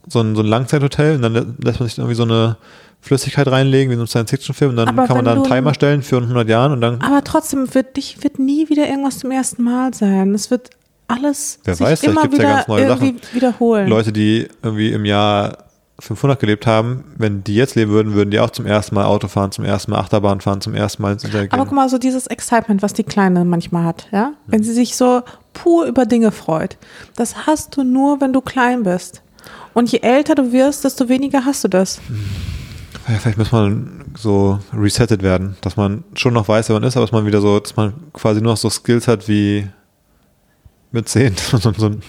so 0.07 0.21
ein, 0.21 0.35
so 0.35 0.41
ein 0.41 0.47
Langzeithotel 0.47 1.15
und 1.15 1.21
dann 1.23 1.33
lä- 1.35 1.65
lässt 1.65 1.79
man 1.79 1.89
sich 1.89 1.97
irgendwie 1.97 2.15
so 2.15 2.23
eine 2.23 2.57
Flüssigkeit 3.01 3.47
reinlegen, 3.47 3.89
wie 3.89 3.93
in 3.93 3.99
so 3.99 4.03
einem 4.03 4.07
Science-Fiction-Film 4.07 4.71
und 4.71 4.77
dann 4.77 4.87
Aber 4.89 5.07
kann 5.07 5.17
man 5.17 5.25
da 5.25 5.33
einen 5.33 5.43
Timer 5.43 5.73
stellen 5.73 6.03
für 6.03 6.17
100 6.17 6.47
Jahren 6.47 6.71
und 6.71 6.81
dann, 6.81 7.01
Aber 7.01 7.23
trotzdem 7.23 7.73
wird 7.73 7.97
dich 7.97 8.23
wird 8.23 8.39
nie 8.39 8.69
wieder 8.69 8.87
irgendwas 8.87 9.19
zum 9.19 9.31
ersten 9.31 9.63
Mal 9.63 9.93
sein. 9.93 10.33
Es 10.33 10.51
wird 10.51 10.69
alles 11.07 11.59
Wer 11.63 11.75
sich 11.75 11.85
weiß, 11.85 12.03
immer 12.03 12.21
gibt's 12.21 12.37
ja 12.37 12.43
wieder 12.43 12.55
ganz 12.55 12.67
neue 12.67 12.85
irgendwie 12.85 13.15
wiederholen. 13.33 13.87
Leute, 13.87 14.13
die 14.13 14.47
irgendwie 14.61 14.91
im 14.91 15.05
Jahr 15.05 15.65
500 15.99 16.39
gelebt 16.39 16.65
haben, 16.65 17.03
wenn 17.17 17.43
die 17.43 17.55
jetzt 17.55 17.75
leben 17.75 17.91
würden, 17.91 18.13
würden 18.13 18.31
die 18.31 18.39
auch 18.39 18.49
zum 18.49 18.65
ersten 18.65 18.95
Mal 18.95 19.05
Auto 19.05 19.27
fahren, 19.27 19.51
zum 19.51 19.65
ersten 19.65 19.91
Mal 19.91 19.99
Achterbahn 19.99 20.41
fahren, 20.41 20.61
zum 20.61 20.73
ersten 20.73 21.01
Mal 21.01 21.13
ins 21.13 21.23
Internet 21.23 21.53
Aber 21.53 21.65
guck 21.65 21.73
mal, 21.73 21.89
so 21.89 21.97
dieses 21.97 22.27
Excitement, 22.27 22.81
was 22.81 22.93
die 22.93 23.03
Kleine 23.03 23.45
manchmal 23.45 23.83
hat, 23.83 24.07
ja? 24.11 24.33
Wenn 24.47 24.63
sie 24.63 24.73
sich 24.73 24.95
so 24.95 25.21
pur 25.53 25.85
über 25.85 26.05
Dinge 26.05 26.31
freut. 26.31 26.77
Das 27.15 27.45
hast 27.45 27.77
du 27.77 27.83
nur, 27.83 28.19
wenn 28.21 28.33
du 28.33 28.41
klein 28.41 28.83
bist. 28.83 29.21
Und 29.73 29.91
je 29.91 29.99
älter 29.99 30.35
du 30.35 30.51
wirst, 30.51 30.83
desto 30.83 31.07
weniger 31.07 31.45
hast 31.45 31.63
du 31.63 31.67
das. 31.67 31.99
Ja, 33.07 33.15
vielleicht 33.15 33.37
muss 33.37 33.51
man 33.51 34.05
so 34.15 34.59
resettet 34.73 35.23
werden, 35.23 35.57
dass 35.61 35.75
man 35.75 36.03
schon 36.15 36.33
noch 36.33 36.47
weiß, 36.47 36.69
wer 36.69 36.75
man 36.75 36.83
ist, 36.83 36.95
aber 36.95 37.05
dass 37.05 37.11
man 37.11 37.25
wieder 37.25 37.41
so, 37.41 37.59
dass 37.59 37.75
man 37.75 37.93
quasi 38.13 38.41
nur 38.41 38.53
noch 38.53 38.57
so 38.57 38.69
Skills 38.69 39.07
hat 39.07 39.27
wie 39.27 39.67
mit 40.91 41.09
10, 41.09 41.35
dass 41.51 41.63
man 41.63 41.73
so, 41.73 41.85
ein, 41.87 42.01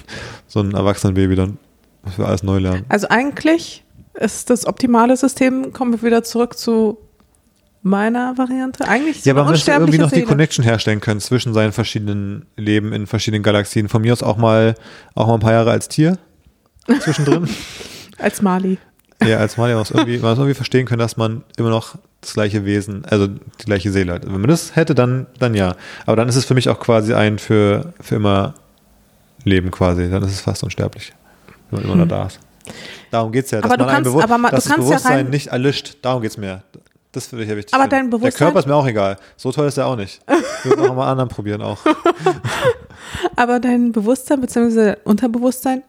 so 0.47 0.61
ein 0.61 0.75
Erwachsenenbaby 0.75 1.37
dann 1.37 1.59
muss 2.03 2.19
wir 2.19 2.27
alles 2.27 2.43
neu 2.43 2.59
lernen. 2.59 2.85
Also 2.89 3.09
eigentlich 3.09 3.85
ist 4.15 4.51
das 4.51 4.67
optimale 4.67 5.17
System, 5.17 5.73
kommen 5.73 5.93
wir 5.93 6.03
wieder 6.03 6.25
zurück 6.25 6.59
zu 6.59 6.99
meiner 7.83 8.37
Variante. 8.39 8.87
Eigentlich 8.87 9.23
so 9.23 9.29
Ja, 9.29 9.35
aber 9.35 9.45
man 9.45 9.53
müsste 9.53 9.73
irgendwie 9.73 9.99
noch 9.99 10.09
die 10.11 10.17
Seele. 10.17 10.27
Connection 10.27 10.65
herstellen 10.65 11.01
können 11.01 11.21
zwischen 11.21 11.53
seinen 11.55 11.73
verschiedenen 11.73 12.47
Leben 12.57 12.93
in 12.93 13.07
verschiedenen 13.07 13.43
Galaxien. 13.43 13.89
Von 13.89 14.03
mir 14.03 14.13
aus 14.13 14.23
auch 14.23 14.37
mal, 14.37 14.75
auch 15.15 15.27
mal 15.27 15.35
ein 15.35 15.41
paar 15.41 15.53
Jahre 15.53 15.71
als 15.71 15.89
Tier 15.89 16.19
zwischendrin. 17.01 17.49
Als 18.19 18.41
Mali. 18.41 18.79
Ja, 19.27 19.39
als 19.39 19.57
man 19.57 19.75
muss 19.75 19.91
irgendwie, 19.91 20.19
man 20.19 20.37
irgendwie 20.37 20.55
verstehen 20.55 20.87
können, 20.87 20.99
dass 21.01 21.17
man 21.17 21.43
immer 21.57 21.71
noch 21.71 21.95
das 22.21 22.35
gleiche 22.35 22.65
Wesen, 22.65 23.05
also 23.07 23.27
die 23.27 23.65
gleiche 23.65 23.91
Seele 23.91 24.13
hat. 24.15 24.25
Wenn 24.27 24.41
man 24.41 24.49
das 24.51 24.77
hätte, 24.77 24.95
dann, 24.95 25.27
dann 25.39 25.55
ja. 25.55 25.75
Aber 26.07 26.17
dann 26.17 26.29
ist 26.29 26.37
es 26.37 26.45
für 26.45 26.55
mich 26.55 26.69
auch 26.69 26.79
quasi 26.81 27.15
ein 27.15 27.39
für, 27.39 27.93
für 28.01 28.17
immer 28.17 28.55
Leben 29.45 29.71
quasi. 29.71 30.09
Dann 30.11 30.23
ist 30.23 30.33
es 30.33 30.41
fast 30.41 30.63
unsterblich, 30.63 31.13
wenn 31.71 31.81
man 31.81 31.91
immer 31.91 31.97
noch 32.05 32.09
da 32.09 32.27
ist. 32.27 32.39
Darum 33.11 33.33
geht 33.33 33.47
es 33.47 33.51
ja, 33.51 33.61
dass 33.61 33.71
Aber 33.71 33.77
du 33.77 33.85
man 33.85 33.89
ein 33.91 33.95
kannst- 33.97 34.11
Bewusst- 34.11 34.25
aber 34.25 34.39
man- 34.39 34.51
das 34.53 34.65
kannst 34.67 34.79
ja 34.79 34.85
Bewusstsein 34.97 35.13
rein- 35.17 35.31
nicht 35.31 35.47
erlischt. 35.49 35.97
Darum 36.03 36.23
geht 36.23 36.31
es 36.31 36.37
mir. 36.39 36.63
Das 37.11 37.27
finde 37.27 37.45
ich 37.45 37.51
ja 37.51 37.57
wichtig. 37.57 37.75
Aber 37.75 37.89
dein 37.89 38.09
Bewusstsein- 38.09 38.31
Der 38.39 38.47
Körper 38.47 38.59
ist 38.61 38.67
mir 38.67 38.75
auch 38.75 38.87
egal. 38.87 39.19
So 39.37 39.53
toll 39.53 39.67
ist 39.67 39.77
er 39.77 39.87
auch 39.87 39.97
nicht. 39.97 40.21
Ich 40.61 40.71
würde 40.71 40.83
noch 40.87 40.95
mal 40.95 41.11
anderen 41.11 41.29
probieren 41.29 41.61
auch. 41.61 41.79
Aber 43.37 43.61
dein 43.61 43.93
Bewusstsein 43.93 44.41
bzw. 44.41 44.95
Unterbewusstsein 45.05 45.83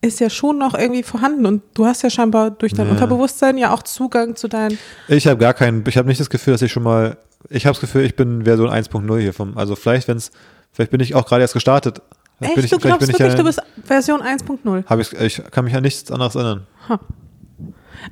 ist 0.00 0.20
ja 0.20 0.30
schon 0.30 0.58
noch 0.58 0.74
irgendwie 0.74 1.02
vorhanden 1.02 1.44
und 1.46 1.62
du 1.74 1.86
hast 1.86 2.02
ja 2.02 2.10
scheinbar 2.10 2.50
durch 2.52 2.72
dein 2.72 2.86
Ja. 2.86 2.92
Unterbewusstsein 2.92 3.58
ja 3.58 3.72
auch 3.72 3.82
Zugang 3.82 4.36
zu 4.36 4.48
deinen. 4.48 4.78
Ich 5.08 5.26
habe 5.26 5.38
gar 5.38 5.54
keinen, 5.54 5.84
ich 5.88 5.96
habe 5.96 6.08
nicht 6.08 6.20
das 6.20 6.30
Gefühl, 6.30 6.52
dass 6.54 6.62
ich 6.62 6.70
schon 6.70 6.84
mal, 6.84 7.16
ich 7.48 7.66
habe 7.66 7.74
das 7.74 7.80
Gefühl, 7.80 8.04
ich 8.04 8.14
bin 8.14 8.44
Version 8.44 8.68
1.0 8.70 9.18
hier 9.18 9.32
vom, 9.32 9.58
also 9.58 9.74
vielleicht, 9.74 10.06
wenn 10.08 10.16
es 10.18 10.30
Vielleicht 10.72 10.90
bin 10.90 11.00
ich 11.00 11.14
auch 11.14 11.26
gerade 11.26 11.42
erst 11.42 11.54
gestartet. 11.54 12.02
Vielleicht 12.38 12.56
Echt, 12.56 12.64
ich, 12.66 12.70
du 12.70 12.78
glaubst 12.78 13.08
wirklich, 13.08 13.28
ja, 13.28 13.34
du 13.34 13.42
bist 13.42 13.60
Version 13.84 14.22
1.0? 14.22 14.84
hab 14.86 15.00
ich, 15.00 15.12
ich 15.12 15.42
kann 15.50 15.64
mich 15.64 15.74
an 15.74 15.82
nichts 15.82 16.10
anderes 16.10 16.36
erinnern. 16.36 16.66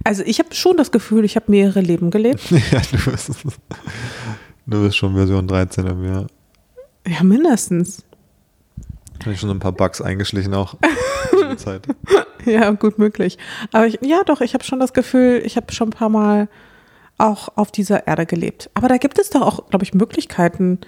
Also 0.02 0.24
ich 0.24 0.40
habe 0.40 0.52
schon 0.52 0.76
das 0.76 0.90
Gefühl, 0.90 1.24
ich 1.24 1.36
habe 1.36 1.48
mehrere 1.48 1.80
Leben 1.80 2.10
gelebt. 2.10 2.50
ja, 2.50 2.82
du 2.90 3.10
bist, 3.10 3.30
du 4.66 4.82
bist 4.82 4.96
schon 4.96 5.14
Version 5.14 5.46
13 5.46 5.86
im 5.86 6.04
Jahr. 6.04 6.26
Ja, 7.06 7.22
mindestens. 7.22 8.04
Habe 9.20 9.32
ich 9.32 9.38
schon 9.38 9.48
so 9.48 9.54
ein 9.54 9.60
paar 9.60 9.72
Bugs 9.72 10.00
eingeschlichen 10.00 10.54
auch. 10.54 10.74
Zeit. 11.56 11.86
Ja, 12.44 12.70
gut 12.70 12.96
möglich. 12.96 13.38
Aber 13.72 13.88
ich, 13.88 13.98
ja, 14.02 14.22
doch, 14.22 14.40
ich 14.40 14.54
habe 14.54 14.62
schon 14.62 14.78
das 14.78 14.92
Gefühl, 14.92 15.42
ich 15.44 15.56
habe 15.56 15.72
schon 15.72 15.88
ein 15.88 15.90
paar 15.92 16.08
Mal 16.08 16.46
auch 17.18 17.48
auf 17.56 17.72
dieser 17.72 18.06
Erde 18.06 18.24
gelebt. 18.24 18.70
Aber 18.74 18.86
da 18.86 18.98
gibt 18.98 19.18
es 19.18 19.30
doch 19.30 19.40
auch, 19.42 19.68
glaube 19.68 19.84
ich, 19.84 19.94
Möglichkeiten, 19.94 20.78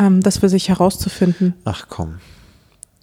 ähm, 0.00 0.22
das 0.22 0.38
für 0.38 0.48
sich 0.48 0.68
herauszufinden. 0.70 1.54
Ach 1.64 1.86
komm. 1.88 2.18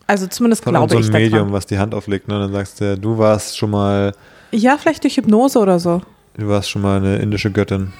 Also 0.08 0.28
zumindest 0.28 0.64
glaube 0.64 0.78
so 0.90 1.00
ich 1.00 1.06
einem 1.06 1.14
daran. 1.14 1.22
Medium, 1.24 1.52
was 1.54 1.68
die 1.68 1.78
Hand 1.80 1.94
auflegt, 1.96 2.28
ne? 2.28 2.38
Dann 2.38 2.52
sagst 2.52 2.82
du, 2.82 2.98
du 2.98 3.18
warst 3.18 3.58
schon 3.58 3.70
mal, 3.70 4.14
Ja, 4.52 4.78
vielleicht 4.78 5.04
durch 5.06 5.16
Hypnose 5.16 5.58
oder 5.58 5.80
so, 5.80 6.02
du 6.34 6.50
warst 6.50 6.70
schon 6.70 6.82
mal 6.82 6.98
eine 6.98 7.16
indische 7.20 7.50
Göttin. 7.50 7.94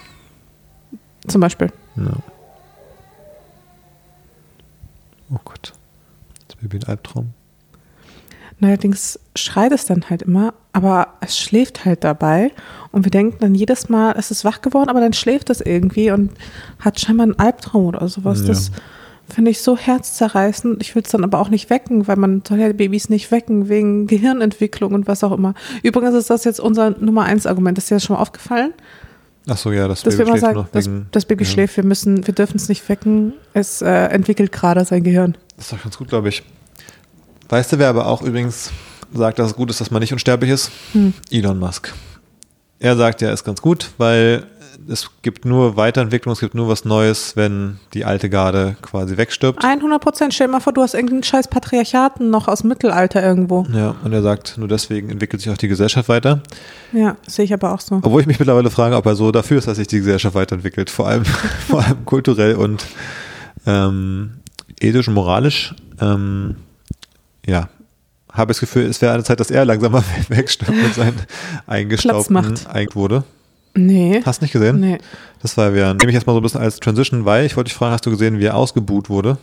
zum 1.26 1.40
Beispiel. 1.40 1.72
Ja. 1.96 2.18
Oh 5.34 5.40
Gott. 5.46 5.72
Das 6.50 6.58
Baby 6.58 6.80
ein 6.80 6.84
Albtraum. 6.90 7.34
Allerdings 8.62 9.20
schreit 9.36 9.72
es 9.72 9.86
dann 9.86 10.10
halt 10.10 10.22
immer, 10.22 10.54
aber 10.72 11.16
es 11.22 11.38
schläft 11.38 11.84
halt 11.84 12.04
dabei. 12.04 12.52
Und 12.92 13.06
wir 13.06 13.12
denken 13.12 13.38
dann 13.40 13.56
jedes 13.56 13.90
Mal, 13.90 14.14
es 14.18 14.30
ist 14.30 14.46
wach 14.46 14.62
geworden, 14.62 14.90
aber 14.90 15.00
dann 15.00 15.14
schläft 15.14 15.50
es 15.50 15.62
irgendwie 15.62 16.12
und 16.12 16.32
hat 16.80 17.00
scheinbar 17.00 17.24
einen 17.24 17.40
Albtraum 17.40 17.86
oder 17.86 18.08
sowas. 18.08 18.42
Ja. 18.42 18.48
Das 18.48 18.72
finde 19.28 19.52
ich 19.52 19.62
so 19.62 19.78
herzzerreißend. 19.78 20.82
Ich 20.82 20.94
will 20.94 21.02
es 21.04 21.10
dann 21.10 21.24
aber 21.24 21.40
auch 21.40 21.50
nicht 21.50 21.70
wecken, 21.70 22.08
weil 22.08 22.18
man 22.18 22.44
soll 22.48 22.60
ja 22.60 22.72
Babys 22.72 23.10
nicht 23.10 23.32
wecken 23.32 23.68
wegen 23.70 24.06
Gehirnentwicklung 24.06 24.94
und 24.94 25.08
was 25.08 25.24
auch 25.24 25.32
immer. 25.32 25.56
Übrigens 25.82 26.14
ist 26.14 26.30
das 26.30 26.44
jetzt 26.44 26.60
unser 26.60 26.92
Nummer 26.92 27.24
eins 27.24 27.48
Argument. 27.48 27.78
Ist 27.78 27.90
dir 27.90 27.96
das 27.96 28.04
schon 28.04 28.16
mal 28.16 28.22
aufgefallen? 28.22 28.74
Ach 29.48 29.58
so, 29.58 29.72
ja, 29.72 29.88
das 29.88 30.04
Dass 30.04 30.18
Baby 30.18 30.30
immer 30.30 30.38
schläft 30.38 30.46
sagen, 30.46 30.58
noch 30.60 30.70
das, 30.70 30.86
wegen, 30.86 31.08
das 31.12 31.26
Baby 31.26 31.46
ja. 31.46 31.50
schläft, 31.50 31.78
wir 31.78 31.84
müssen, 31.84 32.28
wir 32.28 32.34
dürfen 32.36 32.58
es 32.58 32.70
nicht 32.70 32.88
wecken. 32.90 33.34
Es 33.54 33.82
äh, 33.82 33.90
entwickelt 33.90 34.52
gerade 34.52 34.86
sein 34.86 35.04
Gehirn. 35.04 35.36
Das 35.56 35.66
ist 35.66 35.74
doch 35.74 35.84
ganz 35.84 35.98
gut, 35.98 36.10
glaube 36.10 36.30
ich. 36.30 36.44
Weißt 37.52 37.74
du, 37.74 37.80
wer 37.80 37.90
aber 37.90 38.08
auch 38.08 38.22
übrigens 38.22 38.72
sagt, 39.14 39.38
dass 39.38 39.48
es 39.48 39.56
gut 39.58 39.70
ist, 39.70 39.82
dass 39.82 39.92
man 39.92 40.00
nicht 40.00 40.14
unsterblich 40.14 40.50
ist? 40.50 40.72
Hm. 40.94 41.14
Elon 41.30 41.60
Musk. 41.60 41.94
Er 42.80 42.96
sagt, 42.96 43.20
ja, 43.20 43.30
ist 43.30 43.44
ganz 43.44 43.62
gut, 43.62 43.90
weil 43.98 44.46
es 44.88 45.10
gibt 45.22 45.44
nur 45.44 45.76
Weiterentwicklung, 45.76 46.32
es 46.32 46.40
gibt 46.40 46.56
nur 46.56 46.70
was 46.70 46.86
Neues, 46.86 47.36
wenn 47.36 47.78
die 47.94 48.06
alte 48.06 48.30
Garde 48.30 48.78
quasi 48.82 49.18
wegstirbt. 49.18 49.66
100 49.66 50.02
Prozent. 50.02 50.34
Stell 50.34 50.48
dir 50.48 50.54
mal 50.54 50.60
vor, 50.62 50.72
du 50.72 50.82
hast 50.82 50.94
irgendeinen 50.94 51.24
scheiß 51.24 51.50
Patriarchaten 51.50 52.30
noch 52.30 52.48
aus 52.48 52.64
Mittelalter 52.64 53.22
irgendwo. 53.22 53.68
Ja, 53.74 53.96
und 54.02 54.14
er 54.14 54.22
sagt, 54.22 54.58
nur 54.58 54.70
deswegen 54.70 55.10
entwickelt 55.10 55.42
sich 55.42 55.52
auch 55.52 55.58
die 55.58 55.68
Gesellschaft 55.68 56.08
weiter. 56.08 56.42
Ja, 56.94 57.18
sehe 57.28 57.44
ich 57.44 57.54
aber 57.54 57.74
auch 57.74 57.82
so. 57.82 57.96
Obwohl 57.96 58.22
ich 58.22 58.28
mich 58.28 58.40
mittlerweile 58.40 58.70
frage, 58.70 58.96
ob 58.96 59.06
er 59.06 59.16
so 59.16 59.30
dafür 59.34 59.58
ist, 59.58 59.68
dass 59.68 59.76
sich 59.76 59.88
die 59.88 60.00
Gesellschaft 60.00 60.36
weiterentwickelt. 60.36 60.90
Vor 60.90 61.10
allem, 61.10 61.26
vor 61.68 61.84
allem 61.84 62.06
kulturell 62.06 62.56
und 62.56 62.86
ähm, 63.66 64.38
ethisch 64.80 65.10
und 65.10 65.16
moralisch. 65.16 65.76
Ähm, 66.00 66.56
ja, 67.46 67.70
habe 68.32 68.52
ich 68.52 68.58
das 68.58 68.60
Gefühl, 68.62 68.86
es 68.86 69.02
wäre 69.02 69.14
eine 69.14 69.24
Zeit, 69.24 69.40
dass 69.40 69.52
er 69.52 69.66
langsamer 69.66 70.04
wegstirbt 70.30 70.72
und 70.72 70.94
sein 70.94 71.14
eingestaubten 71.68 72.34
macht. 72.34 72.68
einged 72.68 72.96
wurde. 72.96 73.24
Nee. 73.74 74.22
Hast 74.26 74.42
nicht 74.42 74.52
gesehen? 74.52 74.80
Nee. 74.80 74.98
Das 75.42 75.58
war 75.58 75.72
ja, 75.74 75.94
nehme 75.94 76.10
ich 76.10 76.16
jetzt 76.16 76.28
mal 76.28 76.34
so 76.34 76.40
ein 76.40 76.44
bisschen 76.44 76.62
als 76.62 76.80
Transition, 76.80 77.26
weil 77.26 77.46
ich 77.46 77.56
wollte 77.56 77.70
dich 77.70 77.78
fragen, 77.78 77.94
hast 77.94 78.06
du 78.06 78.12
gesehen, 78.12 78.40
wie 78.40 78.46
er 78.46 78.56
ausgebuht 78.56 79.10
wurde? 79.10 79.38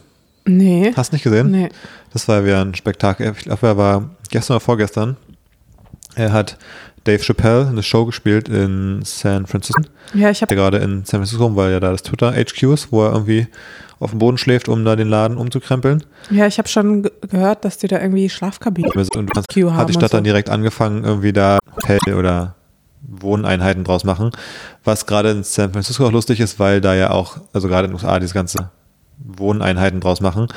Nee. 0.45 0.93
Hast 0.97 1.13
nicht 1.13 1.23
gesehen? 1.23 1.51
Nee. 1.51 1.69
Das 2.13 2.29
war 2.29 2.43
ja 2.43 2.63
ein 2.63 2.75
Spektakel. 2.75 3.33
Ich 3.37 3.45
glaube, 3.45 3.67
er 3.67 3.77
war 3.77 4.11
gestern 4.31 4.57
oder 4.57 4.61
vorgestern. 4.61 5.17
Er 6.15 6.33
hat 6.33 6.57
Dave 7.09 7.23
Chappelle 7.23 7.67
eine 7.69 7.83
Show 7.83 8.05
gespielt 8.07 8.49
in 8.49 9.01
San 9.05 9.47
Francisco. 9.47 9.83
Ja, 10.15 10.31
ich 10.31 10.43
habe 10.43 10.55
gerade 10.55 10.79
in 10.79 11.05
San 11.05 11.21
Francisco, 11.21 11.55
weil 11.57 11.73
ja 11.73 11.81
da 11.81 11.91
das 11.91 12.03
Twitter 12.03 12.33
HQ 12.33 12.63
ist, 12.75 12.93
wo 12.93 13.05
er 13.05 13.13
irgendwie 13.13 13.47
auf 14.01 14.11
dem 14.11 14.21
Boden 14.21 14.39
schläft, 14.39 14.69
um 14.69 14.85
da 14.85 14.95
den 14.95 15.09
Laden 15.09 15.37
umzukrempeln. 15.37 16.05
ja, 16.31 16.47
ich 16.47 16.59
habe 16.59 16.69
schon 16.69 17.03
ge- 17.03 17.13
gehört, 17.29 17.65
dass 17.65 17.79
die 17.79 17.89
da 17.89 18.01
irgendwie 18.01 18.29
Schlafkabinen 18.31 18.93
Und 18.93 19.31
hat 19.37 19.45
die 19.89 19.93
Stadt 19.93 20.13
dann 20.15 20.21
so. 20.21 20.25
direkt 20.25 20.51
angefangen, 20.51 21.03
irgendwie 21.05 21.33
da 21.33 21.59
Hotel 21.75 22.15
oder 22.15 22.55
Wohneinheiten 23.03 23.85
draus 23.85 24.05
machen. 24.05 24.31
Was 24.85 25.07
gerade 25.07 25.31
in 25.31 25.43
San 25.43 25.73
Francisco 25.73 26.07
auch 26.07 26.13
lustig 26.13 26.41
ist, 26.41 26.59
weil 26.61 26.81
da 26.81 26.95
ja 26.95 27.11
auch, 27.11 27.39
also 27.53 27.69
gerade 27.69 27.87
in 27.87 27.91
den 27.91 27.95
USA, 27.97 28.19
dieses 28.21 28.35
ganze 28.35 28.71
Wohneinheiten 29.19 30.01
draus 30.01 30.21
machen. 30.21 30.49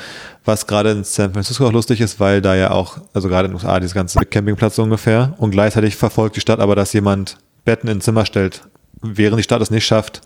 Was 0.44 0.66
gerade 0.66 0.90
in 0.90 1.04
San 1.04 1.32
Francisco 1.32 1.66
auch 1.66 1.72
lustig 1.72 2.00
ist, 2.00 2.20
weil 2.20 2.40
da 2.40 2.54
ja 2.54 2.70
auch, 2.70 2.98
also 3.12 3.28
gerade 3.28 3.46
in 3.46 3.52
den 3.52 3.56
USA, 3.56 3.80
dieses 3.80 3.94
ganze 3.94 4.20
Campingplatz 4.20 4.78
ungefähr. 4.78 5.34
Und 5.38 5.50
gleichzeitig 5.50 5.96
verfolgt 5.96 6.36
die 6.36 6.40
Stadt 6.40 6.60
aber, 6.60 6.76
dass 6.76 6.92
jemand 6.92 7.38
Betten 7.64 7.88
in 7.88 8.00
Zimmer 8.00 8.26
stellt, 8.26 8.62
während 9.00 9.38
die 9.38 9.44
Stadt 9.44 9.62
es 9.62 9.70
nicht 9.70 9.86
schafft, 9.86 10.20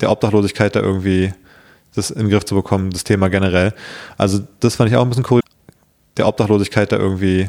der 0.00 0.10
Obdachlosigkeit 0.10 0.74
da 0.76 0.80
irgendwie 0.80 1.32
das 1.94 2.10
in 2.10 2.24
den 2.24 2.30
Griff 2.30 2.44
zu 2.44 2.54
bekommen, 2.54 2.90
das 2.90 3.04
Thema 3.04 3.28
generell. 3.28 3.72
Also 4.18 4.40
das 4.60 4.76
fand 4.76 4.90
ich 4.90 4.96
auch 4.96 5.02
ein 5.02 5.08
bisschen 5.08 5.26
cool, 5.30 5.40
der 6.16 6.28
Obdachlosigkeit 6.28 6.92
da 6.92 6.96
irgendwie 6.96 7.48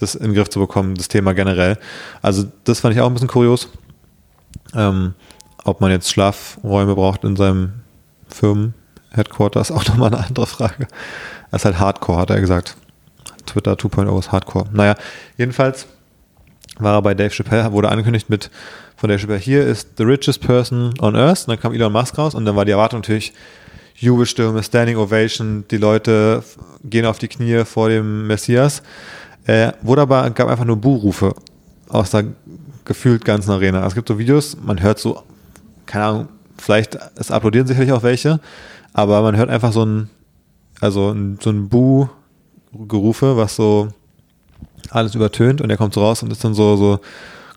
das 0.00 0.14
in 0.14 0.28
den 0.28 0.34
Griff 0.34 0.48
zu 0.48 0.58
bekommen, 0.58 0.94
das 0.94 1.08
Thema 1.08 1.34
generell. 1.34 1.78
Also 2.22 2.44
das 2.64 2.80
fand 2.80 2.94
ich 2.94 3.00
auch 3.00 3.08
ein 3.08 3.14
bisschen 3.14 3.28
kurios. 3.28 3.68
Ähm, 4.74 5.14
ob 5.64 5.80
man 5.80 5.90
jetzt 5.90 6.10
Schlafräume 6.10 6.94
braucht 6.94 7.24
in 7.24 7.36
seinem 7.36 7.72
Firmen-Headquarter, 8.28 8.83
ist 9.16 9.70
auch 9.72 9.86
nochmal 9.86 10.14
eine 10.14 10.24
andere 10.24 10.46
Frage. 10.46 10.86
Das 11.50 11.62
ist 11.62 11.64
halt 11.64 11.78
Hardcore, 11.78 12.18
hat 12.18 12.30
er 12.30 12.40
gesagt. 12.40 12.76
Twitter 13.46 13.74
2.0 13.74 14.18
ist 14.18 14.32
Hardcore. 14.32 14.66
Naja, 14.72 14.94
jedenfalls 15.36 15.86
war 16.78 16.94
er 16.94 17.02
bei 17.02 17.14
Dave 17.14 17.30
Chappelle, 17.30 17.72
wurde 17.72 17.88
angekündigt 17.88 18.30
mit 18.30 18.50
von 18.96 19.08
Dave 19.08 19.20
Chappelle, 19.20 19.38
hier 19.38 19.66
ist 19.66 19.90
the 19.98 20.04
richest 20.04 20.40
person 20.40 20.94
on 21.00 21.14
earth. 21.14 21.42
Und 21.42 21.48
dann 21.48 21.60
kam 21.60 21.72
Elon 21.74 21.92
Musk 21.92 22.18
raus 22.18 22.34
und 22.34 22.44
dann 22.44 22.56
war 22.56 22.64
die 22.64 22.72
Erwartung 22.72 23.00
natürlich 23.00 23.32
Jubelstürme, 23.96 24.62
Standing 24.62 24.96
Ovation, 24.96 25.64
die 25.70 25.76
Leute 25.76 26.42
gehen 26.82 27.06
auf 27.06 27.18
die 27.18 27.28
Knie 27.28 27.64
vor 27.64 27.88
dem 27.88 28.26
Messias. 28.26 28.82
Äh, 29.46 29.72
wurde 29.82 30.02
aber, 30.02 30.28
gab 30.30 30.48
einfach 30.48 30.64
nur 30.64 30.76
Buhrufe 30.76 31.34
aus 31.88 32.10
der 32.10 32.24
gefühlt 32.84 33.24
ganzen 33.24 33.50
Arena. 33.50 33.86
Es 33.86 33.94
gibt 33.94 34.08
so 34.08 34.18
Videos, 34.18 34.56
man 34.60 34.82
hört 34.82 34.98
so, 34.98 35.22
keine 35.86 36.04
Ahnung, 36.04 36.28
vielleicht, 36.58 36.98
es 37.16 37.30
applaudieren 37.30 37.66
sicherlich 37.66 37.92
auch 37.92 38.02
welche, 38.02 38.40
aber 38.94 39.20
man 39.20 39.36
hört 39.36 39.50
einfach 39.50 39.72
so 39.72 39.84
ein, 39.84 40.08
also 40.80 41.10
ein, 41.10 41.38
so 41.42 41.50
ein 41.50 41.68
Buh-Gerufe, 41.68 43.36
was 43.36 43.56
so 43.56 43.88
alles 44.90 45.14
übertönt 45.14 45.60
und 45.60 45.68
er 45.68 45.76
kommt 45.76 45.92
so 45.92 46.00
raus 46.00 46.22
und 46.22 46.32
ist 46.32 46.42
dann 46.42 46.54
so, 46.54 46.76
so, 46.76 47.00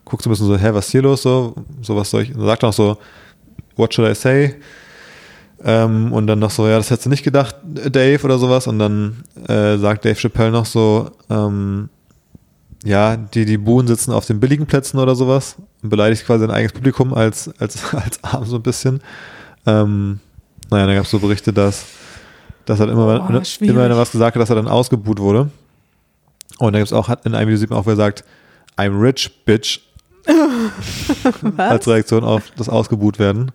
guckst 0.04 0.26
du 0.26 0.30
ein 0.30 0.32
bisschen 0.32 0.48
so, 0.48 0.58
hä, 0.58 0.70
was 0.74 0.88
ist 0.88 0.92
hier 0.92 1.04
los, 1.04 1.22
so, 1.22 1.56
so 1.82 1.96
was 1.96 2.10
soll 2.10 2.24
ich, 2.24 2.36
und 2.36 2.46
sagt 2.46 2.64
auch 2.66 2.74
so, 2.74 2.98
what 3.78 3.94
should 3.94 4.10
I 4.10 4.16
say? 4.16 4.56
Ähm, 5.64 6.12
und 6.12 6.28
dann 6.28 6.40
noch 6.40 6.52
so, 6.52 6.68
ja, 6.68 6.78
das 6.78 6.90
hättest 6.90 7.06
du 7.06 7.10
nicht 7.10 7.24
gedacht, 7.24 7.56
Dave, 7.64 8.24
oder 8.24 8.38
sowas. 8.38 8.68
Und 8.68 8.80
dann 8.80 9.24
äh, 9.48 9.78
sagt 9.78 10.06
Dave 10.06 10.16
Chappelle 10.16 10.52
noch 10.52 10.66
so, 10.66 11.10
ähm, 11.30 11.90
ja, 12.84 13.18
die, 13.18 13.46
die 13.46 13.58
Buhen 13.58 13.88
sitzen 13.88 14.12
auf 14.12 14.26
den 14.26 14.40
billigen 14.40 14.68
Plätzen 14.68 15.00
oder 15.00 15.16
sowas. 15.16 15.56
Und 15.82 15.90
beleidigt 15.90 16.26
quasi 16.26 16.42
sein 16.42 16.52
eigenes 16.52 16.74
Publikum 16.74 17.14
als, 17.14 17.50
als, 17.60 17.94
als 17.94 18.24
arm 18.24 18.46
so 18.46 18.58
ein 18.58 18.64
bisschen. 18.64 19.02
Ähm, 19.66 20.20
naja, 20.70 20.86
dann 20.88 20.96
gab 20.96 21.06
es 21.06 21.12
so 21.12 21.20
Berichte, 21.20 21.54
dass, 21.54 21.86
dass 22.66 22.80
er 22.80 22.90
immer, 22.90 23.20
schwierig. 23.46 23.74
immer 23.74 23.84
wenn 23.84 23.92
er 23.92 23.98
was 23.98 24.12
gesagt 24.12 24.36
hat, 24.36 24.42
dass 24.42 24.50
er 24.50 24.56
dann 24.56 24.68
ausgebuht 24.68 25.20
wurde. 25.20 25.50
Und 26.60 26.74
dann 26.74 26.82
gibt 26.82 26.88
es 26.88 26.94
auch, 26.94 27.08
hat- 27.08 27.26
in 27.26 27.36
einem 27.36 27.48
Video 27.48 27.60
sieht 27.60 27.70
man 27.70 27.80
auch, 27.80 27.86
wo 27.86 27.90
er 27.92 27.96
sagt, 27.96 28.24
I'm 28.78 29.00
rich, 29.00 29.44
bitch, 29.46 29.80
als 31.58 31.88
Reaktion 31.88 32.24
auf 32.24 32.44
das 32.58 32.70
Ausgebuht 32.70 33.20
werden. 33.20 33.52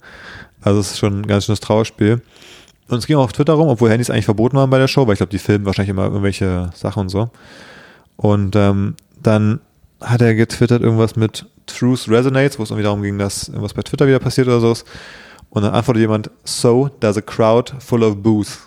Also 0.60 0.80
es 0.80 0.92
ist 0.92 0.98
schon 0.98 1.20
ein 1.22 1.26
ganz 1.26 1.44
schönes 1.46 1.60
Trauerspiel. 1.60 2.22
Und 2.88 2.98
es 2.98 3.06
ging 3.06 3.16
auch 3.16 3.24
auf 3.24 3.32
Twitter 3.32 3.54
rum, 3.54 3.68
obwohl 3.68 3.90
Handys 3.90 4.10
eigentlich 4.10 4.24
verboten 4.26 4.56
waren 4.56 4.70
bei 4.70 4.78
der 4.78 4.88
Show, 4.88 5.06
weil 5.06 5.14
ich 5.14 5.18
glaube, 5.18 5.30
die 5.30 5.38
filmen 5.38 5.64
wahrscheinlich 5.64 5.90
immer 5.90 6.04
irgendwelche 6.04 6.70
Sachen 6.74 7.00
und 7.02 7.08
so. 7.08 7.30
Und 8.16 8.54
ähm, 8.56 8.94
dann 9.22 9.60
hat 10.00 10.20
er 10.20 10.34
getwittert 10.34 10.82
irgendwas 10.82 11.16
mit 11.16 11.46
Truth 11.66 12.08
Resonates, 12.08 12.58
wo 12.58 12.64
es 12.64 12.70
irgendwie 12.70 12.84
darum 12.84 13.02
ging, 13.02 13.18
dass 13.18 13.48
irgendwas 13.48 13.74
bei 13.74 13.82
Twitter 13.82 14.06
wieder 14.06 14.18
passiert 14.18 14.48
oder 14.48 14.60
so. 14.60 14.74
Und 15.52 15.62
dann 15.62 15.74
antwortet 15.74 16.00
jemand, 16.00 16.30
so 16.44 16.88
does 17.00 17.18
a 17.18 17.20
crowd 17.20 17.74
full 17.78 18.02
of 18.02 18.22
booze. 18.22 18.58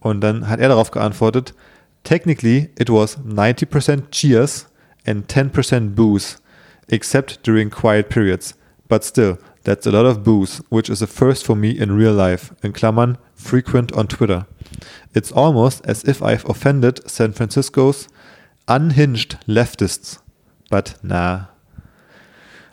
Und 0.00 0.20
dann 0.20 0.48
hat 0.48 0.60
er 0.60 0.68
darauf 0.68 0.90
geantwortet, 0.90 1.54
technically 2.04 2.68
it 2.78 2.90
was 2.90 3.16
90% 3.18 4.10
cheers 4.10 4.66
and 5.06 5.26
10% 5.32 5.94
booze, 5.94 6.36
except 6.88 7.46
during 7.46 7.70
quiet 7.70 8.10
periods. 8.10 8.54
But 8.86 9.02
still, 9.02 9.38
that's 9.64 9.86
a 9.86 9.90
lot 9.90 10.04
of 10.04 10.22
booze, 10.22 10.62
which 10.68 10.90
is 10.90 11.00
a 11.00 11.06
first 11.06 11.46
for 11.46 11.56
me 11.56 11.70
in 11.70 11.96
real 11.96 12.12
life. 12.12 12.54
In 12.62 12.74
Klammern, 12.74 13.16
frequent 13.34 13.94
on 13.94 14.08
Twitter. 14.08 14.46
It's 15.14 15.32
almost 15.32 15.86
as 15.86 16.04
if 16.04 16.22
I've 16.22 16.44
offended 16.44 17.00
San 17.08 17.32
Francisco's 17.32 18.08
unhinged 18.68 19.38
leftists. 19.46 20.20
But 20.68 20.96
nah. 21.02 21.48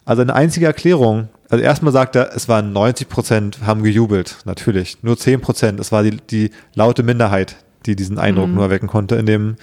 Also 0.04 0.22
eine 0.22 0.36
einzige 0.36 0.66
Erklärung 0.66 1.30
Also 1.50 1.64
erstmal 1.64 1.94
sagt 1.94 2.16
er, 2.16 2.36
es 2.36 2.48
waren 2.48 2.74
90 2.74 3.10
Prozent 3.10 3.60
haben 3.66 3.84
gejubelt, 3.84 4.38
natürlich. 4.46 5.04
Nur 5.04 5.18
10 5.18 5.42
Prozent. 5.42 5.80
Es 5.80 5.92
war 5.92 6.04
die, 6.04 6.18
die 6.18 6.52
laute 6.74 7.04
Minderheit, 7.04 7.58
die 7.86 7.96
diesen 7.96 8.18
Eindruck 8.18 8.50
Mhm. 8.50 8.56
nur 8.56 8.64
erwecken 8.66 8.88
konnte 8.88 9.16
in 9.16 9.26
dem 9.26 9.56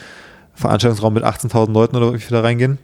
Veranstaltungsraum 0.55 1.15
mit 1.15 1.25
18.000 1.25 1.73
Leuten 1.73 1.97
oder 1.97 2.13
wie 2.13 2.19
viele 2.19 2.41
da 2.41 2.47
reingehen. 2.47 2.79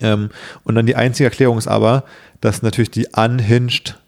Ähm, 0.00 0.28
und 0.64 0.74
dann 0.74 0.86
die 0.86 0.94
einzige 0.96 1.24
Erklärung 1.24 1.58
ist 1.58 1.68
aber, 1.68 2.04
dass 2.40 2.62
natürlich 2.62 2.90
die 2.90 3.08
unhinged 3.16 3.98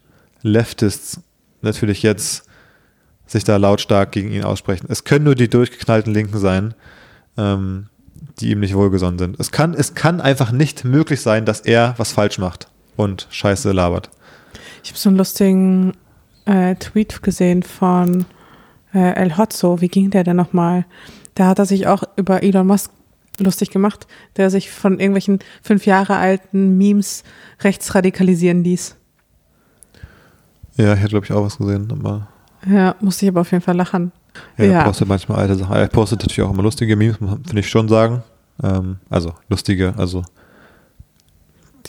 Leftists 0.43 1.21
natürlich 1.61 2.03
jetzt 2.03 2.43
sich 3.25 3.43
da 3.43 3.57
lautstark 3.57 4.11
gegen 4.11 4.31
ihn 4.31 4.43
aussprechen. 4.43 4.87
Es 4.89 5.03
können 5.03 5.25
nur 5.25 5.35
die 5.35 5.49
durchgeknallten 5.49 6.13
Linken 6.13 6.37
sein, 6.37 6.73
ähm, 7.37 7.87
die 8.39 8.51
ihm 8.51 8.59
nicht 8.59 8.75
wohlgesonnen 8.75 9.19
sind. 9.19 9.39
Es 9.39 9.51
kann, 9.51 9.73
es 9.73 9.93
kann 9.93 10.21
einfach 10.21 10.51
nicht 10.51 10.85
möglich 10.85 11.21
sein, 11.21 11.45
dass 11.45 11.59
er 11.59 11.95
was 11.97 12.11
falsch 12.11 12.37
macht 12.37 12.67
und 12.99 13.27
Scheiße 13.31 13.71
labert. 13.71 14.09
Ich 14.83 14.89
habe 14.91 14.99
so 14.99 15.09
einen 15.09 15.17
lustigen 15.17 15.93
äh, 16.45 16.75
Tweet 16.75 17.21
gesehen 17.23 17.63
von 17.63 18.25
äh, 18.93 19.13
El 19.13 19.37
Hotzo. 19.37 19.81
Wie 19.81 19.87
ging 19.87 20.09
der 20.09 20.23
denn 20.23 20.35
nochmal? 20.35 20.85
Da 21.35 21.47
hat 21.47 21.59
er 21.59 21.65
sich 21.65 21.87
auch 21.87 22.03
über 22.17 22.43
Elon 22.43 22.67
Musk 22.67 22.91
lustig 23.39 23.71
gemacht, 23.71 24.05
der 24.35 24.49
sich 24.49 24.69
von 24.69 24.99
irgendwelchen 24.99 25.39
fünf 25.61 25.85
Jahre 25.85 26.17
alten 26.17 26.77
Memes 26.77 27.23
rechtsradikalisieren 27.61 28.63
ließ. 28.63 28.95
Ja, 30.75 30.93
ich 30.93 30.99
hätte, 30.99 31.09
glaube 31.09 31.25
ich, 31.25 31.31
auch 31.31 31.43
was 31.45 31.57
gesehen. 31.57 31.87
Aber 31.91 32.27
Ja, 32.69 32.95
musste 32.99 33.25
ich 33.25 33.29
aber 33.31 33.41
auf 33.41 33.51
jeden 33.51 33.63
Fall 33.63 33.75
lachen. 33.77 34.11
ja, 34.57 34.65
er 34.65 34.71
Ja. 34.71 34.83
postet 34.83 35.07
manchmal 35.07 35.39
alte 35.39 35.55
Sachen. 35.55 35.73
Er 35.75 35.87
postet 35.87 36.19
natürlich 36.21 36.41
auch 36.41 36.53
immer 36.53 36.63
lustige 36.63 36.95
Memes, 36.97 37.17
finde 37.17 37.59
ich 37.59 37.69
schon 37.69 37.87
sagen. 37.87 38.23
Ähm, 38.61 38.97
also 39.09 39.33
lustige, 39.49 39.93
also 39.97 40.23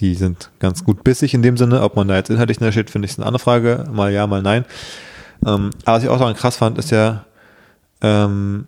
die 0.01 0.15
sind 0.15 0.51
ganz 0.59 0.85
gut 0.85 1.05
bissig 1.05 1.35
in 1.35 1.43
dem 1.43 1.57
Sinne. 1.57 1.83
Ob 1.83 1.97
man 1.97 2.09
da 2.09 2.17
jetzt 2.17 2.31
inhaltlich 2.31 2.59
da 2.59 2.73
steht, 2.73 2.91
finde 2.91 3.07
ich, 3.07 3.13
ist 3.13 3.19
eine 3.19 3.27
andere 3.27 3.43
Frage. 3.43 3.85
Mal 3.93 4.13
ja, 4.13 4.27
mal 4.27 4.43
nein. 4.43 4.65
Ähm, 5.47 5.71
aber 5.85 5.97
was 5.97 6.03
ich 6.03 6.09
auch 6.09 6.19
daran 6.19 6.37
krass 6.37 6.57
fand, 6.57 6.79
ist 6.79 6.91
ja, 6.91 7.25
ähm, 8.03 8.67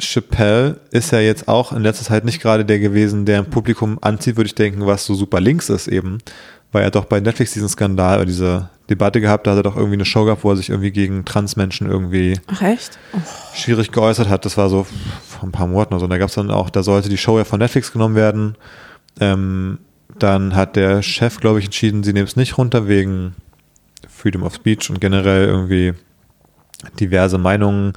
Chappelle 0.00 0.80
ist 0.90 1.10
ja 1.10 1.20
jetzt 1.20 1.48
auch 1.48 1.72
in 1.72 1.82
letzter 1.82 2.04
Zeit 2.04 2.24
nicht 2.24 2.40
gerade 2.40 2.64
der 2.64 2.78
gewesen, 2.78 3.24
der 3.24 3.38
ein 3.38 3.50
Publikum 3.50 3.98
anzieht, 4.00 4.36
würde 4.36 4.46
ich 4.46 4.54
denken, 4.54 4.86
was 4.86 5.04
so 5.04 5.14
super 5.14 5.40
links 5.40 5.68
ist 5.68 5.88
eben. 5.88 6.18
Weil 6.70 6.84
er 6.84 6.90
doch 6.90 7.06
bei 7.06 7.18
Netflix 7.18 7.52
diesen 7.52 7.68
Skandal 7.68 8.18
oder 8.18 8.26
diese 8.26 8.68
Debatte 8.90 9.20
gehabt, 9.20 9.46
da 9.46 9.52
hat 9.52 9.58
er 9.58 9.62
doch 9.62 9.76
irgendwie 9.76 9.94
eine 9.94 10.04
Show 10.04 10.24
gehabt, 10.24 10.44
wo 10.44 10.50
er 10.50 10.56
sich 10.56 10.68
irgendwie 10.68 10.90
gegen 10.90 11.24
Transmenschen 11.24 11.88
irgendwie 11.88 12.38
Ach? 12.46 12.62
Oh, 12.62 13.18
schwierig 13.54 13.90
geäußert 13.90 14.28
hat. 14.28 14.44
Das 14.44 14.56
war 14.56 14.68
so 14.68 14.84
vor 15.26 15.48
ein 15.48 15.52
paar 15.52 15.66
Monaten 15.66 15.94
oder 15.94 16.00
so. 16.00 16.04
Und 16.04 16.10
da 16.10 16.18
gab 16.18 16.28
es 16.28 16.34
dann 16.34 16.50
auch, 16.50 16.70
da 16.70 16.82
sollte 16.82 17.08
die 17.08 17.18
Show 17.18 17.38
ja 17.38 17.44
von 17.44 17.58
Netflix 17.58 17.90
genommen 17.90 18.14
werden. 18.14 18.56
Ähm, 19.18 19.78
dann 20.22 20.54
hat 20.54 20.76
der 20.76 21.02
Chef, 21.02 21.40
glaube 21.40 21.58
ich, 21.58 21.66
entschieden, 21.66 22.02
sie 22.02 22.12
nehmen 22.12 22.26
es 22.26 22.36
nicht 22.36 22.58
runter 22.58 22.88
wegen 22.88 23.34
Freedom 24.08 24.42
of 24.42 24.54
Speech 24.54 24.90
und 24.90 25.00
generell 25.00 25.46
irgendwie 25.46 25.94
diverse 27.00 27.38
Meinungen 27.38 27.92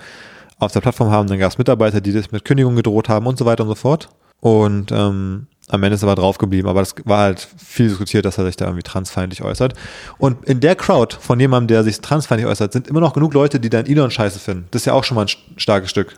auf 0.59 0.71
der 0.71 0.81
Plattform 0.81 1.11
haben. 1.11 1.27
Dann 1.27 1.39
gab 1.39 1.51
es 1.51 1.57
Mitarbeiter, 1.57 2.01
die 2.01 2.13
das 2.13 2.31
mit 2.31 2.45
Kündigung 2.45 2.75
gedroht 2.75 3.09
haben 3.09 3.27
und 3.27 3.37
so 3.37 3.45
weiter 3.45 3.63
und 3.63 3.69
so 3.69 3.75
fort. 3.75 4.09
Und 4.39 4.91
ähm, 4.91 5.47
am 5.69 5.83
Ende 5.83 5.95
ist 5.95 6.03
er 6.03 6.09
aber 6.09 6.19
drauf 6.21 6.37
geblieben. 6.37 6.67
Aber 6.67 6.79
das 6.79 6.95
war 7.05 7.19
halt 7.19 7.47
viel 7.57 7.89
diskutiert, 7.89 8.25
dass 8.25 8.37
er 8.37 8.45
sich 8.45 8.55
da 8.57 8.65
irgendwie 8.65 8.83
transfeindlich 8.83 9.43
äußert. 9.43 9.73
Und 10.17 10.43
in 10.45 10.59
der 10.59 10.75
Crowd 10.75 11.15
von 11.19 11.39
jemandem, 11.39 11.67
der 11.67 11.83
sich 11.83 12.01
transfeindlich 12.01 12.49
äußert, 12.49 12.73
sind 12.73 12.87
immer 12.87 12.99
noch 12.99 13.13
genug 13.13 13.33
Leute, 13.33 13.59
die 13.59 13.69
dann 13.69 13.85
Elon 13.85 14.11
scheiße 14.11 14.39
finden. 14.39 14.65
Das 14.71 14.81
ist 14.81 14.85
ja 14.87 14.93
auch 14.93 15.03
schon 15.03 15.15
mal 15.15 15.21
ein 15.21 15.27
st- 15.27 15.37
starkes 15.57 15.89
Stück. 15.89 16.15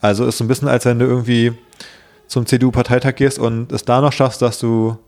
Also 0.00 0.26
ist 0.26 0.38
so 0.38 0.44
ein 0.44 0.48
bisschen, 0.48 0.68
als 0.68 0.84
wenn 0.84 0.98
du 0.98 1.06
irgendwie 1.06 1.52
zum 2.26 2.44
CDU-Parteitag 2.44 3.14
gehst 3.16 3.38
und 3.38 3.72
es 3.72 3.84
da 3.84 4.00
noch 4.00 4.12
schaffst, 4.12 4.42
dass 4.42 4.58
du 4.58 4.98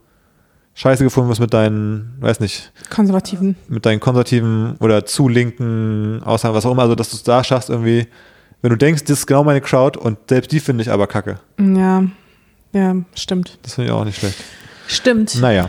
scheiße 0.78 1.02
gefunden 1.02 1.28
wirst 1.28 1.40
mit 1.40 1.52
deinen, 1.52 2.14
weiß 2.20 2.38
nicht, 2.38 2.72
Konservativen. 2.88 3.56
mit 3.68 3.84
deinen 3.84 3.98
konservativen 3.98 4.76
oder 4.78 5.04
zu 5.04 5.28
linken 5.28 6.22
Aussagen, 6.22 6.54
was 6.54 6.64
auch 6.64 6.70
immer, 6.70 6.82
also 6.82 6.94
dass 6.94 7.10
du 7.10 7.16
es 7.16 7.24
da 7.24 7.42
schaffst 7.42 7.68
irgendwie, 7.68 8.06
wenn 8.62 8.70
du 8.70 8.76
denkst, 8.76 9.02
das 9.04 9.18
ist 9.20 9.26
genau 9.26 9.42
meine 9.42 9.60
Crowd 9.60 9.98
und 9.98 10.18
selbst 10.28 10.52
die 10.52 10.60
finde 10.60 10.82
ich 10.82 10.90
aber 10.90 11.08
kacke. 11.08 11.40
Ja, 11.58 12.04
ja, 12.72 12.94
stimmt. 13.14 13.58
Das 13.62 13.74
finde 13.74 13.90
ich 13.90 13.92
auch 13.96 14.04
nicht 14.04 14.18
schlecht. 14.18 14.36
Stimmt. 14.86 15.40
Naja, 15.40 15.68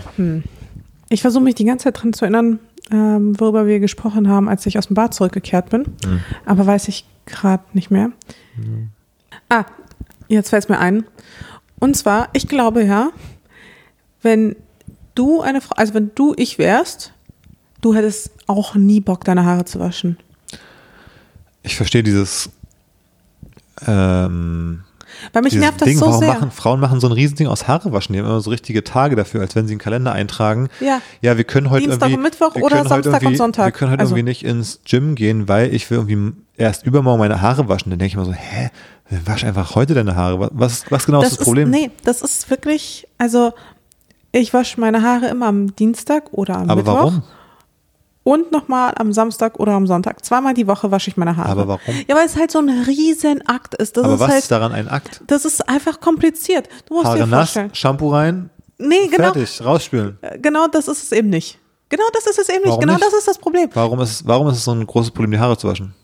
Ich 1.09 1.21
versuche 1.21 1.43
mich 1.43 1.55
die 1.55 1.65
ganze 1.65 1.85
Zeit 1.85 2.01
dran 2.01 2.13
zu 2.13 2.25
erinnern, 2.25 2.59
ähm, 2.91 3.39
worüber 3.39 3.65
wir 3.65 3.79
gesprochen 3.79 4.29
haben, 4.29 4.47
als 4.47 4.65
ich 4.67 4.77
aus 4.77 4.87
dem 4.87 4.93
Bad 4.93 5.15
zurückgekehrt 5.15 5.71
bin. 5.71 5.85
Mhm. 6.05 6.19
Aber 6.45 6.67
weiß 6.67 6.87
ich 6.87 7.05
gerade 7.25 7.63
nicht 7.73 7.89
mehr. 7.89 8.11
Ah, 9.49 9.65
jetzt 10.27 10.49
fällt 10.49 10.63
es 10.65 10.69
mir 10.69 10.77
ein. 10.79 11.03
Und 11.79 11.97
zwar, 11.97 12.29
ich 12.33 12.47
glaube 12.47 12.83
ja, 12.83 13.09
wenn 14.21 14.55
du 15.19 15.41
eine 15.41 15.59
Frau, 15.61 15.75
also 15.75 15.93
wenn 15.93 16.11
du 16.15 16.33
ich 16.37 16.57
wärst, 16.57 17.11
du 17.81 17.93
hättest 17.93 18.31
auch 18.47 18.75
nie 18.75 19.01
Bock, 19.01 19.23
deine 19.25 19.45
Haare 19.45 19.65
zu 19.65 19.79
waschen. 19.79 20.17
ich 21.63 21.75
verstehe 21.75 22.03
dieses 22.03 22.49
ähm, 23.87 24.83
Weil 25.33 25.41
mich 25.43 25.51
dieses 25.51 25.63
nervt 25.65 25.81
das 25.81 25.87
Ding, 25.87 25.97
so 25.97 26.05
warum 26.07 26.19
sehr. 26.19 26.33
machen 26.33 26.51
Frauen 26.51 26.79
machen 26.79 26.99
so 26.99 27.07
ein 27.07 27.13
Riesending 27.13 27.47
aus 27.47 27.67
Haare 27.67 27.91
waschen, 27.91 28.13
die 28.13 28.19
haben 28.19 28.25
immer 28.27 28.41
so 28.41 28.49
richtige 28.49 28.83
Tage 28.83 29.15
dafür, 29.15 29.41
als 29.41 29.55
wenn 29.55 29.67
sie 29.67 29.73
einen 29.73 29.79
Kalender 29.79 30.11
eintragen. 30.13 30.69
Ja. 30.79 31.01
Ja, 31.21 31.37
wir 31.37 31.43
können 31.43 31.69
heute 31.69 31.87
Dienstag 31.87 32.09
irgendwie 32.09 32.17
und 32.17 32.23
Mittwoch 32.23 32.55
oder 32.55 32.85
Samstag 32.85 33.21
und 33.23 33.37
Sonntag. 33.37 33.65
Wir 33.65 33.71
können 33.71 33.91
heute 33.91 34.01
Also- 34.01 34.15
irgendwie 34.15 34.29
nicht 34.29 34.43
ins 34.43 34.79
Gym 34.85 35.15
gehen, 35.15 35.47
weil 35.47 35.73
ich 35.73 35.89
will 35.89 35.97
irgendwie 35.99 36.33
erst 36.57 36.85
übermorgen 36.85 37.19
meine 37.19 37.41
Haare 37.41 37.67
waschen. 37.69 37.89
Dann 37.89 37.99
denke 37.99 38.07
ich 38.09 38.13
immer 38.15 38.25
so, 38.25 38.33
hä, 38.33 38.69
wasch 39.25 39.43
einfach 39.43 39.75
heute 39.75 39.93
deine 39.93 40.15
Haare. 40.15 40.49
Was, 40.53 40.85
was 40.89 41.05
genau 41.05 41.21
ist 41.21 41.37
das 41.37 41.45
Problem? 41.45 41.73
Ist, 41.73 41.79
nee, 41.79 41.91
das 42.03 42.21
ist 42.21 42.49
wirklich, 42.49 43.07
also 43.17 43.53
ich 44.31 44.53
wasche 44.53 44.79
meine 44.79 45.01
Haare 45.01 45.27
immer 45.27 45.47
am 45.47 45.75
Dienstag 45.75 46.25
oder 46.31 46.57
am 46.57 46.69
Aber 46.69 46.75
Mittwoch. 46.81 46.93
warum? 46.93 47.23
Und 48.23 48.51
nochmal 48.51 48.93
am 48.97 49.11
Samstag 49.11 49.59
oder 49.59 49.71
am 49.73 49.87
Sonntag. 49.87 50.23
Zweimal 50.23 50.53
die 50.53 50.67
Woche 50.67 50.91
wasche 50.91 51.09
ich 51.09 51.17
meine 51.17 51.35
Haare. 51.35 51.49
Aber 51.49 51.67
warum? 51.67 51.95
Ja, 52.07 52.15
weil 52.15 52.25
es 52.27 52.35
halt 52.35 52.51
so 52.51 52.59
ein 52.59 52.69
riesen 52.69 53.41
Akt 53.47 53.73
ist. 53.75 53.97
Das 53.97 54.03
Aber 54.03 54.13
ist 54.15 54.19
was 54.19 54.29
halt, 54.29 54.39
ist 54.39 54.51
daran 54.51 54.71
ein 54.71 54.87
Akt? 54.87 55.21
das 55.27 55.45
ist 55.45 55.67
einfach 55.67 55.99
kompliziert. 55.99 56.67
Du 56.87 56.93
musst 56.95 57.07
Haare 57.07 57.19
dir 57.19 57.25
nass. 57.25 57.57
Shampoo 57.73 58.09
rein, 58.09 58.49
Nee, 58.77 59.07
genau, 59.07 59.33
fertig, 59.33 59.63
rausspülen. 59.65 60.17
genau 60.41 60.67
das 60.67 60.87
ist 60.87 61.03
es 61.03 61.11
eben 61.11 61.29
nicht. 61.29 61.57
Genau 61.89 62.03
das 62.13 62.27
ist 62.27 62.37
es 62.39 62.49
eben 62.49 62.59
nicht. 62.59 62.67
Warum 62.67 62.81
Genau 62.81 62.93
nicht? 62.93 63.05
das 63.05 63.13
ist 63.13 63.27
das 63.27 63.37
Problem. 63.39 63.69
Warum 63.73 63.99
ist, 64.01 64.25
warum 64.27 64.47
ist 64.49 64.57
es 64.57 64.63
so 64.63 64.71
ein 64.71 64.85
großes 64.85 65.11
Problem, 65.11 65.31
die 65.31 65.39
Haare 65.39 65.57
zu 65.57 65.67
waschen? 65.67 65.95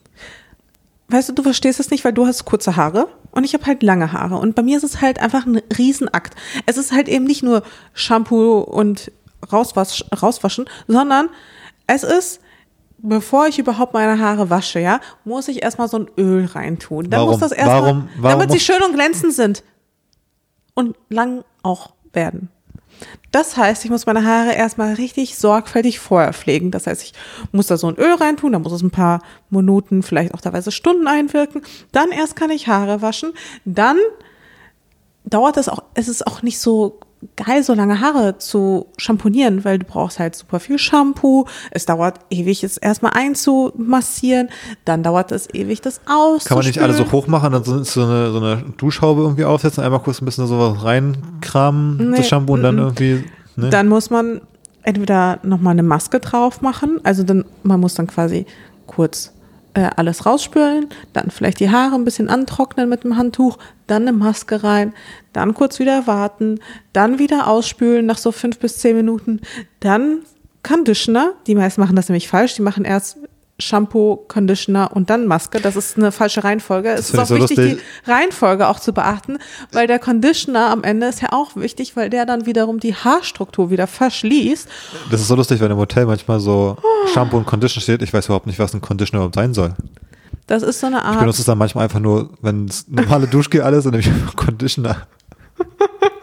Weißt 1.09 1.29
du, 1.29 1.33
du 1.33 1.43
verstehst 1.43 1.79
es 1.79 1.91
nicht, 1.91 2.03
weil 2.03 2.13
du 2.13 2.25
hast 2.25 2.43
kurze 2.45 2.75
Haare 2.75 3.07
und 3.35 3.43
ich 3.43 3.53
habe 3.53 3.65
halt 3.65 3.83
lange 3.83 4.11
Haare. 4.13 4.37
Und 4.37 4.55
bei 4.55 4.63
mir 4.63 4.77
ist 4.77 4.83
es 4.83 5.01
halt 5.01 5.21
einfach 5.21 5.45
ein 5.45 5.61
Riesenakt. 5.77 6.35
Es 6.65 6.77
ist 6.77 6.91
halt 6.91 7.07
eben 7.09 7.25
nicht 7.25 7.43
nur 7.43 7.63
Shampoo 7.93 8.59
und 8.59 9.11
rauswasch, 9.51 10.05
rauswaschen, 10.21 10.65
sondern 10.87 11.29
es 11.85 12.03
ist, 12.03 12.39
bevor 12.97 13.47
ich 13.47 13.59
überhaupt 13.59 13.93
meine 13.93 14.19
Haare 14.19 14.49
wasche, 14.49 14.79
ja, 14.79 15.01
muss 15.25 15.49
ich 15.49 15.63
erstmal 15.63 15.89
so 15.89 15.99
ein 15.99 16.09
Öl 16.17 16.45
reintun. 16.45 17.09
Dann 17.09 17.19
Warum? 17.19 17.31
muss 17.31 17.41
das 17.41 17.51
erstmal, 17.51 17.81
Warum? 17.81 18.09
Warum 18.17 18.39
damit 18.39 18.51
sie 18.51 18.59
schön 18.59 18.81
und 18.81 18.93
glänzend 18.93 19.33
sind. 19.33 19.63
Und 20.73 20.95
lang 21.09 21.43
auch 21.61 21.93
werden. 22.13 22.49
Das 23.31 23.57
heißt, 23.57 23.83
ich 23.83 23.91
muss 23.91 24.05
meine 24.05 24.25
Haare 24.25 24.53
erstmal 24.53 24.93
richtig 24.93 25.37
sorgfältig 25.37 25.99
vorher 25.99 26.33
pflegen. 26.33 26.71
Das 26.71 26.87
heißt, 26.87 27.03
ich 27.03 27.13
muss 27.51 27.67
da 27.67 27.77
so 27.77 27.87
ein 27.87 27.97
Öl 27.97 28.13
reintun, 28.13 28.53
da 28.53 28.59
muss 28.59 28.71
es 28.71 28.81
ein 28.81 28.91
paar 28.91 29.21
Minuten, 29.49 30.03
vielleicht 30.03 30.33
auch 30.33 30.41
teilweise 30.41 30.71
Stunden 30.71 31.07
einwirken. 31.07 31.61
Dann 31.91 32.11
erst 32.11 32.35
kann 32.35 32.49
ich 32.49 32.67
Haare 32.67 33.01
waschen. 33.01 33.33
Dann 33.65 33.97
dauert 35.25 35.57
es 35.57 35.69
auch, 35.69 35.83
es 35.95 36.07
ist 36.07 36.25
auch 36.25 36.43
nicht 36.43 36.59
so 36.59 36.99
geil, 37.35 37.63
so 37.63 37.73
lange 37.73 38.01
Haare 38.01 38.37
zu 38.37 38.87
shampoonieren, 38.97 39.65
weil 39.65 39.79
du 39.79 39.85
brauchst 39.85 40.19
halt 40.19 40.35
super 40.35 40.59
viel 40.59 40.77
Shampoo. 40.77 41.45
Es 41.71 41.85
dauert 41.85 42.19
ewig, 42.29 42.63
es 42.63 42.77
erstmal 42.77 43.13
einzumassieren. 43.13 44.49
Dann 44.85 45.03
dauert 45.03 45.31
es 45.31 45.51
ewig, 45.53 45.81
das 45.81 46.01
auszuspülen. 46.05 46.47
Kann 46.47 46.57
man 46.57 46.65
nicht 46.67 46.81
alle 46.81 46.93
so 46.93 47.11
hoch 47.11 47.27
machen, 47.27 47.51
dann 47.51 47.63
so 47.63 47.83
so 47.83 48.03
eine, 48.03 48.31
so 48.31 48.37
eine 48.37 48.63
Duschhaube 48.77 49.21
irgendwie 49.21 49.45
aufsetzen, 49.45 49.83
einmal 49.83 50.01
kurz 50.01 50.21
ein 50.21 50.25
bisschen 50.25 50.47
so 50.47 50.59
was 50.59 50.83
reinkramen, 50.83 52.11
Nee, 52.11 52.17
das 52.17 52.27
Shampoo 52.27 52.53
und 52.53 52.63
dann 52.63 52.77
irgendwie. 52.77 53.23
Ne? 53.55 53.69
Dann 53.69 53.87
muss 53.87 54.09
man 54.09 54.41
entweder 54.83 55.39
nochmal 55.43 55.71
eine 55.71 55.83
Maske 55.83 56.19
drauf 56.19 56.61
machen, 56.61 56.99
also 57.03 57.23
dann, 57.23 57.45
man 57.63 57.79
muss 57.79 57.95
dann 57.95 58.07
quasi 58.07 58.45
kurz 58.85 59.33
äh, 59.75 59.89
alles 59.95 60.25
rausspülen, 60.25 60.87
dann 61.13 61.29
vielleicht 61.29 61.59
die 61.59 61.69
Haare 61.69 61.95
ein 61.95 62.05
bisschen 62.05 62.29
antrocknen 62.29 62.89
mit 62.89 63.03
dem 63.03 63.17
Handtuch, 63.17 63.57
dann 63.87 64.03
eine 64.03 64.13
Maske 64.13 64.63
rein, 64.63 64.93
dann 65.33 65.53
kurz 65.53 65.79
wieder 65.79 66.07
warten, 66.07 66.59
dann 66.93 67.19
wieder 67.19 67.47
ausspülen 67.47 68.05
nach 68.05 68.17
so 68.17 68.31
fünf 68.31 68.57
bis 68.59 68.77
zehn 68.77 68.95
Minuten, 68.95 69.41
dann 69.81 70.19
Conditioner. 70.63 71.33
Die 71.45 71.55
meisten 71.55 71.81
machen 71.81 71.95
das 71.95 72.09
nämlich 72.09 72.27
falsch, 72.27 72.55
die 72.55 72.63
machen 72.63 72.85
erst 72.85 73.17
Shampoo, 73.57 74.17
Conditioner 74.27 74.91
und 74.93 75.09
dann 75.09 75.27
Maske. 75.27 75.61
Das 75.61 75.75
ist 75.77 75.97
eine 75.97 76.11
falsche 76.11 76.43
Reihenfolge. 76.43 76.89
Es 76.89 77.09
ist 77.11 77.17
auch 77.17 77.23
ich 77.23 77.29
so 77.29 77.35
wichtig, 77.35 77.57
lustig. 77.57 77.79
die 78.05 78.11
Reihenfolge 78.11 78.67
auch 78.67 78.79
zu 78.81 78.91
beachten, 78.93 79.37
weil 79.71 79.87
der 79.87 79.97
Conditioner 79.99 80.69
am 80.71 80.83
Ende 80.83 81.07
ist 81.07 81.21
ja 81.21 81.29
auch 81.31 81.55
wichtig, 81.55 81.95
weil 81.95 82.09
der 82.09 82.25
dann 82.25 82.45
wiederum 82.45 82.79
die 82.81 82.93
Haarstruktur 82.95 83.69
wieder 83.71 83.87
verschließt. 83.87 84.67
Das 85.09 85.21
ist 85.21 85.27
so 85.29 85.35
lustig, 85.35 85.61
wenn 85.61 85.71
im 85.71 85.77
Hotel 85.77 86.05
manchmal 86.05 86.39
so 86.41 86.75
Shampoo 87.13 87.37
und 87.37 87.45
Conditioner 87.45 87.81
steht. 87.81 88.01
Ich 88.01 88.13
weiß 88.13 88.25
überhaupt 88.25 88.47
nicht, 88.47 88.59
was 88.59 88.73
ein 88.73 88.81
Conditioner 88.81 89.19
überhaupt 89.21 89.35
sein 89.35 89.53
soll. 89.53 89.73
Das 90.47 90.61
ist 90.61 90.79
so 90.81 90.87
eine 90.87 90.97
Ich 90.97 91.03
Art. 91.03 91.19
benutze 91.21 91.39
es 91.41 91.45
dann 91.45 91.57
manchmal 91.57 91.85
einfach 91.85 91.99
nur, 92.01 92.31
wenn 92.41 92.65
es 92.65 92.87
normale 92.89 93.25
Duschgel 93.27 93.61
alles, 93.61 93.85
dann 93.85 93.91
nehme 93.91 94.01
ich 94.01 94.09
einfach 94.09 94.35
Conditioner. 94.35 95.07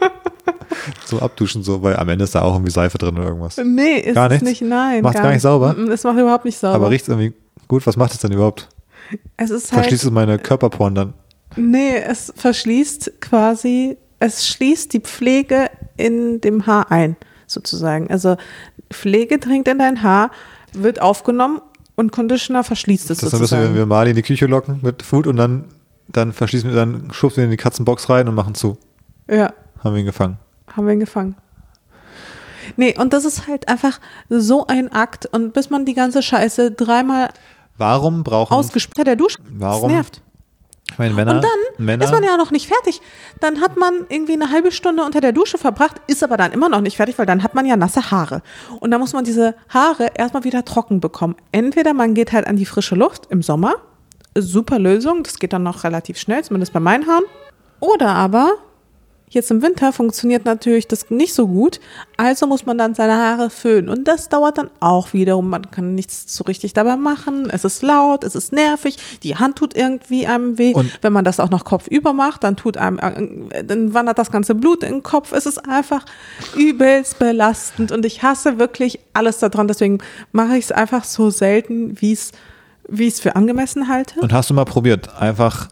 so 1.05 1.19
abduschen, 1.19 1.63
so, 1.63 1.81
weil 1.83 1.95
am 1.97 2.09
Ende 2.09 2.23
ist 2.23 2.35
da 2.35 2.41
auch 2.41 2.53
irgendwie 2.53 2.71
Seife 2.71 2.97
drin 2.97 3.15
oder 3.17 3.27
irgendwas. 3.27 3.57
Nee, 3.57 3.97
ist 3.99 4.15
Gar 4.15 4.31
es 4.31 4.41
nichts? 4.41 4.61
nicht, 4.61 4.69
nein. 4.69 5.01
Macht's 5.01 5.21
gar 5.21 5.31
nicht 5.31 5.41
sauber? 5.41 5.73
Mm, 5.73 5.91
Es 5.91 6.03
macht 6.03 6.17
überhaupt 6.17 6.45
nicht 6.45 6.57
sauber. 6.57 6.75
Aber 6.75 6.89
riecht 6.89 7.07
irgendwie 7.07 7.33
gut. 7.67 7.85
Was 7.87 7.97
macht 7.97 8.13
es 8.13 8.19
denn 8.19 8.31
überhaupt? 8.31 8.69
es 9.37 9.49
ist 9.49 9.71
halt, 9.71 9.81
Verschließt 9.83 10.05
es 10.05 10.11
meine 10.11 10.39
Körperporen 10.39 10.95
dann? 10.95 11.13
nee, 11.55 11.97
es 11.97 12.33
verschließt 12.35 13.13
quasi, 13.21 13.97
es 14.19 14.47
schließt 14.47 14.91
die 14.93 15.01
Pflege 15.01 15.69
in 15.97 16.41
dem 16.41 16.65
Haar 16.65 16.91
ein, 16.91 17.15
sozusagen. 17.45 18.09
Also 18.09 18.37
Pflege 18.91 19.37
dringt 19.37 19.67
in 19.67 19.77
dein 19.77 20.01
Haar, 20.01 20.31
wird 20.73 20.99
aufgenommen 21.01 21.61
und 21.95 22.11
Conditioner 22.11 22.63
verschließt 22.63 23.11
es 23.11 23.19
Das 23.19 23.27
ist 23.27 23.33
ein 23.35 23.39
bisschen, 23.41 23.57
wenn 23.57 23.63
sozusagen. 23.65 23.75
wir 23.77 23.85
Mali 23.85 24.09
in 24.11 24.15
die 24.15 24.23
Küche 24.23 24.47
locken 24.47 24.79
mit 24.81 25.03
Food 25.03 25.27
und 25.27 25.35
dann, 25.35 25.65
dann 26.07 26.33
verschließen 26.33 26.69
wir, 26.69 26.75
dann 26.75 27.09
schubsen 27.11 27.37
wir 27.37 27.43
in 27.45 27.51
die 27.51 27.57
Katzenbox 27.57 28.09
rein 28.09 28.27
und 28.27 28.33
machen 28.33 28.55
zu. 28.55 28.77
Ja. 29.29 29.53
Haben 29.83 29.93
wir 29.93 29.99
ihn 29.99 30.05
gefangen. 30.07 30.37
Haben 30.67 30.87
wir 30.87 30.93
ihn 30.93 30.99
gefangen. 30.99 31.35
Nee, 32.77 32.95
und 32.97 33.13
das 33.13 33.25
ist 33.25 33.47
halt 33.47 33.67
einfach 33.67 33.99
so 34.29 34.67
ein 34.67 34.91
Akt. 34.91 35.25
Und 35.25 35.53
bis 35.53 35.69
man 35.69 35.85
die 35.85 35.93
ganze 35.93 36.23
Scheiße 36.23 36.71
dreimal 36.71 37.29
Warum 37.77 38.23
brauchen, 38.23 38.53
ausgesprochen 38.53 38.99
hat, 39.01 39.07
der 39.07 39.15
Dusch, 39.15 39.37
Warum? 39.49 39.89
das 39.89 39.91
nervt. 39.91 40.21
ich 40.91 40.97
meine, 40.97 41.13
Männer, 41.13 41.31
Und 41.35 41.43
dann 41.43 41.85
Männer, 41.85 42.05
ist 42.05 42.11
man 42.11 42.23
ja 42.23 42.37
noch 42.37 42.51
nicht 42.51 42.67
fertig. 42.67 43.01
Dann 43.41 43.59
hat 43.61 43.77
man 43.77 44.05
irgendwie 44.09 44.33
eine 44.33 44.49
halbe 44.51 44.71
Stunde 44.71 45.03
unter 45.03 45.21
der 45.21 45.33
Dusche 45.33 45.57
verbracht, 45.57 46.01
ist 46.07 46.23
aber 46.23 46.37
dann 46.37 46.51
immer 46.51 46.69
noch 46.69 46.81
nicht 46.81 46.97
fertig, 46.97 47.17
weil 47.17 47.25
dann 47.25 47.43
hat 47.43 47.53
man 47.55 47.65
ja 47.65 47.75
nasse 47.75 48.11
Haare. 48.11 48.41
Und 48.79 48.91
dann 48.91 49.01
muss 49.01 49.13
man 49.13 49.25
diese 49.25 49.55
Haare 49.69 50.11
erstmal 50.15 50.43
wieder 50.45 50.63
trocken 50.63 50.99
bekommen. 51.01 51.35
Entweder 51.51 51.93
man 51.93 52.13
geht 52.13 52.31
halt 52.31 52.47
an 52.47 52.55
die 52.55 52.65
frische 52.65 52.95
Luft 52.95 53.25
im 53.29 53.41
Sommer, 53.41 53.75
super 54.35 54.79
Lösung, 54.79 55.23
das 55.23 55.37
geht 55.39 55.51
dann 55.53 55.63
noch 55.63 55.83
relativ 55.83 56.17
schnell, 56.17 56.43
zumindest 56.43 56.73
bei 56.73 56.79
meinen 56.79 57.07
Haaren. 57.07 57.25
Oder 57.79 58.09
aber 58.15 58.53
Jetzt 59.33 59.49
im 59.49 59.63
Winter 59.63 59.91
funktioniert 59.91 60.45
natürlich 60.45 60.87
das 60.87 61.09
nicht 61.09 61.33
so 61.33 61.47
gut, 61.47 61.79
also 62.17 62.45
muss 62.45 62.67
man 62.67 62.77
dann 62.77 62.93
seine 62.93 63.15
Haare 63.17 63.49
föhnen 63.49 63.89
und 63.89 64.07
das 64.07 64.29
dauert 64.29 64.59
dann 64.59 64.69
auch 64.79 65.13
wiederum. 65.13 65.49
Man 65.49 65.71
kann 65.71 65.95
nichts 65.95 66.35
so 66.35 66.43
richtig 66.43 66.73
dabei 66.73 66.95
machen. 66.97 67.49
Es 67.49 67.63
ist 67.65 67.81
laut, 67.81 68.23
es 68.23 68.35
ist 68.35 68.53
nervig, 68.53 68.97
die 69.23 69.35
Hand 69.35 69.57
tut 69.57 69.75
irgendwie 69.75 70.27
einem 70.27 70.59
weh. 70.59 70.73
Und- 70.73 70.99
Wenn 71.01 71.13
man 71.13 71.25
das 71.25 71.39
auch 71.39 71.49
noch 71.49 71.65
kopfüber 71.65 72.13
macht, 72.13 72.43
dann 72.43 72.55
tut 72.55 72.77
einem, 72.77 72.99
äh, 73.49 73.63
dann 73.63 73.95
wandert 73.95 74.19
das 74.19 74.29
ganze 74.31 74.53
Blut 74.53 74.83
in 74.83 74.91
den 74.93 75.03
Kopf. 75.03 75.31
Es 75.31 75.47
ist 75.47 75.67
einfach 75.67 76.05
übelst 76.55 77.17
belastend 77.17 77.91
und 77.91 78.05
ich 78.05 78.21
hasse 78.21 78.59
wirklich 78.59 78.99
alles 79.13 79.39
daran. 79.39 79.67
Deswegen 79.67 79.97
mache 80.31 80.57
ich 80.57 80.65
es 80.65 80.71
einfach 80.71 81.03
so 81.03 81.29
selten, 81.31 81.99
wie 81.99 82.13
es 82.13 82.31
wie 82.89 83.07
ich 83.07 83.13
es 83.15 83.19
für 83.21 83.35
angemessen 83.37 83.87
halte. 83.87 84.19
Und 84.19 84.33
hast 84.33 84.49
du 84.49 84.53
mal 84.53 84.65
probiert, 84.65 85.09
einfach 85.17 85.69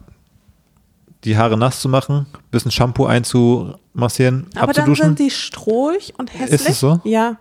die 1.24 1.38
Haare 1.38 1.57
nass 1.57 1.80
zu 1.82 1.89
machen, 1.89 2.26
bisschen 2.49 2.72
Shampoo 2.72 3.05
einzumassieren, 3.05 4.47
Aber 4.55 4.74
dann 4.74 4.84
abzuduschen? 4.84 5.05
sind 5.07 5.19
die 5.19 5.30
strohig 5.30 6.13
und 6.17 6.34
hässlich. 6.34 6.61
Ist 6.61 6.69
es 6.69 6.80
so? 6.80 6.99
Ja. 7.03 7.38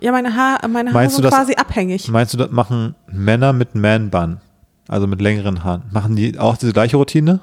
Ja, 0.00 0.12
meine, 0.12 0.36
Haar, 0.36 0.60
meine 0.68 0.90
Haare 0.90 0.94
Meinst 1.00 1.14
du 1.18 1.22
sind 1.22 1.24
das- 1.24 1.34
quasi 1.34 1.54
abhängig. 1.54 2.08
Meinst 2.08 2.32
du, 2.34 2.38
das 2.38 2.50
machen 2.52 2.94
Männer 3.10 3.52
mit 3.52 3.74
Man-Bun, 3.74 4.40
also 4.86 5.06
mit 5.08 5.20
längeren 5.20 5.64
Haaren, 5.64 5.82
machen 5.90 6.14
die 6.14 6.38
auch 6.38 6.56
diese 6.56 6.72
gleiche 6.72 6.96
Routine? 6.96 7.40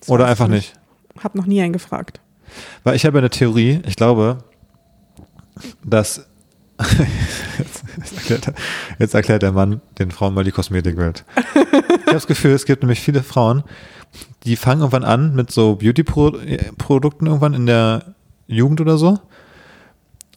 Das 0.00 0.08
Oder 0.10 0.26
einfach 0.26 0.48
nicht? 0.48 0.74
Hab 1.22 1.34
noch 1.34 1.46
nie 1.46 1.62
einen 1.62 1.72
gefragt. 1.72 2.20
Weil 2.84 2.96
ich 2.96 3.06
habe 3.06 3.16
eine 3.18 3.30
Theorie, 3.30 3.80
ich 3.86 3.96
glaube, 3.96 4.38
dass 5.84 6.26
jetzt, 7.58 7.84
erklärt, 8.16 8.54
jetzt 8.98 9.14
erklärt 9.14 9.42
der 9.42 9.52
Mann 9.52 9.80
den 9.98 10.10
Frauen 10.10 10.34
mal 10.34 10.44
die 10.44 10.50
Kosmetikwelt. 10.50 11.24
Ich 11.54 11.56
habe 11.56 12.12
das 12.12 12.26
Gefühl, 12.26 12.52
es 12.52 12.64
gibt 12.64 12.82
nämlich 12.82 13.00
viele 13.00 13.22
Frauen, 13.22 13.62
die 14.44 14.56
fangen 14.56 14.80
irgendwann 14.80 15.04
an 15.04 15.34
mit 15.34 15.50
so 15.50 15.76
Beauty-Produkten 15.76 17.26
irgendwann 17.26 17.54
in 17.54 17.66
der 17.66 18.14
Jugend 18.46 18.80
oder 18.80 18.98
so. 18.98 19.18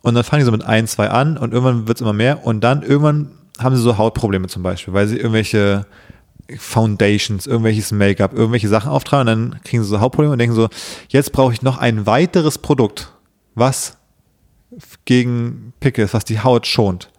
Und 0.02 0.16
dann 0.16 0.24
fangen 0.24 0.42
die 0.42 0.46
so 0.46 0.52
mit 0.52 0.64
ein, 0.64 0.88
zwei 0.88 1.10
an 1.10 1.38
und 1.38 1.54
irgendwann 1.54 1.88
wird 1.88 1.98
es 1.98 2.02
immer 2.02 2.14
mehr 2.14 2.46
und 2.46 2.62
dann 2.62 2.84
irgendwann 2.84 3.32
haben 3.60 3.76
sie 3.76 3.82
so 3.82 3.98
Hautprobleme 3.98 4.48
zum 4.48 4.64
Beispiel, 4.64 4.94
weil 4.94 5.08
sie 5.08 5.18
irgendwelche 5.18 5.86
Foundations, 6.58 7.48
irgendwelches 7.48 7.92
Make-up, 7.92 8.34
irgendwelche 8.34 8.68
Sachen 8.68 8.92
auftragen 8.92 9.22
und 9.22 9.52
dann 9.52 9.62
kriegen 9.64 9.84
sie 9.84 9.90
so 9.90 10.02
Hautprobleme 10.02 10.34
und 10.34 10.40
denken 10.40 10.56
so, 10.56 10.68
jetzt 11.08 11.32
brauche 11.32 11.54
ich 11.54 11.62
noch 11.62 11.78
ein 11.78 12.06
weiteres 12.06 12.58
Produkt, 12.58 13.14
was 13.56 13.98
gegen 15.06 15.74
Pickel 15.80 16.04
ist, 16.04 16.14
was 16.14 16.26
die 16.26 16.42
Haut 16.42 16.68
schont. 16.68 17.10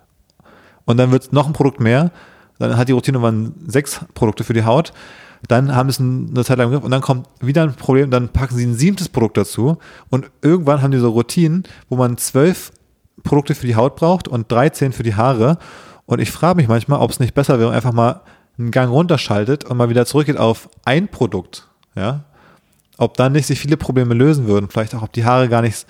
Und 0.85 0.99
dann 0.99 1.11
wird 1.11 1.23
es 1.23 1.33
noch 1.33 1.47
ein 1.47 1.53
Produkt 1.55 1.81
mehr, 1.81 2.11
dann 2.59 2.77
hat 2.77 2.89
die 2.89 2.93
Routine 2.93 3.23
waren 3.23 3.55
sechs 3.67 4.01
Produkte 4.13 4.45
für 4.45 4.53
die 4.53 4.65
Haut, 4.65 4.93
dann 5.49 5.75
haben 5.75 5.91
sie 5.91 6.03
es 6.03 6.31
eine 6.31 6.45
Zeit 6.45 6.59
lang 6.59 6.69
im 6.69 6.73
Griff 6.75 6.85
und 6.85 6.91
dann 6.91 7.01
kommt 7.01 7.29
wieder 7.41 7.63
ein 7.63 7.75
Problem, 7.75 8.11
dann 8.11 8.29
packen 8.29 8.57
sie 8.57 8.65
ein 8.65 8.75
siebtes 8.75 9.09
Produkt 9.09 9.37
dazu 9.37 9.79
und 10.11 10.31
irgendwann 10.43 10.83
haben 10.83 10.91
die 10.91 10.99
so 10.99 11.11
Routinen, 11.11 11.65
wo 11.89 11.97
man 11.97 12.17
zwölf 12.17 12.73
Produkte 13.23 13.55
für 13.55 13.67
die 13.67 13.77
Haut 13.77 13.97
braucht 13.97 14.29
und 14.29 14.51
13 14.51 14.93
für 14.93 15.03
die 15.03 15.15
Haare. 15.15 15.59
Und 16.07 16.21
ich 16.21 16.31
frage 16.31 16.57
mich 16.57 16.69
manchmal, 16.69 17.01
ob 17.01 17.11
es 17.11 17.21
nicht 17.21 17.35
besser 17.35 17.59
wäre, 17.59 17.73
einfach 17.73 17.93
mal 17.93 18.21
einen 18.59 18.71
Gang 18.71 18.91
runterschaltet 18.91 19.65
und 19.65 19.77
mal 19.77 19.89
wieder 19.89 20.07
zurückgeht 20.07 20.37
auf 20.37 20.69
ein 20.85 21.09
Produkt. 21.09 21.69
Ja? 21.95 22.25
Ob 22.99 23.17
dann 23.17 23.33
nicht 23.33 23.47
sich 23.47 23.59
viele 23.59 23.77
Probleme 23.77 24.15
lösen 24.15 24.47
würden. 24.47 24.69
Vielleicht 24.71 24.95
auch, 24.95 25.03
ob 25.03 25.13
die 25.13 25.25
Haare 25.25 25.49
gar 25.49 25.63
nicht, 25.63 25.87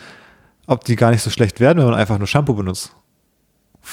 ob 0.66 0.84
die 0.84 0.96
gar 0.96 1.11
nicht 1.11 1.22
so 1.22 1.30
schlecht 1.30 1.61
werden, 1.61 1.78
wenn 1.78 1.86
man 1.86 1.94
einfach 1.94 2.18
nur 2.18 2.26
Shampoo 2.26 2.55
benutzt. 2.55 2.94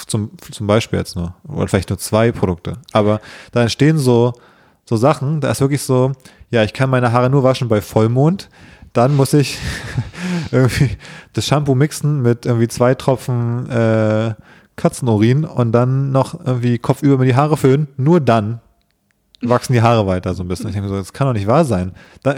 Zum, 0.07 0.31
zum 0.51 0.67
Beispiel 0.67 0.99
jetzt 0.99 1.17
nur. 1.17 1.35
Oder 1.47 1.67
vielleicht 1.67 1.89
nur 1.89 1.99
zwei 1.99 2.31
Produkte. 2.31 2.77
Aber 2.93 3.19
da 3.51 3.63
entstehen 3.63 3.97
so, 3.97 4.33
so 4.85 4.97
Sachen, 4.97 5.41
da 5.41 5.51
ist 5.51 5.61
wirklich 5.61 5.81
so, 5.81 6.11
ja, 6.49 6.63
ich 6.63 6.73
kann 6.73 6.89
meine 6.89 7.11
Haare 7.11 7.29
nur 7.29 7.43
waschen 7.43 7.67
bei 7.67 7.81
Vollmond. 7.81 8.49
Dann 8.93 9.15
muss 9.15 9.33
ich 9.33 9.57
irgendwie 10.51 10.97
das 11.33 11.45
Shampoo 11.45 11.75
mixen 11.75 12.21
mit 12.21 12.45
irgendwie 12.45 12.67
zwei 12.67 12.93
Tropfen 12.95 13.69
äh, 13.69 14.33
Katzenurin 14.75 15.45
und 15.45 15.71
dann 15.71 16.11
noch 16.11 16.45
irgendwie 16.45 16.77
kopfüber 16.77 17.17
mir 17.17 17.25
die 17.25 17.35
Haare 17.35 17.55
föhnen. 17.55 17.87
Nur 17.97 18.19
dann 18.19 18.59
wachsen 19.41 19.73
die 19.73 19.81
Haare 19.81 20.07
weiter 20.07 20.33
so 20.33 20.43
ein 20.43 20.47
bisschen. 20.47 20.67
Ich 20.67 20.73
denke 20.73 20.89
mir 20.89 20.93
so, 20.93 20.99
das 20.99 21.13
kann 21.13 21.27
doch 21.27 21.33
nicht 21.33 21.47
wahr 21.47 21.65
sein. 21.65 21.93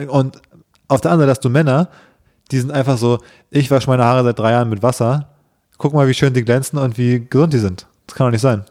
Und 0.07 0.41
auf 0.87 1.01
der 1.01 1.11
anderen 1.11 1.29
Seite 1.29 1.37
hast 1.37 1.45
du 1.45 1.49
Männer, 1.49 1.89
die 2.51 2.59
sind 2.59 2.71
einfach 2.71 2.97
so, 2.97 3.19
ich 3.49 3.71
wasche 3.71 3.89
meine 3.89 4.03
Haare 4.03 4.23
seit 4.23 4.39
drei 4.39 4.51
Jahren 4.51 4.69
mit 4.69 4.83
Wasser. 4.83 5.29
Guck 5.77 5.93
mal, 5.93 6.07
wie 6.07 6.13
schön 6.13 6.33
die 6.33 6.43
glänzen 6.43 6.77
und 6.77 6.97
wie 6.97 7.25
gesund 7.27 7.53
die 7.53 7.59
sind. 7.59 7.87
Das 8.07 8.15
kann 8.15 8.27
doch 8.27 8.31
nicht 8.31 8.41
sein. 8.41 8.63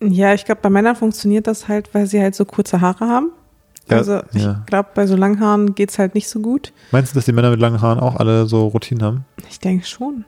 Ja, 0.00 0.32
ich 0.34 0.44
glaube, 0.44 0.60
bei 0.62 0.70
Männern 0.70 0.96
funktioniert 0.96 1.46
das 1.46 1.68
halt, 1.68 1.92
weil 1.92 2.06
sie 2.06 2.20
halt 2.20 2.34
so 2.34 2.44
kurze 2.44 2.80
Haare 2.80 3.06
haben. 3.08 3.30
Ja, 3.90 3.96
also 3.96 4.20
ich 4.34 4.42
ja. 4.44 4.62
glaube, 4.66 4.90
bei 4.94 5.06
so 5.06 5.16
langen 5.16 5.40
Haaren 5.40 5.74
geht's 5.74 5.98
halt 5.98 6.14
nicht 6.14 6.28
so 6.28 6.40
gut. 6.40 6.72
Meinst 6.90 7.12
du, 7.12 7.18
dass 7.18 7.24
die 7.24 7.32
Männer 7.32 7.50
mit 7.50 7.58
langen 7.60 7.80
Haaren 7.80 7.98
auch 7.98 8.16
alle 8.16 8.46
so 8.46 8.68
Routinen 8.68 9.02
haben? 9.02 9.24
Ich 9.48 9.60
denke 9.60 9.86
schon. 9.86 10.24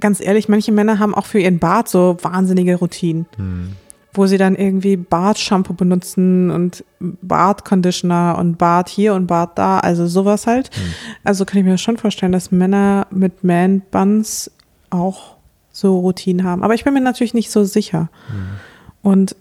Ganz 0.00 0.20
ehrlich, 0.20 0.48
manche 0.48 0.72
Männer 0.72 0.98
haben 0.98 1.14
auch 1.14 1.26
für 1.26 1.38
ihren 1.38 1.58
Bart 1.60 1.88
so 1.88 2.16
wahnsinnige 2.22 2.74
Routinen, 2.76 3.26
Hm. 3.36 3.72
wo 4.12 4.26
sie 4.26 4.36
dann 4.36 4.56
irgendwie 4.56 4.96
Bartshampoo 4.96 5.74
benutzen 5.74 6.50
und 6.50 6.84
Bartconditioner 7.00 8.36
und 8.38 8.58
Bart 8.58 8.88
hier 8.88 9.14
und 9.14 9.26
Bart 9.28 9.56
da, 9.58 9.78
also 9.78 10.06
sowas 10.08 10.46
halt. 10.46 10.70
Also 11.22 11.44
kann 11.44 11.58
ich 11.60 11.64
mir 11.64 11.78
schon 11.78 11.96
vorstellen, 11.98 12.32
dass 12.32 12.50
Männer 12.50 13.06
mit 13.10 13.44
Man-Buns 13.44 14.50
auch 14.90 15.36
so 15.70 16.00
Routinen 16.00 16.44
haben. 16.44 16.62
Aber 16.64 16.74
ich 16.74 16.82
bin 16.84 16.92
mir 16.94 17.00
natürlich 17.00 17.34
nicht 17.34 17.50
so 17.50 17.62
sicher. 17.64 18.10
Und 19.02 19.36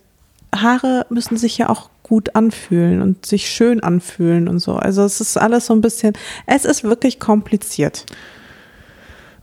Haare 0.56 1.06
müssen 1.10 1.38
sich 1.38 1.58
ja 1.58 1.70
auch 1.70 1.90
gut 2.04 2.36
anfühlen 2.36 3.02
und 3.02 3.26
sich 3.26 3.50
schön 3.50 3.82
anfühlen 3.82 4.48
und 4.50 4.60
so. 4.60 4.76
Also 4.76 5.04
es 5.04 5.22
ist 5.22 5.38
alles 5.38 5.68
so 5.68 5.74
ein 5.74 5.82
bisschen, 5.82 6.14
es 6.46 6.66
ist 6.66 6.84
wirklich 6.84 7.20
kompliziert. 7.20 8.06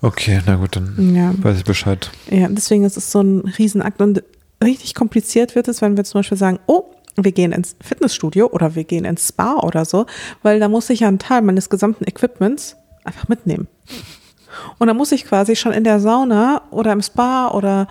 Okay, 0.00 0.40
na 0.46 0.56
gut, 0.56 0.76
dann 0.76 1.14
Ja. 1.14 1.32
weiß 1.42 1.58
ich 1.58 1.64
Bescheid. 1.64 2.10
Ja, 2.30 2.48
deswegen 2.48 2.84
ist 2.84 2.96
es 2.96 3.10
so 3.10 3.20
ein 3.20 3.40
Riesenakt. 3.58 4.00
Und 4.00 4.22
richtig 4.62 4.94
kompliziert 4.94 5.54
wird 5.54 5.66
es, 5.68 5.82
wenn 5.82 5.96
wir 5.96 6.04
zum 6.04 6.20
Beispiel 6.20 6.38
sagen, 6.38 6.58
oh, 6.66 6.84
wir 7.16 7.32
gehen 7.32 7.50
ins 7.52 7.74
Fitnessstudio 7.80 8.46
oder 8.46 8.74
wir 8.76 8.84
gehen 8.84 9.04
ins 9.04 9.28
Spa 9.28 9.54
oder 9.60 9.84
so, 9.84 10.06
weil 10.42 10.60
da 10.60 10.68
muss 10.68 10.88
ich 10.90 11.00
ja 11.00 11.08
einen 11.08 11.18
Teil 11.18 11.42
meines 11.42 11.68
gesamten 11.68 12.04
Equipments 12.06 12.76
einfach 13.02 13.26
mitnehmen. 13.28 13.66
Und 14.78 14.86
da 14.86 14.94
muss 14.94 15.10
ich 15.12 15.24
quasi 15.24 15.56
schon 15.56 15.72
in 15.72 15.82
der 15.84 15.98
Sauna 16.00 16.62
oder 16.70 16.92
im 16.92 17.02
Spa 17.02 17.48
oder 17.48 17.88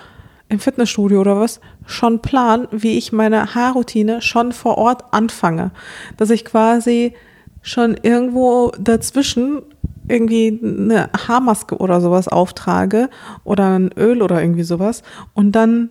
im 0.50 0.60
Fitnessstudio 0.60 1.22
oder 1.22 1.39
was 1.39 1.60
schon 1.86 2.22
planen, 2.22 2.68
wie 2.72 2.98
ich 2.98 3.12
meine 3.12 3.54
Haarroutine 3.54 4.22
schon 4.22 4.52
vor 4.52 4.78
Ort 4.78 5.04
anfange. 5.12 5.72
Dass 6.16 6.30
ich 6.30 6.45
quasi 6.45 7.14
schon 7.62 7.95
irgendwo 8.02 8.72
dazwischen 8.80 9.62
irgendwie 10.08 10.60
eine 10.64 11.10
Haarmaske 11.28 11.78
oder 11.78 12.00
sowas 12.00 12.28
auftrage 12.30 13.10
oder 13.43 13.78
ein 13.78 13.91
Öl 13.98 14.22
oder 14.22 14.41
irgendwie 14.41 14.64
sowas 14.64 15.04
und 15.34 15.52
dann 15.52 15.89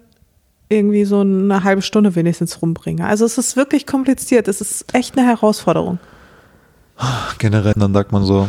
irgendwie 0.68 1.04
so 1.04 1.20
eine 1.20 1.62
halbe 1.64 1.82
Stunde 1.82 2.14
wenigstens 2.14 2.60
rumbringe. 2.62 3.06
Also 3.06 3.24
es 3.24 3.38
ist 3.38 3.56
wirklich 3.56 3.86
kompliziert. 3.86 4.48
Es 4.48 4.60
ist 4.60 4.92
echt 4.94 5.16
eine 5.16 5.26
Herausforderung. 5.26 5.98
Generell, 7.38 7.74
dann 7.76 7.92
sagt 7.92 8.10
man 8.10 8.24
so, 8.24 8.48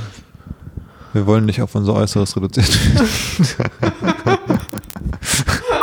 wir 1.14 1.28
wollen 1.28 1.45
nicht 1.45 1.62
auf 1.62 1.76
unser 1.76 1.93
Äußeres 1.93 2.36
reduziert 2.38 2.70
werden. 2.95 4.39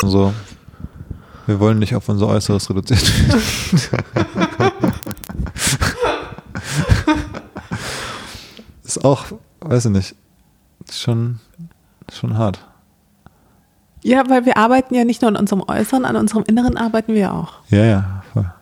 so, 0.09 0.33
wir 1.47 1.61
wollen 1.61 1.79
nicht 1.79 1.95
auf 1.95 2.09
unser 2.09 2.27
Äußeres 2.29 2.71
reduziert 2.71 3.03
werden. 3.29 3.43
Ist 8.85 9.05
auch, 9.05 9.27
weiß 9.61 9.87
ich 9.87 9.91
nicht. 9.91 10.15
schon, 10.91 11.41
schon 12.13 12.39
hart. 12.39 12.65
Ja, 14.03 14.29
weil 14.29 14.45
wir 14.45 14.57
arbeiten 14.59 14.95
ja 14.95 15.05
nicht 15.05 15.23
nur 15.23 15.31
an 15.31 15.37
unserem 15.37 15.63
Äußeren, 15.67 16.05
an 16.05 16.17
unserem 16.17 16.45
Inneren 16.47 16.77
arbeiten 16.77 17.15
wir 17.15 17.33
auch. 17.33 17.55
Ja, 17.71 17.85
ja, 17.85 18.23
voll. 18.33 18.53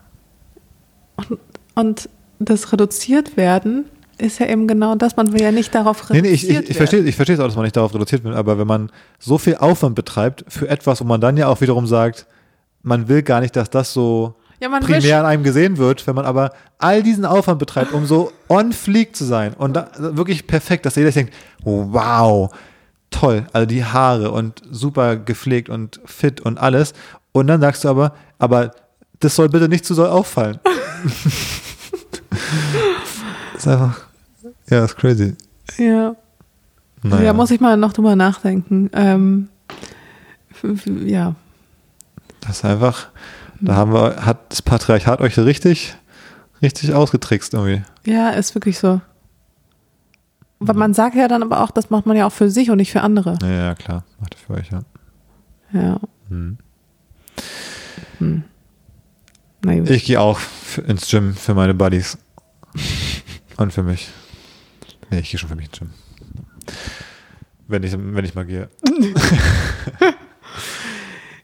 Und, 1.17 1.39
und 1.75 2.09
das 2.39 2.71
reduziert 2.71 3.35
werden 3.37 3.85
ist 4.17 4.39
ja 4.39 4.47
eben 4.47 4.67
genau 4.67 4.95
das, 4.95 5.15
man 5.15 5.33
will 5.33 5.41
ja 5.41 5.51
nicht 5.51 5.73
darauf 5.73 6.09
Nee, 6.09 6.19
reduziert 6.19 6.23
nee, 6.23 6.33
ich, 6.33 6.43
ich, 6.43 6.49
ich 6.49 6.55
werden. 6.55 6.75
verstehe 6.75 7.03
ich 7.03 7.15
verstehe 7.15 7.35
es 7.35 7.39
auch, 7.39 7.45
dass 7.45 7.55
man 7.55 7.63
nicht 7.63 7.75
darauf 7.75 7.93
reduziert 7.93 8.23
wird, 8.23 8.35
aber 8.35 8.57
wenn 8.57 8.67
man 8.67 8.91
so 9.19 9.37
viel 9.37 9.55
Aufwand 9.55 9.95
betreibt 9.95 10.45
für 10.47 10.67
etwas, 10.69 11.01
wo 11.01 11.05
man 11.05 11.21
dann 11.21 11.37
ja 11.37 11.47
auch 11.47 11.61
wiederum 11.61 11.87
sagt, 11.87 12.25
man 12.81 13.07
will 13.07 13.23
gar 13.23 13.41
nicht, 13.41 13.55
dass 13.55 13.69
das 13.69 13.93
so 13.93 14.35
Ja, 14.59 14.69
primär 14.79 15.19
an 15.19 15.25
einem 15.25 15.43
gesehen 15.43 15.77
wird, 15.77 16.05
wenn 16.05 16.15
man 16.15 16.25
aber 16.25 16.51
all 16.77 17.01
diesen 17.03 17.25
Aufwand 17.25 17.59
betreibt, 17.59 17.93
um 17.93 18.05
so 18.05 18.31
on 18.49 18.73
fleek 18.73 19.15
zu 19.15 19.25
sein 19.25 19.53
und 19.53 19.73
da, 19.73 19.89
wirklich 19.97 20.47
perfekt, 20.47 20.85
dass 20.85 20.95
jeder 20.95 21.11
denkt, 21.11 21.33
wow, 21.63 22.53
toll, 23.09 23.45
also 23.53 23.65
die 23.65 23.83
Haare 23.85 24.31
und 24.31 24.61
super 24.69 25.15
gepflegt 25.15 25.69
und 25.69 26.01
fit 26.05 26.41
und 26.41 26.57
alles 26.59 26.93
und 27.31 27.47
dann 27.47 27.61
sagst 27.61 27.83
du 27.83 27.89
aber, 27.89 28.13
aber 28.39 28.71
das 29.19 29.35
soll 29.35 29.49
bitte 29.49 29.69
nicht 29.69 29.85
zu 29.85 29.95
doll 29.95 30.09
auffallen. 30.09 30.59
ist 33.65 33.71
einfach, 33.71 34.01
ja, 34.69 34.85
ist 34.85 34.95
crazy. 34.97 35.35
Ja. 35.77 36.15
Naja. 37.01 37.23
ja, 37.23 37.33
muss 37.33 37.51
ich 37.51 37.59
mal 37.59 37.75
noch 37.75 37.93
drüber 37.93 38.15
nachdenken. 38.15 38.89
Ähm, 38.93 39.49
ja. 40.85 41.35
Das 42.41 42.57
ist 42.57 42.65
einfach, 42.65 43.07
da 43.59 43.75
haben 43.75 43.93
wir, 43.93 44.25
hat 44.25 44.51
das 44.51 44.61
Patriarchat 44.61 45.19
euch 45.21 45.37
richtig, 45.37 45.95
richtig 46.61 46.93
ausgetrickst 46.93 47.53
irgendwie. 47.53 47.83
Ja, 48.05 48.29
ist 48.29 48.55
wirklich 48.55 48.79
so. 48.79 49.01
Weil 50.59 50.75
man 50.75 50.93
sagt 50.93 51.15
ja 51.15 51.27
dann 51.27 51.43
aber 51.43 51.61
auch, 51.61 51.71
das 51.71 51.89
macht 51.89 52.05
man 52.05 52.15
ja 52.15 52.25
auch 52.25 52.31
für 52.31 52.49
sich 52.49 52.69
und 52.69 52.77
nicht 52.77 52.91
für 52.91 53.01
andere. 53.01 53.37
Ja, 53.41 53.49
ja, 53.49 53.75
klar, 53.75 54.03
macht 54.19 54.35
für 54.35 54.53
euch, 54.53 54.69
ja. 54.71 54.81
Ja. 55.73 55.99
Hm. 56.29 56.57
Na 59.61 59.75
gut. 59.79 59.89
Ich 59.89 60.05
gehe 60.05 60.19
auch 60.19 60.39
ins 60.85 61.09
Gym 61.09 61.33
für 61.33 61.53
meine 61.53 61.73
Buddies. 61.73 62.17
Und 63.57 63.73
für 63.73 63.83
mich. 63.83 64.09
Nee, 65.09 65.19
ich 65.19 65.31
gehe 65.31 65.39
schon 65.39 65.49
für 65.49 65.55
mich 65.55 65.65
ins 65.67 65.79
Gym. 65.79 65.89
Wenn 67.67 67.83
ich, 67.83 67.93
wenn 67.93 68.25
ich 68.25 68.35
mal 68.35 68.45
gehe. 68.45 68.69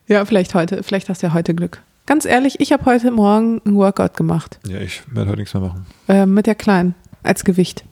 Ja, 0.10 0.26
vielleicht 0.26 0.56
heute. 0.56 0.82
Vielleicht 0.82 1.08
hast 1.08 1.22
du 1.22 1.28
ja 1.28 1.34
heute 1.34 1.54
Glück. 1.54 1.84
Ganz 2.08 2.26
ehrlich, 2.26 2.60
ich 2.60 2.72
habe 2.72 2.84
heute 2.86 3.12
Morgen 3.12 3.62
ein 3.64 3.76
Workout 3.76 4.18
gemacht. 4.18 4.60
Ja, 4.68 4.80
ich 4.80 5.04
werde 5.14 5.30
heute 5.30 5.42
nichts 5.42 5.54
mehr 5.54 5.62
machen. 5.62 5.86
Äh, 6.08 6.26
mit 6.26 6.48
der 6.48 6.56
Kleinen. 6.56 6.96
Als 7.22 7.44
Gewicht. 7.44 7.86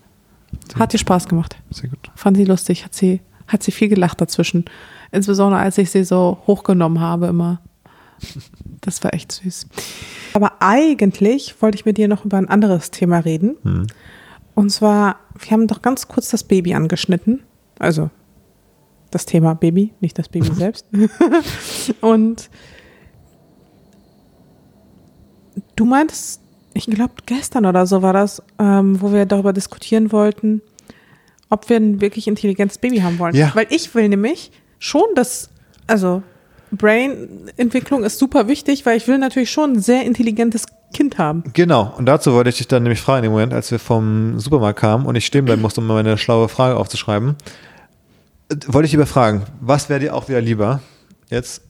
Hat 0.80 0.94
ihr 0.94 1.00
Spaß 1.00 1.28
gemacht. 1.28 1.58
Sehr 1.70 1.92
gut. 1.92 2.10
Fand 2.16 2.36
sie 2.36 2.46
lustig. 2.46 2.84
Hat 2.84 2.96
sie, 2.96 3.22
hat 3.48 3.62
sie 3.62 3.72
viel 3.72 3.88
gelacht 3.88 4.20
dazwischen. 4.20 4.66
Insbesondere 5.12 5.62
als 5.62 5.78
ich 5.78 5.92
sie 5.92 6.04
so 6.04 6.42
hochgenommen 6.48 7.00
habe 7.00 7.28
immer. 7.28 7.62
Das 8.82 9.04
war 9.04 9.14
echt 9.14 9.32
süß. 9.32 9.68
Aber 10.34 10.54
eigentlich 10.62 11.62
wollte 11.62 11.78
ich 11.78 11.86
mit 11.86 11.98
dir 11.98 12.08
noch 12.08 12.26
über 12.26 12.38
ein 12.38 12.48
anderes 12.48 12.92
Thema 12.92 13.20
reden. 13.20 13.58
Hm. 13.64 13.88
Und 14.56 14.70
zwar, 14.72 15.18
wir 15.38 15.52
haben 15.52 15.68
doch 15.68 15.82
ganz 15.82 16.08
kurz 16.08 16.30
das 16.30 16.44
Baby 16.44 16.74
angeschnitten. 16.74 17.44
Also 17.80 18.10
das 19.12 19.26
Thema 19.26 19.54
Baby, 19.54 19.94
nicht 20.00 20.18
das 20.18 20.30
Baby 20.30 20.52
selbst. 20.54 20.86
Und 22.02 22.50
du 25.76 25.86
meintest, 25.86 26.42
ich 26.74 26.86
glaube 26.86 27.14
gestern 27.26 27.66
oder 27.66 27.86
so 27.86 28.02
war 28.02 28.14
das, 28.14 28.42
ähm, 28.60 29.02
wo 29.02 29.12
wir 29.12 29.26
darüber 29.26 29.54
diskutieren 29.54 30.12
wollten, 30.12 30.62
ob 31.50 31.70
wir 31.70 31.78
ein 31.78 32.02
wirklich 32.02 32.28
intelligentes 32.28 32.78
Baby 32.78 33.00
haben 33.00 33.20
wollen. 33.20 33.36
Ja. 33.36 33.52
Weil 33.54 33.68
ich 33.70 33.94
will 33.96 34.10
nämlich 34.10 34.52
schon, 34.80 35.06
dass, 35.16 35.50
also 35.88 36.24
Brain-Entwicklung 36.72 38.04
ist 38.04 38.20
super 38.20 38.48
wichtig, 38.48 38.86
weil 38.86 38.98
ich 38.98 39.08
will 39.08 39.18
natürlich 39.18 39.52
schon 39.52 39.74
ein 39.74 39.80
sehr 39.80 40.06
intelligentes 40.06 40.66
Kind 40.94 41.18
haben. 41.18 41.44
Genau, 41.54 41.94
und 41.98 42.06
dazu 42.06 42.34
wollte 42.34 42.50
ich 42.50 42.58
dich 42.58 42.68
dann 42.68 42.84
nämlich 42.84 43.02
fragen, 43.02 43.26
im 43.26 43.32
Moment, 43.32 43.54
als 43.54 43.72
wir 43.72 43.80
vom 43.80 44.40
Supermarkt 44.40 44.80
kamen 44.80 45.06
und 45.06 45.16
ich 45.16 45.26
stehen 45.26 45.46
bleiben 45.46 45.62
musste, 45.62 45.82
um 45.82 45.88
meine 45.88 46.18
schlaue 46.18 46.50
Frage 46.50 46.78
aufzuschreiben, 46.78 47.36
äh, 48.50 48.56
wollte 48.68 48.86
ich 48.86 48.92
lieber 48.92 49.06
fragen, 49.06 49.44
was 49.60 49.90
wäre 49.90 50.00
dir 50.00 50.16
auch 50.16 50.30
wieder 50.30 50.42
lieber? 50.42 50.82
Jetzt 51.30 51.62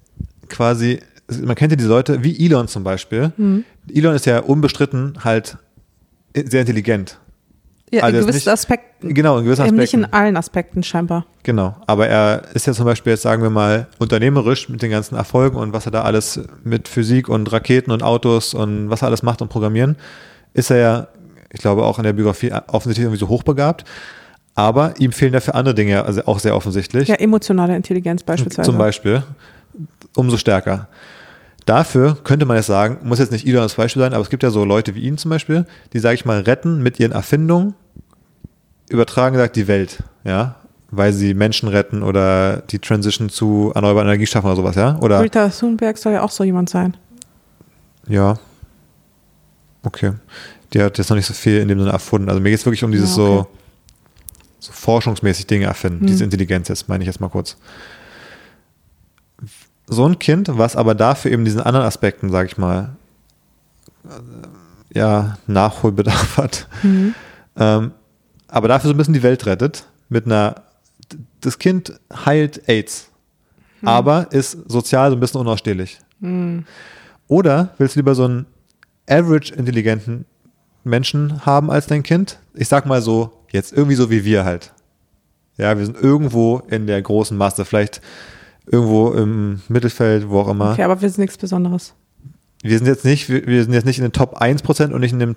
quasi, 0.49 0.99
man 1.41 1.55
kennt 1.55 1.71
ja 1.71 1.75
diese 1.75 1.89
Leute, 1.89 2.23
wie 2.23 2.45
Elon 2.45 2.67
zum 2.67 2.83
Beispiel. 2.83 3.31
Elon 3.93 4.15
ist 4.15 4.25
ja 4.25 4.39
unbestritten 4.39 5.23
halt 5.23 5.57
sehr 6.35 6.61
intelligent. 6.61 7.17
Ja, 7.91 8.03
Also 8.03 8.17
in 8.17 8.21
gewissen 8.23 8.37
nicht- 8.37 8.47
Aspekten. 8.49 9.13
Genau, 9.13 9.37
in 9.37 9.45
gewissen 9.45 9.61
nicht 9.63 9.73
Aspekten. 9.73 10.03
in 10.03 10.13
allen 10.13 10.35
Aspekten 10.37 10.83
scheinbar. 10.83 11.25
Genau, 11.43 11.75
aber 11.87 12.07
er 12.07 12.43
ist 12.53 12.65
ja 12.67 12.73
zum 12.73 12.85
Beispiel 12.85 13.11
jetzt, 13.13 13.21
sagen 13.21 13.41
wir 13.43 13.49
mal, 13.49 13.87
unternehmerisch 13.99 14.67
mit 14.67 14.81
den 14.81 14.91
ganzen 14.91 15.15
Erfolgen 15.15 15.55
und 15.57 15.71
was 15.71 15.85
er 15.85 15.91
da 15.91 16.01
alles 16.01 16.41
mit 16.65 16.87
Physik 16.89 17.29
und 17.29 17.49
Raketen 17.51 17.91
und 17.91 18.03
Autos 18.03 18.53
und 18.53 18.89
was 18.89 19.03
er 19.03 19.07
alles 19.07 19.23
macht 19.23 19.41
und 19.41 19.47
Programmieren, 19.49 19.95
ist 20.53 20.69
er 20.69 20.77
ja, 20.77 21.07
ich 21.53 21.61
glaube, 21.61 21.83
auch 21.85 21.97
in 21.97 22.03
der 22.03 22.13
Biografie 22.13 22.51
offensichtlich 22.67 23.05
irgendwie 23.05 23.19
so 23.19 23.29
hochbegabt. 23.29 23.85
Aber 24.55 24.95
ihm 24.97 25.11
fehlen 25.11 25.33
dafür 25.33 25.55
andere 25.55 25.75
Dinge, 25.75 26.03
also 26.03 26.25
auch 26.25 26.39
sehr 26.39 26.55
offensichtlich. 26.55 27.07
Ja, 27.07 27.15
emotionale 27.15 27.75
Intelligenz 27.75 28.23
beispielsweise. 28.23 28.65
Zum 28.69 28.77
Beispiel. 28.77 29.23
Umso 30.15 30.35
stärker. 30.37 30.87
Dafür 31.67 32.17
könnte 32.23 32.45
man 32.45 32.55
jetzt 32.57 32.65
sagen, 32.67 32.97
muss 33.03 33.19
jetzt 33.19 33.31
nicht 33.31 33.45
Elon 33.45 33.61
als 33.61 33.75
Beispiel 33.75 34.01
sein, 34.01 34.13
aber 34.13 34.23
es 34.23 34.29
gibt 34.29 34.41
ja 34.41 34.49
so 34.49 34.63
Leute 34.65 34.95
wie 34.95 35.01
ihn 35.01 35.17
zum 35.17 35.29
Beispiel, 35.29 35.65
die, 35.93 35.99
sage 35.99 36.15
ich 36.15 36.25
mal, 36.25 36.39
retten 36.39 36.81
mit 36.81 36.99
ihren 36.99 37.11
Erfindungen, 37.11 37.75
übertragen 38.89 39.33
gesagt, 39.35 39.55
die 39.57 39.67
Welt, 39.67 40.01
ja, 40.23 40.55
weil 40.91 41.11
sie 41.11 41.33
Menschen 41.33 41.67
retten 41.67 42.03
oder 42.03 42.57
die 42.71 42.79
Transition 42.79 43.29
zu 43.29 43.73
erneuerbaren 43.75 44.07
Energie 44.07 44.25
schaffen 44.25 44.47
oder 44.47 44.55
sowas, 44.55 44.75
ja? 44.77 44.97
Oder, 45.01 45.19
Greta 45.19 45.49
Thunberg 45.49 45.97
soll 45.97 46.13
ja 46.13 46.23
auch 46.23 46.31
so 46.31 46.43
jemand 46.43 46.69
sein. 46.69 46.95
ja. 48.07 48.39
Okay. 49.83 50.13
Die 50.73 50.81
hat 50.81 50.97
jetzt 50.97 51.09
noch 51.09 51.15
nicht 51.15 51.25
so 51.27 51.33
viel 51.33 51.59
in 51.59 51.69
dem 51.69 51.79
Sinne 51.79 51.91
erfunden. 51.91 52.27
Also 52.27 52.41
mir 52.41 52.49
geht 52.49 52.59
es 52.59 52.65
wirklich 52.65 52.83
um 52.83 52.91
dieses 52.91 53.15
Ja, 53.15 53.23
okay. 53.23 53.47
so, 54.59 54.67
so 54.67 54.71
forschungsmäßig 54.73 55.47
Dinge 55.47 55.65
erfinden, 55.65 56.01
Hm. 56.01 56.07
diese 56.07 56.23
Intelligenz 56.25 56.67
jetzt, 56.67 56.89
meine 56.89 57.03
ich 57.03 57.07
jetzt 57.07 57.21
mal 57.21 57.29
kurz. 57.29 57.55
So 59.87 60.05
ein 60.07 60.19
Kind, 60.19 60.49
was 60.57 60.75
aber 60.75 60.95
dafür 60.95 61.31
eben 61.31 61.45
diesen 61.45 61.61
anderen 61.61 61.85
Aspekten, 61.85 62.29
sag 62.29 62.47
ich 62.47 62.57
mal, 62.57 62.95
äh, 64.05 64.97
ja, 64.99 65.37
Nachholbedarf 65.47 66.37
hat, 66.37 66.67
Mhm. 66.83 67.13
ähm, 67.55 67.91
aber 68.47 68.67
dafür 68.67 68.89
so 68.89 68.93
ein 68.93 68.97
bisschen 68.97 69.13
die 69.13 69.23
Welt 69.23 69.45
rettet, 69.45 69.85
mit 70.09 70.25
einer, 70.25 70.55
das 71.41 71.59
Kind 71.59 71.93
heilt 72.25 72.67
AIDS, 72.69 73.09
Hm. 73.81 73.87
aber 73.87 74.27
ist 74.31 74.57
sozial 74.69 75.09
so 75.11 75.15
ein 75.17 75.19
bisschen 75.19 75.41
unausstehlich. 75.41 75.99
Mhm. 76.19 76.65
Oder 77.27 77.69
willst 77.77 77.95
du 77.95 77.99
lieber 77.99 78.15
so 78.15 78.23
einen 78.25 78.45
average 79.09 79.53
intelligenten 79.53 80.25
Menschen 80.83 81.45
haben 81.45 81.69
als 81.69 81.85
dein 81.87 82.03
Kind? 82.03 82.39
Ich 82.53 82.67
sag 82.69 82.85
mal 82.85 83.01
so, 83.01 83.31
jetzt 83.51 83.73
irgendwie 83.73 83.95
so 83.95 84.09
wie 84.09 84.23
wir 84.25 84.45
halt. 84.45 84.71
Ja, 85.57 85.77
wir 85.77 85.85
sind 85.85 85.97
irgendwo 86.01 86.59
in 86.69 86.87
der 86.87 87.01
großen 87.01 87.37
Masse, 87.37 87.65
vielleicht 87.65 88.01
irgendwo 88.71 89.11
im 89.11 89.61
Mittelfeld, 89.69 90.29
wo 90.29 90.39
auch 90.41 90.49
immer. 90.49 90.71
Okay, 90.73 90.83
aber 90.83 91.01
wir 91.01 91.09
sind 91.09 91.19
nichts 91.19 91.37
Besonderes. 91.37 91.93
Wir 92.63 92.77
sind 92.77 92.87
jetzt 92.87 93.05
nicht, 93.05 93.29
wir, 93.29 93.63
sind 93.63 93.73
jetzt 93.73 93.85
nicht 93.85 93.99
in 93.99 94.03
den 94.03 94.11
Top 94.13 94.41
1% 94.41 94.91
und 94.91 94.99
nicht 94.99 95.13
in 95.13 95.19
dem 95.19 95.35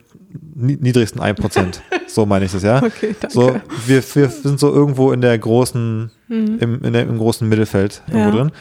ni- 0.55 0.79
niedrigsten 0.81 1.21
1%. 1.21 1.81
so 2.09 2.25
meine 2.27 2.47
ich 2.47 2.53
das, 2.53 2.63
ja. 2.63 2.83
Okay, 2.83 3.15
danke. 3.21 3.35
So, 3.35 3.55
wir, 3.87 4.03
wir 4.15 4.29
sind 4.31 4.59
so 4.59 4.73
irgendwo 4.73 5.13
in 5.13 5.21
der 5.21 5.39
großen, 5.39 6.11
im, 6.29 6.59
in 6.83 6.93
der, 6.93 7.03
im 7.03 7.19
großen 7.19 7.49
Mittelfeld 7.49 8.03
irgendwo 8.09 8.31
Mhm. 8.31 8.35
Ja. 8.37 8.43
drin. 8.43 8.53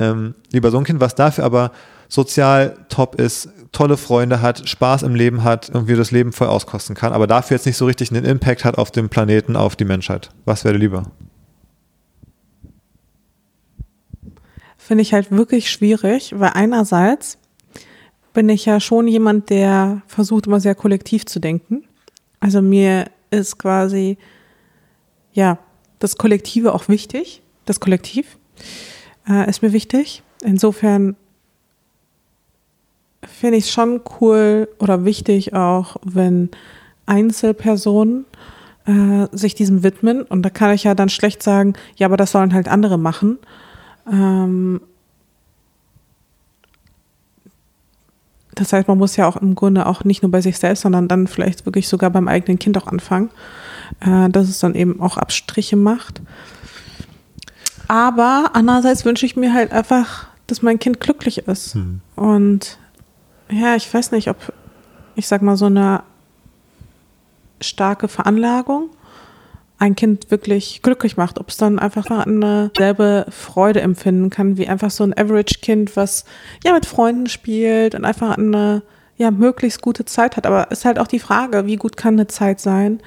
Ähm, 0.00 0.34
lieber 0.52 0.70
so 0.70 0.78
ein 0.78 0.84
Kind, 0.84 1.00
was 1.00 1.16
dafür 1.16 1.42
aber 1.44 1.72
sozial 2.06 2.76
top 2.88 3.20
ist, 3.20 3.48
tolle 3.72 3.96
Freunde 3.96 4.40
hat, 4.40 4.66
Spaß 4.68 5.02
im 5.02 5.14
Leben 5.16 5.42
hat, 5.44 5.68
irgendwie 5.68 5.96
das 5.96 6.12
Leben 6.12 6.32
voll 6.32 6.46
auskosten 6.46 6.94
kann, 6.94 7.12
aber 7.12 7.26
dafür 7.26 7.56
jetzt 7.56 7.66
nicht 7.66 7.76
so 7.76 7.84
richtig 7.84 8.12
einen 8.14 8.24
Impact 8.24 8.64
hat 8.64 8.78
auf 8.78 8.90
den 8.92 9.08
Planeten, 9.08 9.56
auf 9.56 9.74
die 9.76 9.84
Menschheit. 9.84 10.30
Was 10.44 10.64
wäre 10.64 10.74
dir 10.74 10.80
lieber? 10.80 11.02
Finde 14.88 15.02
ich 15.02 15.12
halt 15.12 15.30
wirklich 15.30 15.70
schwierig, 15.70 16.32
weil 16.38 16.52
einerseits 16.54 17.36
bin 18.32 18.48
ich 18.48 18.64
ja 18.64 18.80
schon 18.80 19.06
jemand, 19.06 19.50
der 19.50 20.00
versucht 20.06 20.46
immer 20.46 20.60
sehr 20.60 20.74
kollektiv 20.74 21.26
zu 21.26 21.40
denken. 21.40 21.84
Also 22.40 22.62
mir 22.62 23.10
ist 23.30 23.58
quasi, 23.58 24.16
ja, 25.34 25.58
das 25.98 26.16
Kollektive 26.16 26.72
auch 26.72 26.88
wichtig. 26.88 27.42
Das 27.66 27.80
Kollektiv 27.80 28.38
äh, 29.28 29.46
ist 29.50 29.60
mir 29.60 29.74
wichtig. 29.74 30.22
Insofern 30.42 31.16
finde 33.22 33.58
ich 33.58 33.64
es 33.64 33.70
schon 33.70 34.00
cool 34.22 34.70
oder 34.78 35.04
wichtig 35.04 35.52
auch, 35.52 35.96
wenn 36.02 36.48
Einzelpersonen 37.04 38.24
äh, 38.86 39.26
sich 39.32 39.54
diesem 39.54 39.82
widmen. 39.82 40.22
Und 40.22 40.40
da 40.44 40.48
kann 40.48 40.72
ich 40.72 40.84
ja 40.84 40.94
dann 40.94 41.10
schlecht 41.10 41.42
sagen, 41.42 41.74
ja, 41.96 42.06
aber 42.06 42.16
das 42.16 42.32
sollen 42.32 42.54
halt 42.54 42.68
andere 42.68 42.98
machen. 42.98 43.38
Ähm, 44.10 44.80
das 48.54 48.72
heißt, 48.72 48.88
man 48.88 48.98
muss 48.98 49.16
ja 49.16 49.28
auch 49.28 49.36
im 49.36 49.54
Grunde 49.54 49.86
auch 49.86 50.04
nicht 50.04 50.22
nur 50.22 50.32
bei 50.32 50.40
sich 50.40 50.58
selbst, 50.58 50.82
sondern 50.82 51.08
dann 51.08 51.26
vielleicht 51.26 51.66
wirklich 51.66 51.88
sogar 51.88 52.10
beim 52.10 52.28
eigenen 52.28 52.58
Kind 52.58 52.76
auch 52.76 52.86
anfangen. 52.86 53.30
äh, 54.00 54.28
dass 54.28 54.48
es 54.48 54.58
dann 54.58 54.74
eben 54.74 55.00
auch 55.00 55.16
Abstriche 55.16 55.76
macht. 55.76 56.20
Aber 57.88 58.50
andererseits 58.52 59.04
wünsche 59.04 59.26
ich 59.26 59.36
mir 59.36 59.52
halt 59.52 59.72
einfach, 59.72 60.28
dass 60.46 60.62
mein 60.62 60.78
Kind 60.78 61.00
glücklich 61.00 61.38
ist. 61.38 61.74
Hm. 61.74 62.00
Und 62.16 62.78
ja, 63.50 63.76
ich 63.76 63.92
weiß 63.92 64.12
nicht, 64.12 64.28
ob 64.28 64.52
ich 65.14 65.26
sag 65.26 65.42
mal 65.42 65.56
so 65.56 65.66
eine 65.66 66.02
starke 67.60 68.08
Veranlagung 68.08 68.90
ein 69.78 69.94
Kind 69.94 70.30
wirklich 70.30 70.82
glücklich 70.82 71.16
macht, 71.16 71.38
ob 71.38 71.50
es 71.50 71.56
dann 71.56 71.78
einfach 71.78 72.10
eine 72.10 72.70
selbe 72.76 73.26
Freude 73.30 73.80
empfinden 73.80 74.28
kann, 74.30 74.56
wie 74.58 74.66
einfach 74.68 74.90
so 74.90 75.04
ein 75.04 75.16
Average-Kind, 75.16 75.96
was 75.96 76.24
ja 76.64 76.72
mit 76.72 76.84
Freunden 76.86 77.28
spielt 77.28 77.94
und 77.94 78.04
einfach 78.04 78.36
eine 78.36 78.82
ja 79.16 79.30
möglichst 79.30 79.80
gute 79.82 80.04
Zeit 80.04 80.36
hat. 80.36 80.46
Aber 80.46 80.70
ist 80.70 80.84
halt 80.84 80.98
auch 80.98 81.06
die 81.06 81.20
Frage, 81.20 81.66
wie 81.66 81.76
gut 81.76 81.96
kann 81.96 82.14
eine 82.14 82.26
Zeit 82.26 82.60
sein 82.60 83.00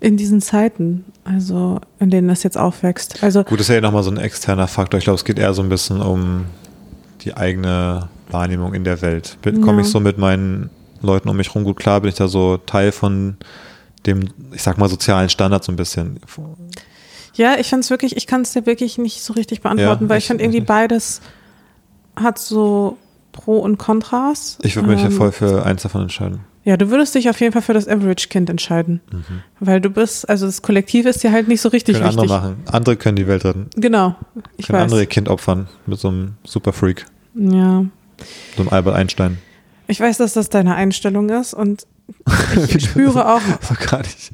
in 0.00 0.16
diesen 0.16 0.40
Zeiten, 0.40 1.04
also 1.24 1.80
in 2.00 2.10
denen 2.10 2.26
das 2.28 2.42
jetzt 2.42 2.58
aufwächst. 2.58 3.22
Also 3.22 3.44
Gut, 3.44 3.60
ist 3.60 3.68
ja 3.68 3.80
nochmal 3.80 4.02
so 4.02 4.10
ein 4.10 4.16
externer 4.16 4.66
Faktor. 4.66 4.98
Ich 4.98 5.04
glaube, 5.04 5.16
es 5.16 5.24
geht 5.24 5.38
eher 5.38 5.54
so 5.54 5.62
ein 5.62 5.68
bisschen 5.68 6.00
um 6.00 6.46
die 7.24 7.36
eigene 7.36 8.08
Wahrnehmung 8.30 8.74
in 8.74 8.82
der 8.84 9.00
Welt. 9.02 9.38
Komme 9.42 9.74
Ja. 9.74 9.80
ich 9.80 9.86
so 9.88 10.00
mit 10.00 10.18
meinen 10.18 10.70
Leuten 11.02 11.28
um 11.28 11.36
mich 11.36 11.54
rum 11.54 11.62
gut 11.64 11.76
klar? 11.76 12.00
Bin 12.00 12.08
ich 12.08 12.16
da 12.16 12.26
so 12.28 12.56
Teil 12.56 12.90
von 12.92 13.36
dem, 14.06 14.28
ich 14.52 14.62
sag 14.62 14.78
mal, 14.78 14.88
sozialen 14.88 15.28
Standard 15.28 15.64
so 15.64 15.72
ein 15.72 15.76
bisschen? 15.76 16.18
Ja, 17.34 17.56
ich 17.58 17.68
fand 17.70 17.88
wirklich, 17.90 18.16
ich 18.16 18.26
kann 18.26 18.42
es 18.42 18.52
dir 18.52 18.66
wirklich 18.66 18.98
nicht 18.98 19.22
so 19.22 19.32
richtig 19.32 19.60
beantworten, 19.62 20.04
Ja, 20.04 20.08
weil 20.10 20.18
ich- 20.18 20.26
fand 20.26 20.40
irgendwie 20.40 20.60
beides 20.60 21.20
hat 22.16 22.38
so 22.38 22.98
Pro 23.32 23.58
und 23.58 23.78
Kontras. 23.78 24.58
Ich 24.62 24.76
würde 24.76 24.88
mich 24.90 25.00
ja 25.00 25.06
Ähm, 25.06 25.12
voll 25.12 25.32
für 25.32 25.64
eins 25.64 25.82
davon 25.82 26.02
entscheiden. 26.02 26.40
Ja, 26.64 26.76
du 26.76 26.90
würdest 26.90 27.14
dich 27.14 27.28
auf 27.30 27.40
jeden 27.40 27.52
Fall 27.52 27.62
für 27.62 27.72
das 27.72 27.88
Average-Kind 27.88 28.48
entscheiden. 28.50 29.00
Weil 29.58 29.80
du 29.80 29.88
bist, 29.90 30.28
also 30.28 30.46
das 30.46 30.60
Kollektiv 30.62 31.06
ist 31.06 31.22
dir 31.24 31.32
halt 31.32 31.48
nicht 31.48 31.60
so 31.62 31.70
richtig 31.70 31.94
Mhm. 31.96 32.00
Können 32.00 32.08
andere 32.10 32.26
wichtig. 32.26 32.42
machen. 32.42 32.56
Andere 32.70 32.96
können 32.96 33.16
die 33.16 33.26
Welt 33.26 33.44
retten. 33.44 33.66
Genau, 33.76 34.14
ich 34.58 34.66
können 34.66 34.76
weiß. 34.76 34.92
andere 34.92 35.06
Kind 35.06 35.28
opfern 35.28 35.68
mit 35.86 35.98
so 35.98 36.08
einem 36.08 36.34
Superfreak, 36.44 37.06
Ja, 37.34 37.84
so 38.56 38.60
einem 38.62 38.68
Albert 38.68 38.94
Einstein. 38.94 39.38
ich 39.88 39.98
weiß, 39.98 40.18
dass 40.18 40.34
das 40.34 40.50
deine 40.50 40.74
Einstellung 40.74 41.30
ist 41.30 41.54
und 41.54 41.86
ich 42.68 42.84
spüre 42.84 43.34
auch, 43.34 43.40
So 43.60 43.74
gar 43.90 44.00
nicht, 44.00 44.32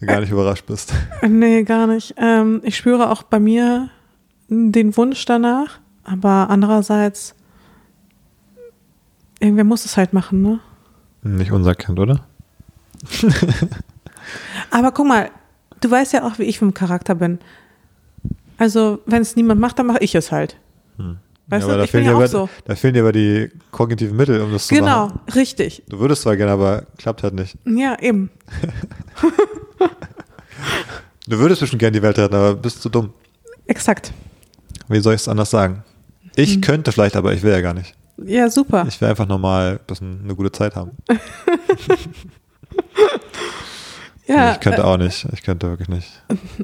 gar 0.00 0.20
nicht 0.20 0.30
überrascht 0.30 0.66
bist. 0.66 0.92
nee, 1.22 1.62
gar 1.62 1.86
nicht. 1.86 2.14
Ähm, 2.16 2.60
ich 2.64 2.76
spüre 2.76 3.10
auch 3.10 3.22
bei 3.22 3.40
mir 3.40 3.88
den 4.48 4.96
Wunsch 4.96 5.24
danach, 5.24 5.78
aber 6.04 6.48
andererseits, 6.50 7.34
irgendwer 9.40 9.64
muss 9.64 9.84
es 9.84 9.96
halt 9.96 10.12
machen, 10.12 10.42
ne? 10.42 10.60
Nicht 11.22 11.52
unser 11.52 11.74
Kind, 11.74 11.98
oder? 11.98 12.26
Aber 14.70 14.92
guck 14.92 15.06
mal, 15.06 15.30
du 15.80 15.90
weißt 15.90 16.12
ja 16.12 16.26
auch, 16.26 16.38
wie 16.38 16.44
ich 16.44 16.58
vom 16.58 16.74
Charakter 16.74 17.14
bin. 17.14 17.38
Also, 18.58 19.00
wenn 19.06 19.22
es 19.22 19.36
niemand 19.36 19.60
macht, 19.60 19.78
dann 19.78 19.86
mache 19.86 19.98
ich 20.00 20.14
es 20.14 20.30
halt. 20.32 20.56
Weißt 21.46 21.66
Ja, 21.66 21.72
du, 21.74 21.78
da 21.78 21.84
ich 21.84 21.92
bin 21.92 22.02
fehlen, 22.02 22.04
ja 22.06 22.10
dir 22.12 22.16
auch 22.16 22.20
aber, 22.20 22.28
so. 22.28 22.48
da 22.64 22.74
fehlen 22.74 22.94
dir 22.94 23.00
aber 23.00 23.12
die 23.12 23.50
kognitiven 23.70 24.16
Mittel, 24.16 24.40
um 24.40 24.50
das 24.52 24.66
zu 24.66 24.74
Genau, 24.74 25.06
machen. 25.08 25.20
richtig. 25.34 25.82
Du 25.88 25.98
würdest 25.98 26.22
zwar 26.22 26.36
gerne, 26.36 26.52
aber 26.52 26.84
klappt 26.96 27.22
halt 27.22 27.34
nicht. 27.34 27.56
Ja, 27.66 27.96
eben. 28.00 28.30
Du 31.26 31.38
würdest 31.38 31.60
bestimmt 31.62 31.80
gerne 31.80 31.96
die 31.96 32.02
Welt 32.02 32.18
retten, 32.18 32.34
aber 32.34 32.54
bist 32.54 32.82
zu 32.82 32.90
dumm. 32.90 33.12
Exakt. 33.66 34.12
Wie 34.88 35.00
soll 35.00 35.14
ich 35.14 35.22
es 35.22 35.28
anders 35.28 35.50
sagen? 35.50 35.82
Ich 36.36 36.60
könnte 36.60 36.92
vielleicht, 36.92 37.16
aber 37.16 37.32
ich 37.32 37.42
will 37.42 37.50
ja 37.52 37.62
gar 37.62 37.72
nicht. 37.72 37.94
Ja, 38.22 38.50
super. 38.50 38.84
Ich 38.86 39.00
will 39.00 39.08
einfach 39.08 39.26
normal 39.26 39.78
ein 39.80 39.86
bisschen 39.86 40.20
eine 40.22 40.34
gute 40.34 40.52
Zeit 40.52 40.76
haben. 40.76 40.90
ja, 44.26 44.52
ich 44.52 44.60
könnte 44.60 44.84
auch 44.84 44.96
nicht. 44.98 45.26
Ich 45.32 45.42
könnte 45.42 45.68
wirklich 45.68 45.88
nicht. 45.88 46.08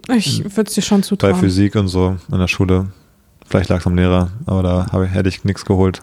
äh, 0.08 0.16
ich 0.16 0.44
würde 0.56 0.68
es 0.68 0.74
dir 0.74 0.82
schon 0.82 1.00
Bei 1.00 1.06
zutrauen. 1.06 1.36
Physik 1.36 1.74
und 1.76 1.88
so 1.88 2.16
in 2.30 2.38
der 2.38 2.48
Schule. 2.48 2.88
Vielleicht 3.50 3.68
lag 3.68 3.80
es 3.80 3.86
am 3.86 3.96
Lehrer, 3.96 4.30
aber 4.46 4.62
da 4.62 5.02
ich, 5.02 5.10
hätte 5.10 5.28
ich 5.28 5.44
nichts 5.44 5.64
geholt. 5.64 6.02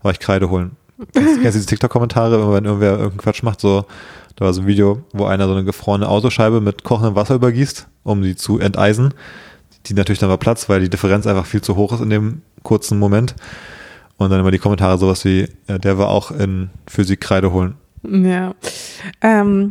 Aber 0.00 0.12
ich 0.12 0.18
Kreide 0.18 0.48
holen. 0.48 0.72
Kennst 1.12 1.44
du 1.44 1.50
diese 1.50 1.66
TikTok-Kommentare, 1.66 2.52
wenn 2.54 2.64
irgendwer 2.64 2.92
irgendeinen 2.92 3.18
Quatsch 3.18 3.42
macht? 3.42 3.60
So, 3.60 3.84
da 4.36 4.46
war 4.46 4.54
so 4.54 4.62
ein 4.62 4.66
Video, 4.66 5.02
wo 5.12 5.26
einer 5.26 5.46
so 5.46 5.52
eine 5.52 5.64
gefrorene 5.64 6.08
Autoscheibe 6.08 6.62
mit 6.62 6.82
kochendem 6.82 7.16
Wasser 7.16 7.34
übergießt, 7.34 7.86
um 8.02 8.22
sie 8.22 8.34
zu 8.34 8.58
enteisen. 8.58 9.12
Die 9.86 9.94
natürlich 9.94 10.20
dann 10.20 10.30
verplatzt, 10.30 10.70
weil 10.70 10.80
die 10.80 10.88
Differenz 10.88 11.26
einfach 11.26 11.44
viel 11.44 11.60
zu 11.60 11.76
hoch 11.76 11.92
ist 11.92 12.00
in 12.00 12.08
dem 12.08 12.40
kurzen 12.62 12.98
Moment. 12.98 13.34
Und 14.16 14.30
dann 14.30 14.40
immer 14.40 14.50
die 14.50 14.58
Kommentare 14.58 14.96
sowas 14.96 15.22
wie, 15.26 15.48
ja, 15.68 15.76
der 15.76 15.98
war 15.98 16.08
auch 16.08 16.30
in 16.30 16.70
Physik 16.86 17.20
Kreide 17.20 17.52
holen. 17.52 17.74
Ja. 18.02 18.54
Ähm, 19.20 19.68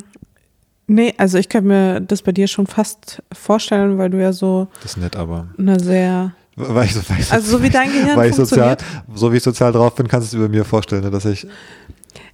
nee, 0.86 1.16
also 1.18 1.40
ich 1.40 1.50
könnte 1.50 1.68
mir 1.68 2.02
das 2.02 2.22
bei 2.22 2.32
dir 2.32 2.48
schon 2.48 2.68
fast 2.68 3.24
vorstellen, 3.32 3.98
weil 3.98 4.12
du 4.12 4.22
ja 4.22 4.32
so 4.32 4.68
Das 4.84 4.92
ist 4.92 4.98
nett, 4.98 5.16
aber 5.16 5.48
eine 5.58 5.80
sehr. 5.80 6.34
Weil 6.60 6.86
ich, 6.86 6.94
so- 6.94 7.02
weil 7.08 7.20
ich, 7.20 7.32
Also 7.32 7.58
so 7.58 7.64
wie 7.64 7.70
dein 7.70 7.92
Gehirn 7.92 8.16
weil 8.18 8.30
ich 8.30 8.36
sozial, 8.36 8.78
so 9.14 9.32
wie 9.32 9.38
ich 9.38 9.44
sozial 9.44 9.72
drauf 9.72 9.96
bin, 9.96 10.08
kannst 10.08 10.32
du 10.32 10.38
es 10.38 10.40
über 10.40 10.50
mir 10.50 10.66
vorstellen, 10.66 11.04
ne, 11.04 11.12
dass 11.12 11.26
ich 11.26 11.48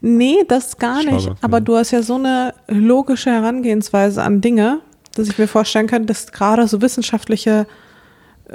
Nee, 0.02 0.38
das 0.48 0.78
gar 0.78 1.04
nicht. 1.04 1.24
Schade, 1.24 1.36
Aber 1.42 1.58
ja. 1.58 1.62
du 1.62 1.76
hast 1.78 1.92
ja 1.92 2.02
so 2.02 2.16
eine 2.16 2.54
logische 2.68 3.32
Herangehensweise 3.32 4.22
an 4.24 4.42
Dinge, 4.42 4.80
dass 5.16 5.28
ich 5.28 5.38
mir 5.38 5.48
vorstellen 5.48 5.88
kann, 5.88 6.06
dass 6.06 6.32
gerade 6.32 6.68
so 6.68 6.82
wissenschaftliche 6.82 7.66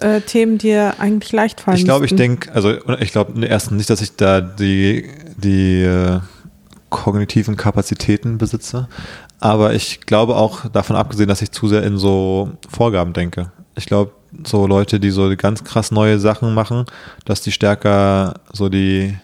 äh, 0.00 0.20
Themen 0.20 0.58
dir 0.58 0.94
eigentlich 0.98 1.32
leicht 1.32 1.60
fallen 1.60 1.76
Ich 1.76 1.84
glaube, 1.84 2.04
ich 2.06 2.14
denke, 2.14 2.52
also 2.52 2.72
ich 3.00 3.12
glaube 3.12 3.44
erstens 3.46 3.76
nicht, 3.78 3.90
dass 3.90 4.00
ich 4.00 4.14
da 4.16 4.40
die, 4.40 5.08
die 5.36 5.82
äh, 5.82 6.20
kognitiven 6.90 7.56
Kapazitäten 7.56 8.38
besitze, 8.38 8.88
aber 9.40 9.74
ich 9.74 10.00
glaube 10.02 10.36
auch 10.36 10.68
davon 10.68 10.96
abgesehen, 10.96 11.28
dass 11.28 11.42
ich 11.42 11.50
zu 11.50 11.68
sehr 11.68 11.82
in 11.82 11.98
so 11.98 12.50
Vorgaben 12.68 13.12
denke. 13.12 13.50
Ich 13.76 13.86
glaube, 13.86 14.12
so 14.44 14.66
Leute, 14.66 15.00
die 15.00 15.10
so 15.10 15.30
ganz 15.36 15.64
krass 15.64 15.90
neue 15.90 16.18
Sachen 16.18 16.54
machen, 16.54 16.84
dass 17.24 17.40
die 17.40 17.52
stärker 17.52 18.34
so 18.52 18.68
die, 18.68 19.16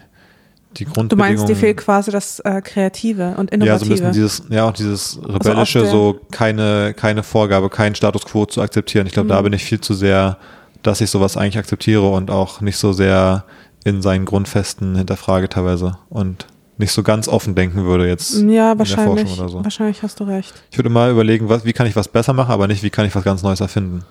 die 0.77 0.85
Du 0.85 0.91
Grundbedingungen... 0.91 1.37
meinst, 1.37 1.49
dir 1.49 1.55
fehlt 1.55 1.77
quasi 1.77 2.11
das 2.11 2.39
äh, 2.41 2.61
Kreative 2.61 3.35
und 3.37 3.51
ja, 3.51 3.77
so 3.79 3.85
ein 3.85 3.89
Innovative. 3.89 3.89
bisschen 3.89 4.11
dieses, 4.11 4.43
ja, 4.49 4.65
auch 4.67 4.73
dieses 4.73 5.19
rebellische, 5.23 5.81
der- 5.81 5.89
so 5.91 6.19
keine, 6.31 6.93
keine 6.95 7.23
Vorgabe, 7.23 7.69
keinen 7.69 7.95
Status 7.95 8.25
quo 8.25 8.45
zu 8.45 8.61
akzeptieren. 8.61 9.07
Ich 9.07 9.13
glaube, 9.13 9.25
Mhm. 9.27 9.33
da 9.33 9.41
bin 9.41 9.53
ich 9.53 9.63
viel 9.63 9.79
zu 9.81 9.93
sehr, 9.93 10.37
dass 10.83 11.01
ich 11.01 11.09
sowas 11.09 11.37
eigentlich 11.37 11.57
akzeptiere 11.57 12.07
und 12.09 12.29
auch 12.29 12.61
nicht 12.61 12.77
so 12.77 12.93
sehr 12.93 13.45
in 13.83 14.01
seinen 14.01 14.25
Grundfesten 14.25 14.95
hinterfrage 14.95 15.47
teilweise 15.49 15.97
und 16.09 16.45
nicht 16.77 16.91
so 16.91 17.01
ganz 17.01 17.27
offen 17.27 17.55
denken 17.55 17.85
würde 17.85 18.07
jetzt 18.07 18.33
ja, 18.35 18.39
in 18.41 18.47
der 18.49 18.77
wahrscheinlich. 18.77 19.27
Forschung 19.27 19.39
oder 19.39 19.49
so. 19.49 19.63
Wahrscheinlich 19.63 20.03
hast 20.03 20.19
du 20.19 20.25
recht. 20.25 20.53
Ich 20.69 20.77
würde 20.77 20.89
immer 20.89 21.09
überlegen, 21.09 21.49
was, 21.49 21.65
wie 21.65 21.73
kann 21.73 21.87
ich 21.87 21.95
was 21.95 22.07
besser 22.07 22.33
machen, 22.33 22.51
aber 22.51 22.67
nicht, 22.67 22.83
wie 22.83 22.91
kann 22.91 23.05
ich 23.07 23.15
was 23.15 23.23
ganz 23.23 23.41
Neues 23.41 23.61
erfinden. 23.61 24.03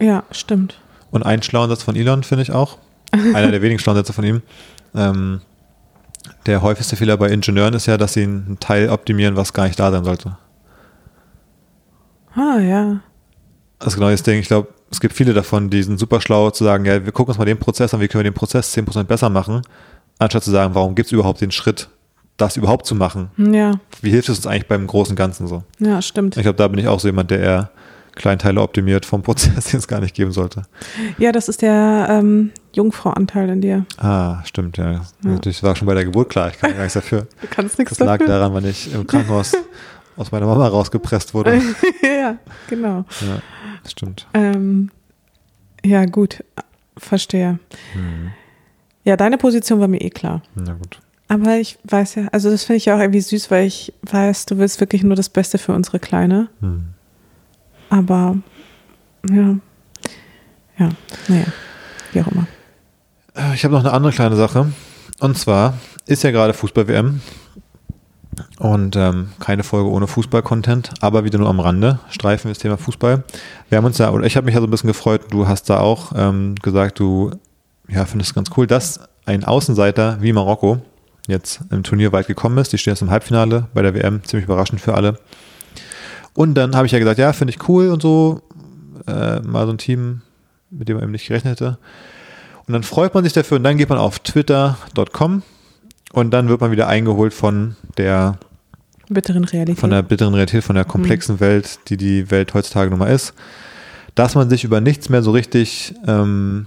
Ja, 0.00 0.24
stimmt. 0.30 0.78
Und 1.10 1.24
einen 1.24 1.42
schlauen 1.42 1.68
Satz 1.68 1.82
von 1.82 1.96
Elon 1.96 2.22
finde 2.22 2.42
ich 2.42 2.52
auch. 2.52 2.78
Einer 3.12 3.50
der 3.50 3.62
wenigen 3.62 3.78
schlauen 3.80 3.96
Sätze 3.96 4.12
von 4.12 4.24
ihm. 4.24 4.42
Ähm, 4.94 5.40
der 6.46 6.62
häufigste 6.62 6.96
Fehler 6.96 7.16
bei 7.16 7.28
Ingenieuren 7.30 7.74
ist 7.74 7.86
ja, 7.86 7.96
dass 7.96 8.12
sie 8.14 8.22
einen 8.22 8.58
Teil 8.60 8.88
optimieren, 8.90 9.36
was 9.36 9.52
gar 9.52 9.64
nicht 9.66 9.78
da 9.78 9.90
sein 9.90 10.04
sollte. 10.04 10.36
Ah, 12.34 12.58
ja. 12.60 13.00
Das 13.78 13.88
ist 13.88 13.94
genau 13.94 14.10
das 14.10 14.22
Ding. 14.22 14.38
Ich 14.38 14.46
glaube, 14.48 14.68
es 14.90 15.00
gibt 15.00 15.14
viele 15.14 15.32
davon, 15.34 15.70
die 15.70 15.82
sind 15.82 15.98
super 15.98 16.20
schlau 16.20 16.50
zu 16.50 16.64
sagen, 16.64 16.84
ja, 16.84 17.04
wir 17.04 17.12
gucken 17.12 17.30
uns 17.32 17.38
mal 17.38 17.44
den 17.44 17.58
Prozess 17.58 17.92
an, 17.94 18.00
wie 18.00 18.08
können 18.08 18.24
wir 18.24 18.30
den 18.30 18.34
Prozess 18.36 18.76
10% 18.76 19.04
besser 19.04 19.30
machen, 19.30 19.62
anstatt 20.18 20.44
zu 20.44 20.50
sagen, 20.50 20.74
warum 20.74 20.94
gibt 20.94 21.06
es 21.06 21.12
überhaupt 21.12 21.40
den 21.40 21.50
Schritt, 21.50 21.88
das 22.36 22.56
überhaupt 22.56 22.86
zu 22.86 22.94
machen? 22.94 23.30
Ja, 23.36 23.80
Wie 24.02 24.10
hilft 24.10 24.28
es 24.28 24.38
uns 24.38 24.46
eigentlich 24.46 24.68
beim 24.68 24.86
großen 24.86 25.16
Ganzen 25.16 25.46
so? 25.46 25.64
ja, 25.78 26.00
stimmt. 26.02 26.36
Ich 26.36 26.42
glaube, 26.42 26.56
da 26.56 26.68
bin 26.68 26.78
ich 26.78 26.88
auch 26.88 27.00
so 27.00 27.08
jemand, 27.08 27.30
der 27.30 27.40
eher 27.40 27.70
Kleinteile 28.20 28.60
optimiert 28.60 29.06
vom 29.06 29.22
Prozess, 29.22 29.64
den 29.70 29.78
es 29.78 29.88
gar 29.88 30.00
nicht 30.00 30.14
geben 30.14 30.30
sollte. 30.30 30.64
Ja, 31.16 31.32
das 31.32 31.48
ist 31.48 31.62
der 31.62 32.06
ähm, 32.10 32.50
Jungfrau-Anteil 32.74 33.48
in 33.48 33.62
dir. 33.62 33.86
Ah, 33.96 34.44
stimmt, 34.44 34.76
ja. 34.76 35.00
Natürlich 35.22 35.62
war 35.62 35.74
schon 35.74 35.86
bei 35.86 35.94
der 35.94 36.04
Geburt 36.04 36.28
klar, 36.28 36.50
ich 36.50 36.58
kann 36.58 36.72
gar 36.72 36.80
nichts 36.80 36.92
dafür. 36.94 37.26
Du 37.40 37.46
kannst 37.48 37.78
nichts 37.78 37.96
Das 37.96 38.06
lag 38.06 38.18
dafür. 38.18 38.26
daran, 38.26 38.52
wann 38.52 38.66
ich 38.66 38.92
im 38.92 39.06
Krankenhaus 39.06 39.52
aus 40.18 40.30
meiner 40.32 40.44
Mama 40.44 40.68
rausgepresst 40.68 41.32
wurde. 41.32 41.62
ja, 42.02 42.36
genau. 42.68 43.06
Ja, 43.22 43.40
das 43.82 43.92
stimmt. 43.92 44.26
Ähm, 44.34 44.90
ja, 45.82 46.04
gut. 46.04 46.44
Verstehe. 46.98 47.58
Hm. 47.94 48.32
Ja, 49.04 49.16
deine 49.16 49.38
Position 49.38 49.80
war 49.80 49.88
mir 49.88 50.02
eh 50.02 50.10
klar. 50.10 50.42
Na 50.54 50.74
gut. 50.74 51.00
Aber 51.28 51.56
ich 51.56 51.78
weiß 51.84 52.16
ja, 52.16 52.28
also 52.32 52.50
das 52.50 52.64
finde 52.64 52.76
ich 52.76 52.84
ja 52.84 52.96
auch 52.96 53.00
irgendwie 53.00 53.22
süß, 53.22 53.50
weil 53.50 53.66
ich 53.66 53.94
weiß, 54.02 54.44
du 54.44 54.58
willst 54.58 54.78
wirklich 54.80 55.02
nur 55.04 55.16
das 55.16 55.30
Beste 55.30 55.56
für 55.56 55.72
unsere 55.72 55.98
Kleine. 55.98 56.48
Hm. 56.60 56.88
Aber 57.90 58.36
ja. 59.28 59.56
Ja, 60.78 60.88
naja. 61.28 61.44
Wie 62.12 62.22
auch 62.22 62.28
immer. 62.28 62.46
Äh, 63.36 63.54
Ich 63.54 63.64
habe 63.64 63.74
noch 63.74 63.80
eine 63.80 63.92
andere 63.92 64.12
kleine 64.12 64.36
Sache. 64.36 64.72
Und 65.20 65.36
zwar 65.36 65.74
ist 66.06 66.22
ja 66.22 66.30
gerade 66.30 66.54
Fußball-WM. 66.54 67.20
Und 68.58 68.96
ähm, 68.96 69.30
keine 69.38 69.62
Folge 69.62 69.90
ohne 69.90 70.06
Fußball-Content, 70.06 70.94
aber 71.00 71.24
wieder 71.24 71.38
nur 71.38 71.48
am 71.48 71.60
Rande. 71.60 71.98
Streifen 72.08 72.48
das 72.48 72.58
Thema 72.58 72.78
Fußball. 72.78 73.24
Wir 73.68 73.76
haben 73.78 73.84
uns 73.84 73.98
ja, 73.98 74.10
oder 74.10 74.24
ich 74.24 74.36
habe 74.36 74.46
mich 74.46 74.54
ja 74.54 74.60
so 74.60 74.66
ein 74.66 74.70
bisschen 74.70 74.88
gefreut, 74.88 75.22
du 75.30 75.46
hast 75.46 75.68
da 75.68 75.80
auch 75.80 76.12
ähm, 76.16 76.54
gesagt, 76.62 76.98
du 76.98 77.32
ja, 77.88 78.06
findest 78.06 78.30
es 78.30 78.34
ganz 78.34 78.50
cool, 78.56 78.66
dass 78.66 79.00
ein 79.26 79.44
Außenseiter 79.44 80.18
wie 80.22 80.32
Marokko 80.32 80.80
jetzt 81.26 81.60
im 81.70 81.82
Turnier 81.82 82.12
weit 82.12 82.28
gekommen 82.28 82.56
ist. 82.58 82.72
Die 82.72 82.78
stehen 82.78 82.92
jetzt 82.92 83.02
im 83.02 83.10
Halbfinale 83.10 83.66
bei 83.74 83.82
der 83.82 83.94
WM, 83.94 84.24
ziemlich 84.24 84.44
überraschend 84.46 84.80
für 84.80 84.94
alle. 84.94 85.18
Und 86.34 86.54
dann 86.54 86.76
habe 86.76 86.86
ich 86.86 86.92
ja 86.92 86.98
gesagt, 86.98 87.18
ja, 87.18 87.32
finde 87.32 87.52
ich 87.52 87.68
cool 87.68 87.88
und 87.88 88.02
so. 88.02 88.42
Äh, 89.06 89.40
mal 89.40 89.66
so 89.66 89.72
ein 89.72 89.78
Team, 89.78 90.22
mit 90.70 90.88
dem 90.88 90.96
man 90.96 91.04
eben 91.04 91.12
nicht 91.12 91.26
gerechnet 91.26 91.60
hätte. 91.60 91.78
Und 92.66 92.74
dann 92.74 92.82
freut 92.82 93.14
man 93.14 93.24
sich 93.24 93.32
dafür 93.32 93.56
und 93.56 93.64
dann 93.64 93.78
geht 93.78 93.88
man 93.88 93.98
auf 93.98 94.20
twitter.com 94.20 95.42
und 96.12 96.30
dann 96.30 96.48
wird 96.48 96.60
man 96.60 96.70
wieder 96.70 96.86
eingeholt 96.86 97.34
von 97.34 97.76
der 97.96 98.38
Bitteren 99.08 99.44
Realität. 99.44 99.80
von 99.80 99.90
der 99.90 100.02
bitteren 100.02 100.34
Realität, 100.34 100.62
von 100.62 100.76
der 100.76 100.84
komplexen 100.84 101.40
Welt, 101.40 101.80
die 101.88 101.96
die 101.96 102.30
Welt 102.30 102.54
heutzutage 102.54 102.90
nun 102.90 103.00
mal 103.00 103.10
ist, 103.10 103.34
dass 104.14 104.36
man 104.36 104.48
sich 104.48 104.62
über 104.62 104.80
nichts 104.80 105.08
mehr 105.08 105.22
so 105.22 105.32
richtig 105.32 105.94
ähm, 106.06 106.66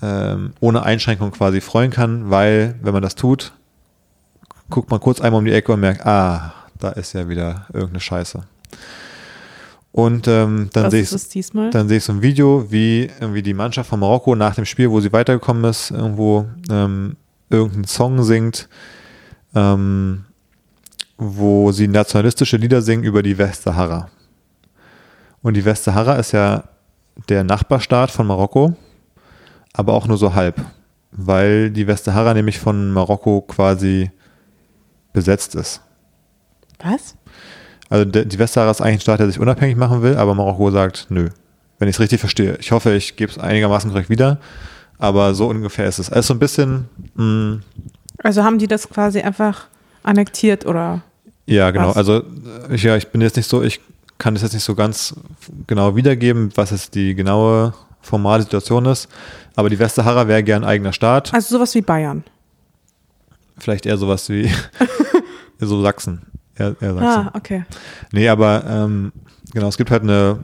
ähm, 0.00 0.52
ohne 0.60 0.84
Einschränkung 0.84 1.32
quasi 1.32 1.60
freuen 1.60 1.90
kann, 1.90 2.30
weil 2.30 2.76
wenn 2.82 2.92
man 2.92 3.02
das 3.02 3.16
tut, 3.16 3.52
guckt 4.70 4.90
man 4.90 5.00
kurz 5.00 5.20
einmal 5.20 5.40
um 5.40 5.44
die 5.44 5.52
Ecke 5.52 5.72
und 5.72 5.80
merkt, 5.80 6.06
ah, 6.06 6.54
da 6.78 6.90
ist 6.90 7.12
ja 7.14 7.28
wieder 7.28 7.66
irgendeine 7.72 8.00
Scheiße. 8.00 8.44
Und 9.92 10.28
ähm, 10.28 10.70
dann 10.72 10.90
sehe 10.90 11.02
ich 11.02 11.10
dann 11.70 11.88
sehe 11.88 11.98
ich 11.98 12.04
so 12.04 12.12
ein 12.12 12.22
Video, 12.22 12.70
wie 12.70 13.10
irgendwie 13.20 13.42
die 13.42 13.54
Mannschaft 13.54 13.90
von 13.90 13.98
Marokko 13.98 14.36
nach 14.36 14.54
dem 14.54 14.64
Spiel, 14.64 14.90
wo 14.90 15.00
sie 15.00 15.12
weitergekommen 15.12 15.64
ist, 15.64 15.90
irgendwo 15.90 16.46
ähm, 16.70 17.16
irgendeinen 17.50 17.84
Song 17.84 18.22
singt, 18.22 18.68
ähm, 19.54 20.24
wo 21.16 21.72
sie 21.72 21.88
nationalistische 21.88 22.56
Lieder 22.58 22.82
singen 22.82 23.04
über 23.04 23.22
die 23.22 23.38
Westsahara. 23.38 24.08
Und 25.42 25.54
die 25.54 25.64
Westsahara 25.64 26.16
ist 26.16 26.32
ja 26.32 26.64
der 27.28 27.44
Nachbarstaat 27.44 28.10
von 28.10 28.26
Marokko, 28.26 28.76
aber 29.72 29.94
auch 29.94 30.06
nur 30.06 30.18
so 30.18 30.34
halb, 30.34 30.60
weil 31.10 31.70
die 31.70 31.86
Westsahara 31.86 32.34
nämlich 32.34 32.58
von 32.58 32.92
Marokko 32.92 33.40
quasi 33.40 34.10
besetzt 35.12 35.54
ist. 35.54 35.80
Was? 36.78 37.16
Also 37.90 38.04
die 38.04 38.38
Westsahara 38.38 38.70
ist 38.70 38.80
eigentlich 38.80 38.96
ein 38.98 39.00
Staat, 39.00 39.20
der 39.20 39.26
sich 39.28 39.40
unabhängig 39.40 39.76
machen 39.76 40.02
will, 40.02 40.16
aber 40.16 40.34
Marokko 40.34 40.70
sagt, 40.70 41.06
nö. 41.08 41.28
Wenn 41.78 41.88
ich 41.88 41.94
es 41.96 42.00
richtig 42.00 42.20
verstehe. 42.20 42.56
Ich 42.60 42.72
hoffe, 42.72 42.92
ich 42.94 43.16
gebe 43.16 43.30
es 43.30 43.38
einigermaßen 43.38 43.90
korrekt 43.90 44.10
wieder, 44.10 44.38
aber 44.98 45.34
so 45.34 45.46
ungefähr 45.48 45.86
ist 45.86 45.98
es. 46.00 46.10
Also 46.10 46.28
so 46.28 46.34
ein 46.34 46.38
bisschen, 46.40 46.88
mh, 47.14 47.60
Also 48.22 48.42
haben 48.42 48.58
die 48.58 48.66
das 48.66 48.88
quasi 48.88 49.20
einfach 49.20 49.66
annektiert 50.02 50.66
oder? 50.66 51.02
ja 51.46 51.70
genau. 51.70 51.90
Was? 51.90 51.96
Also 51.96 52.18
äh, 52.68 52.74
ich, 52.74 52.82
ja, 52.82 52.96
ich 52.96 53.08
bin 53.08 53.20
jetzt 53.20 53.36
nicht 53.36 53.48
so, 53.48 53.62
ich 53.62 53.80
kann 54.18 54.34
das 54.34 54.42
jetzt 54.42 54.54
nicht 54.54 54.64
so 54.64 54.74
ganz 54.74 55.14
genau 55.66 55.94
wiedergeben, 55.96 56.50
was 56.56 56.70
jetzt 56.72 56.94
die 56.94 57.14
genaue 57.14 57.72
formale 58.02 58.42
Situation 58.42 58.84
ist, 58.86 59.08
aber 59.54 59.70
die 59.70 59.78
Westsahara 59.78 60.26
wäre 60.28 60.42
gern 60.42 60.64
eigener 60.64 60.92
Staat. 60.92 61.32
Also 61.32 61.56
sowas 61.56 61.74
wie 61.74 61.80
Bayern. 61.82 62.24
Vielleicht 63.58 63.86
eher 63.86 63.96
sowas 63.98 64.28
wie 64.28 64.50
so 65.60 65.80
Sachsen. 65.80 66.22
Eher, 66.58 66.74
eher 66.80 66.94
Sachsen. 66.94 67.28
Ah, 67.28 67.30
okay. 67.34 67.64
Nee, 68.12 68.28
aber 68.28 68.64
ähm, 68.68 69.12
genau, 69.52 69.68
es 69.68 69.76
gibt 69.76 69.90
halt 69.90 70.02
eine, 70.02 70.40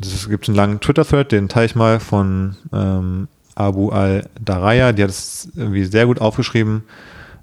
es 0.00 0.28
gibt 0.28 0.48
einen 0.48 0.56
langen 0.56 0.80
Twitter-Thread, 0.80 1.32
den 1.32 1.48
teile 1.48 1.66
ich 1.66 1.74
mal 1.74 2.00
von 2.00 2.56
ähm, 2.72 3.28
Abu 3.54 3.90
al-Daraya, 3.90 4.92
die 4.92 5.02
hat 5.02 5.10
es 5.10 5.48
irgendwie 5.54 5.84
sehr 5.84 6.06
gut 6.06 6.20
aufgeschrieben. 6.20 6.84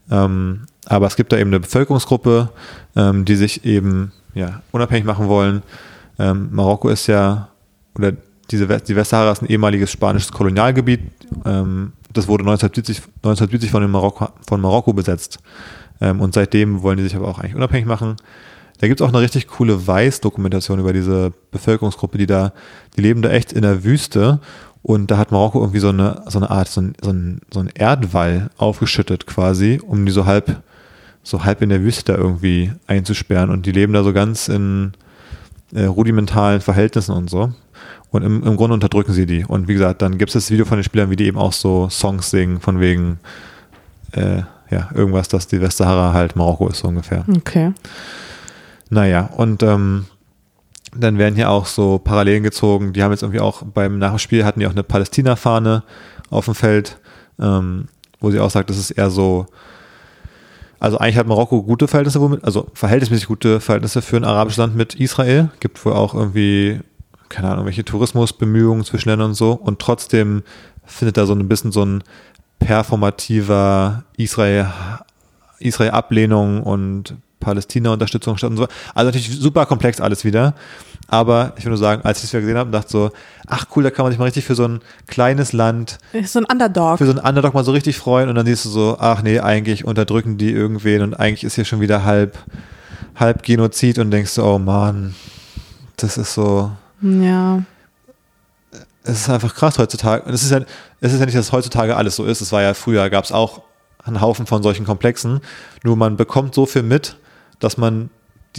Ähm, 0.09 0.61
aber 0.85 1.07
es 1.07 1.15
gibt 1.15 1.31
da 1.31 1.37
eben 1.37 1.51
eine 1.51 1.59
Bevölkerungsgruppe, 1.59 2.49
ähm, 2.95 3.23
die 3.25 3.35
sich 3.35 3.65
eben 3.65 4.11
ja, 4.33 4.61
unabhängig 4.71 5.05
machen 5.05 5.27
wollen. 5.27 5.61
Ähm, 6.19 6.49
Marokko 6.51 6.89
ist 6.89 7.07
ja, 7.07 7.49
oder 7.95 8.13
diese 8.49 8.67
die 8.67 8.95
Westsahara 8.95 9.31
ist 9.31 9.41
ein 9.41 9.49
ehemaliges 9.49 9.91
spanisches 9.91 10.31
Kolonialgebiet. 10.31 11.01
Ähm, 11.45 11.93
das 12.11 12.27
wurde 12.27 12.43
1970, 12.43 12.97
1970 13.23 13.71
von, 13.71 13.89
Marokko, 13.89 14.29
von 14.47 14.59
Marokko 14.59 14.91
besetzt. 14.93 15.39
Ähm, 16.01 16.19
und 16.19 16.33
seitdem 16.33 16.81
wollen 16.81 16.97
die 16.97 17.03
sich 17.03 17.15
aber 17.15 17.27
auch 17.27 17.39
eigentlich 17.39 17.55
unabhängig 17.55 17.87
machen. 17.87 18.17
Da 18.79 18.87
gibt 18.87 18.99
es 18.99 19.05
auch 19.05 19.13
eine 19.13 19.21
richtig 19.21 19.47
coole 19.47 19.85
Weiß-Dokumentation 19.85 20.79
über 20.79 20.91
diese 20.91 21.31
Bevölkerungsgruppe, 21.51 22.17
die 22.17 22.25
da, 22.25 22.51
die 22.97 23.01
leben 23.01 23.21
da 23.21 23.29
echt 23.29 23.53
in 23.53 23.61
der 23.61 23.83
Wüste 23.83 24.39
und 24.83 25.11
da 25.11 25.17
hat 25.17 25.31
Marokko 25.31 25.59
irgendwie 25.59 25.79
so 25.79 25.89
eine, 25.89 26.23
so 26.27 26.39
eine 26.39 26.49
Art, 26.49 26.67
so 26.67 26.81
ein, 26.81 26.95
so 27.01 27.11
ein, 27.11 27.41
so 27.51 27.59
ein 27.59 27.69
Erdwall 27.73 28.49
aufgeschüttet 28.57 29.27
quasi, 29.27 29.79
um 29.85 30.05
die 30.05 30.11
so 30.11 30.25
halb, 30.25 30.63
so 31.21 31.43
halb 31.43 31.61
in 31.61 31.69
der 31.69 31.83
Wüste 31.83 32.13
da 32.13 32.17
irgendwie 32.17 32.71
einzusperren 32.87 33.51
und 33.51 33.67
die 33.67 33.71
leben 33.71 33.93
da 33.93 34.03
so 34.03 34.13
ganz 34.13 34.47
in 34.47 34.93
äh, 35.73 35.83
rudimentalen 35.83 36.61
Verhältnissen 36.61 37.13
und 37.13 37.29
so. 37.29 37.53
Und 38.09 38.23
im, 38.23 38.43
im 38.43 38.57
Grunde 38.57 38.73
unterdrücken 38.73 39.13
sie 39.13 39.25
die. 39.25 39.45
Und 39.45 39.67
wie 39.69 39.73
gesagt, 39.73 40.01
dann 40.01 40.17
gibt 40.17 40.29
es 40.29 40.33
das 40.33 40.51
Video 40.51 40.65
von 40.65 40.77
den 40.77 40.83
Spielern, 40.83 41.09
wie 41.11 41.15
die 41.15 41.27
eben 41.27 41.37
auch 41.37 41.53
so 41.53 41.87
Songs 41.89 42.29
singen, 42.29 42.59
von 42.59 42.79
wegen, 42.81 43.19
äh, 44.11 44.41
ja, 44.71 44.89
irgendwas, 44.93 45.27
dass 45.27 45.47
die 45.47 45.61
Westsahara 45.61 46.13
halt 46.13 46.35
Marokko 46.35 46.69
ist, 46.69 46.79
so 46.79 46.87
ungefähr. 46.87 47.25
Okay. 47.37 47.73
Naja, 48.89 49.29
und 49.35 49.61
ähm, 49.63 50.05
dann 50.95 51.17
werden 51.17 51.35
hier 51.35 51.49
auch 51.49 51.65
so 51.65 51.99
Parallelen 51.99 52.43
gezogen. 52.43 52.93
Die 52.93 53.03
haben 53.03 53.11
jetzt 53.11 53.21
irgendwie 53.21 53.39
auch 53.39 53.63
beim 53.63 53.99
Nachspiel 53.99 54.43
hatten 54.43 54.59
die 54.59 54.67
auch 54.67 54.71
eine 54.71 54.83
Palästina-Fahne 54.83 55.83
auf 56.29 56.45
dem 56.45 56.55
Feld, 56.55 56.99
ähm, 57.39 57.87
wo 58.19 58.31
sie 58.31 58.39
auch 58.39 58.49
sagt, 58.49 58.69
das 58.69 58.77
ist 58.77 58.91
eher 58.91 59.09
so, 59.09 59.45
also 60.79 60.97
eigentlich 60.97 61.17
hat 61.17 61.27
Marokko 61.27 61.63
gute 61.63 61.87
Verhältnisse, 61.87 62.21
womit, 62.21 62.43
also 62.43 62.67
verhältnismäßig 62.73 63.27
gute 63.27 63.59
Verhältnisse 63.59 64.01
für 64.01 64.17
ein 64.17 64.23
arabisches 64.23 64.57
Land 64.57 64.75
mit 64.75 64.95
Israel. 64.95 65.49
Gibt 65.59 65.83
wohl 65.85 65.93
auch 65.93 66.13
irgendwie, 66.13 66.79
keine 67.29 67.49
Ahnung, 67.49 67.65
welche 67.65 67.85
Tourismusbemühungen 67.85 68.83
zwischen 68.83 69.09
Ländern 69.09 69.29
und 69.29 69.35
so. 69.35 69.53
Und 69.53 69.79
trotzdem 69.79 70.43
findet 70.85 71.17
da 71.17 71.25
so 71.25 71.33
ein 71.33 71.47
bisschen 71.47 71.71
so 71.71 71.85
ein 71.85 72.03
performativer 72.61 74.03
Israel, 74.17 74.67
Israel-Ablehnung 75.59 76.63
und 76.63 77.15
Palästina-Unterstützung 77.39 78.37
statt 78.37 78.51
und 78.51 78.57
so. 78.57 78.67
Also 78.93 79.07
natürlich 79.07 79.29
super 79.39 79.65
komplex 79.65 79.99
alles 79.99 80.23
wieder. 80.23 80.53
Aber 81.07 81.53
ich 81.57 81.65
will 81.65 81.71
nur 81.71 81.77
sagen, 81.77 82.03
als 82.05 82.19
ich 82.19 82.25
es 82.25 82.33
wieder 82.33 82.41
gesehen 82.41 82.57
habe, 82.57 82.71
dachte 82.71 82.89
so, 82.89 83.11
ach 83.47 83.65
cool, 83.75 83.83
da 83.83 83.89
kann 83.89 84.03
man 84.05 84.11
sich 84.13 84.19
mal 84.19 84.25
richtig 84.25 84.45
für 84.45 84.55
so 84.55 84.65
ein 84.65 84.79
kleines 85.07 85.51
Land, 85.51 85.97
Ist 86.13 86.31
so 86.33 86.39
ein 86.39 86.45
Underdog. 86.45 86.99
für 86.99 87.05
so 87.05 87.11
einen 87.11 87.19
Underdog 87.19 87.53
mal 87.53 87.65
so 87.65 87.71
richtig 87.73 87.97
freuen 87.97 88.29
und 88.29 88.35
dann 88.35 88.45
siehst 88.45 88.63
du 88.63 88.69
so, 88.69 88.95
ach 88.99 89.21
nee, 89.21 89.39
eigentlich 89.39 89.83
unterdrücken 89.83 90.37
die 90.37 90.51
irgendwen 90.51 91.01
und 91.01 91.13
eigentlich 91.15 91.43
ist 91.43 91.55
hier 91.55 91.65
schon 91.65 91.81
wieder 91.81 92.05
halb, 92.05 92.37
halb 93.15 93.43
Genozid 93.43 93.99
und 93.99 94.11
denkst 94.11 94.35
du, 94.35 94.43
oh 94.43 94.57
Mann, 94.59 95.13
das 95.97 96.17
ist 96.17 96.33
so, 96.33 96.71
Ja. 97.01 97.61
Es 99.03 99.21
ist 99.21 99.29
einfach 99.29 99.55
krass 99.55 99.77
heutzutage. 99.77 100.23
Und 100.23 100.33
es 100.33 100.43
ist 100.43 100.51
ja, 100.51 100.61
es 100.99 101.13
ist 101.13 101.19
ja 101.19 101.25
nicht, 101.25 101.37
dass 101.37 101.51
heutzutage 101.51 101.95
alles 101.95 102.15
so 102.15 102.25
ist. 102.25 102.41
Es 102.41 102.51
war 102.51 102.61
ja 102.61 102.73
früher, 102.73 103.09
gab 103.09 103.23
es 103.23 103.31
auch 103.31 103.61
einen 104.03 104.21
Haufen 104.21 104.45
von 104.45 104.63
solchen 104.63 104.85
Komplexen. 104.85 105.41
Nur 105.83 105.95
man 105.95 106.17
bekommt 106.17 106.55
so 106.55 106.65
viel 106.65 106.83
mit, 106.83 107.17
dass 107.59 107.77
man, 107.77 108.09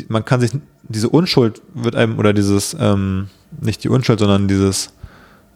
man 0.09 0.24
kann 0.24 0.40
sich, 0.40 0.53
diese 0.82 1.09
Unschuld 1.09 1.62
wird 1.74 1.97
einem, 1.97 2.18
oder 2.18 2.32
dieses, 2.32 2.76
ähm, 2.78 3.28
nicht 3.61 3.84
die 3.84 3.88
Unschuld, 3.88 4.18
sondern 4.18 4.49
dieses, 4.49 4.93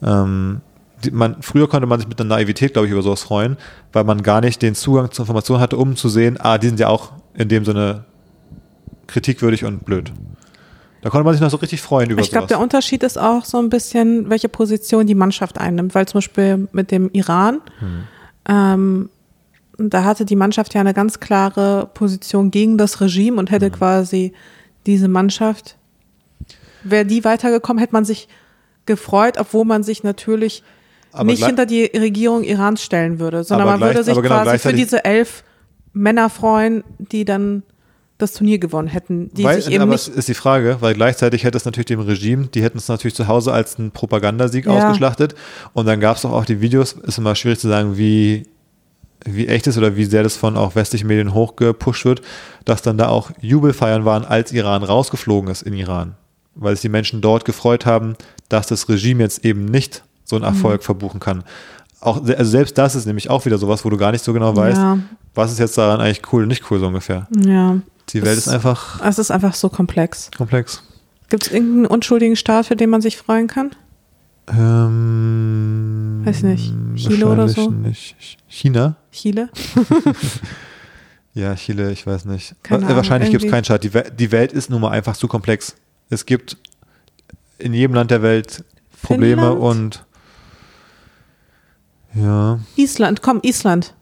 ähm, 0.03 0.61
die, 1.05 1.11
man, 1.11 1.43
früher 1.43 1.68
konnte 1.68 1.87
man 1.87 1.99
sich 1.99 2.09
mit 2.09 2.20
einer 2.20 2.28
Naivität, 2.28 2.72
glaube 2.72 2.87
ich, 2.87 2.93
über 2.93 3.03
sowas 3.03 3.22
freuen, 3.22 3.57
weil 3.93 4.05
man 4.05 4.22
gar 4.22 4.41
nicht 4.41 4.62
den 4.62 4.74
Zugang 4.74 5.11
zur 5.11 5.24
Information 5.24 5.61
hatte, 5.61 5.76
um 5.76 5.97
zu 5.97 6.09
sehen, 6.09 6.39
ah, 6.41 6.59
die 6.59 6.68
sind 6.68 6.80
ja 6.80 6.89
auch 6.89 7.12
in 7.34 7.49
dem 7.49 7.64
Sinne 7.64 8.05
kritikwürdig 9.07 9.64
und 9.64 9.84
blöd. 9.84 10.12
Da 11.07 11.11
konnte 11.11 11.24
man 11.24 11.34
sich 11.34 11.40
noch 11.40 11.50
so 11.50 11.59
richtig 11.59 11.80
freuen 11.82 12.11
über 12.11 12.20
Ich 12.20 12.32
glaube, 12.32 12.48
der. 12.48 12.59
Unterschied 12.59 13.04
ist 13.04 13.16
auch 13.16 13.44
so 13.44 13.59
ein 13.59 13.70
bisschen, 13.70 14.28
welche 14.28 14.48
Position 14.48 15.07
die 15.07 15.14
Mannschaft 15.14 15.57
einnimmt, 15.57 15.94
weil 15.94 16.09
zum 16.09 16.18
Beispiel 16.18 16.66
mit 16.72 16.90
dem 16.90 17.11
Iran, 17.12 17.61
Hm. 17.78 18.02
ähm, 18.48 19.11
da 19.78 20.02
hatte 20.02 20.24
die 20.24 20.34
Mannschaft 20.34 20.74
ja 20.74 20.80
eine 20.80 20.94
ganz 20.94 21.20
klare 21.20 21.88
Position 21.94 22.50
gegen 22.50 22.76
das 22.76 23.00
Regime 23.00 23.36
und 23.36 23.50
Hm. 23.50 23.54
hätte 23.54 23.70
quasi 23.70 24.32
diese 24.84 25.07
Mannschaft, 25.07 25.76
wäre 26.82 27.07
die 27.07 27.22
weitergekommen, 27.22 27.78
hätte 27.78 27.92
man 27.92 28.04
sich 28.04 28.26
gefreut, 28.86 29.34
obwohl 29.38 29.64
man 29.64 29.84
sich 29.84 30.02
natürlich 30.02 30.64
Aber 31.12 31.26
nicht 31.26 31.46
hinter 31.46 31.66
die 31.66 31.84
Regierung 31.84 32.42
Irans 32.42 32.82
stellen 32.82 33.20
würde, 33.20 33.44
sondern 33.44 33.68
man 33.68 33.80
würde 33.80 34.02
sich 34.02 34.16
genau 34.20 34.42
quasi 34.42 34.59
für 34.59 34.72
diese 34.72 35.04
elf 35.04 35.44
Männer 35.92 36.30
freuen, 36.30 36.82
die 36.98 37.24
dann 37.24 37.62
das 38.18 38.32
Turnier 38.32 38.58
gewonnen 38.58 38.88
hätten, 38.88 39.30
die 39.34 39.44
weil, 39.44 39.60
sich 39.60 39.72
eben 39.72 39.82
aber 39.82 39.92
nicht 39.92 40.08
ist 40.08 40.28
die 40.28 40.34
Frage, 40.34 40.78
weil 40.80 40.94
gleichzeitig 40.94 41.44
hätte 41.44 41.56
es 41.58 41.64
natürlich 41.66 41.86
dem 41.86 42.00
Regime, 42.00 42.46
die 42.46 42.62
hätten 42.62 42.78
es 42.78 42.88
natürlich 42.88 43.14
zu 43.14 43.28
Hause 43.28 43.52
als 43.52 43.78
einen 43.78 43.90
Propagandasieg 43.90 44.64
Ja. 44.66 44.72
ausgeschlachtet. 44.72 45.34
Und 45.74 45.86
dann 45.86 46.00
gab 46.00 46.16
es 46.16 46.22
doch 46.22 46.32
auch 46.32 46.44
die 46.46 46.60
Videos, 46.60 46.92
ist 46.92 47.18
immer 47.18 47.34
schwierig 47.34 47.58
zu 47.58 47.68
sagen, 47.68 47.98
wie, 47.98 48.44
wie 49.26 49.46
echt 49.48 49.66
ist 49.66 49.76
oder 49.76 49.96
wie 49.96 50.04
sehr 50.06 50.22
das 50.22 50.36
von 50.36 50.56
auch 50.56 50.74
westlichen 50.74 51.08
Medien 51.08 51.34
hochgepusht 51.34 52.04
wird, 52.06 52.22
dass 52.64 52.80
dann 52.82 52.96
da 52.96 53.08
auch 53.08 53.30
Jubelfeiern 53.40 54.04
waren, 54.04 54.24
als 54.24 54.50
Iran 54.52 54.82
rausgeflogen 54.82 55.50
ist 55.50 55.62
in 55.62 55.74
Iran. 55.74 56.14
Weil 56.54 56.74
sich 56.74 56.82
die 56.82 56.88
Menschen 56.88 57.20
dort 57.20 57.44
gefreut 57.44 57.84
haben, 57.84 58.14
dass 58.48 58.66
das 58.66 58.88
Regime 58.88 59.22
jetzt 59.22 59.44
eben 59.44 59.66
nicht 59.66 60.04
so 60.24 60.36
einen 60.36 60.44
Mhm. 60.46 60.54
Erfolg 60.54 60.84
verbuchen 60.84 61.20
kann. 61.20 61.44
Auch, 62.00 62.16
also 62.26 62.44
selbst 62.50 62.78
das 62.78 62.94
ist 62.94 63.04
nämlich 63.06 63.28
auch 63.28 63.44
wieder 63.44 63.58
sowas, 63.58 63.84
wo 63.84 63.90
du 63.90 63.96
gar 63.98 64.12
nicht 64.12 64.24
so 64.24 64.32
genau 64.32 64.56
weißt, 64.56 64.78
Ja. 64.78 64.98
was 65.34 65.52
ist 65.52 65.58
jetzt 65.58 65.76
daran 65.76 66.00
eigentlich 66.00 66.22
cool 66.32 66.42
und 66.42 66.48
nicht 66.48 66.70
cool 66.70 66.78
so 66.80 66.86
ungefähr. 66.86 67.26
ja, 67.44 67.76
Die 68.11 68.22
Welt 68.22 68.36
Das- 68.38 68.46
ist 68.46 68.52
einfach 68.52 69.00
es 69.04 69.18
ist 69.18 69.30
einfach 69.30 69.54
so 69.54 69.68
komplex. 69.68 70.30
komplex. 70.36 70.82
Gibt 71.28 71.44
es 71.46 71.52
irgendeinen 71.52 71.86
unschuldigen 71.86 72.36
Staat, 72.36 72.66
für 72.66 72.76
den 72.76 72.88
man 72.90 73.00
sich 73.02 73.16
freuen 73.16 73.48
kann? 73.48 73.72
Ähm, 74.48 76.22
Weiß 76.24 76.42
nicht. 76.44 76.72
Chile 76.94 77.26
oder 77.26 77.48
so? 77.48 77.70
Nicht. 77.70 78.16
China? 78.48 78.96
Chile? 79.12 79.48
Ja, 81.34 81.54
Chile, 81.54 81.92
ich 81.92 82.07
weiß 82.07 82.24
nicht. 82.24 82.54
Keine 82.62 82.80
Äh, 82.80 82.84
Ahnung, 82.86 82.96
wahrscheinlich 82.96 83.30
gibt 83.30 83.44
es 83.44 83.50
keinen 83.50 83.62
Staat. 83.64 83.84
Die, 83.84 83.90
die 83.90 84.32
Welt 84.32 84.52
ist 84.54 84.70
nun 84.70 84.80
mal 84.80 84.88
einfach 84.92 85.14
zu 85.18 85.28
komplex. 85.28 85.76
Es 86.09 86.24
gibt 86.24 86.57
in 87.59 87.74
jedem 87.74 87.92
Land 87.94 88.11
der 88.11 88.22
Welt 88.22 88.64
Probleme 89.02 89.42
Finnland? 89.42 89.61
und 89.61 90.04
ja, 92.14 92.59
Island, 92.76 93.20
komm, 93.20 93.40
Island. 93.42 93.92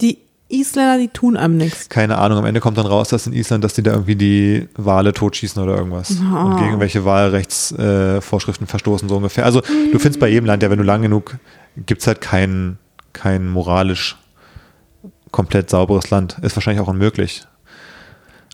Die 0.00 0.18
Isländer, 0.52 0.98
die 0.98 1.08
tun 1.08 1.36
einem 1.36 1.56
nichts. 1.56 1.88
keine 1.88 2.18
Ahnung. 2.18 2.38
Am 2.38 2.44
Ende 2.44 2.60
kommt 2.60 2.78
dann 2.78 2.86
raus, 2.86 3.08
dass 3.08 3.26
in 3.26 3.32
Island, 3.32 3.64
dass 3.64 3.74
die 3.74 3.82
da 3.82 3.92
irgendwie 3.92 4.16
die 4.16 4.68
Wale 4.76 5.12
totschießen 5.12 5.62
oder 5.62 5.76
irgendwas 5.76 6.16
Ah. 6.22 6.44
und 6.44 6.58
gegen 6.58 6.78
welche 6.80 7.04
Wahlrechtsvorschriften 7.04 8.66
äh, 8.66 8.70
verstoßen, 8.70 9.08
so 9.08 9.16
ungefähr. 9.16 9.44
Also 9.44 9.60
du 9.60 9.98
findest 9.98 10.20
bei 10.20 10.28
jedem 10.28 10.46
Land, 10.46 10.62
ja, 10.62 10.70
wenn 10.70 10.78
du 10.78 10.84
lang 10.84 11.02
genug, 11.02 11.36
gibt's 11.76 12.06
halt 12.06 12.20
kein, 12.20 12.78
kein 13.12 13.48
moralisch 13.48 14.16
komplett 15.30 15.70
sauberes 15.70 16.10
Land. 16.10 16.36
Ist 16.42 16.54
wahrscheinlich 16.56 16.82
auch 16.82 16.88
unmöglich. 16.88 17.44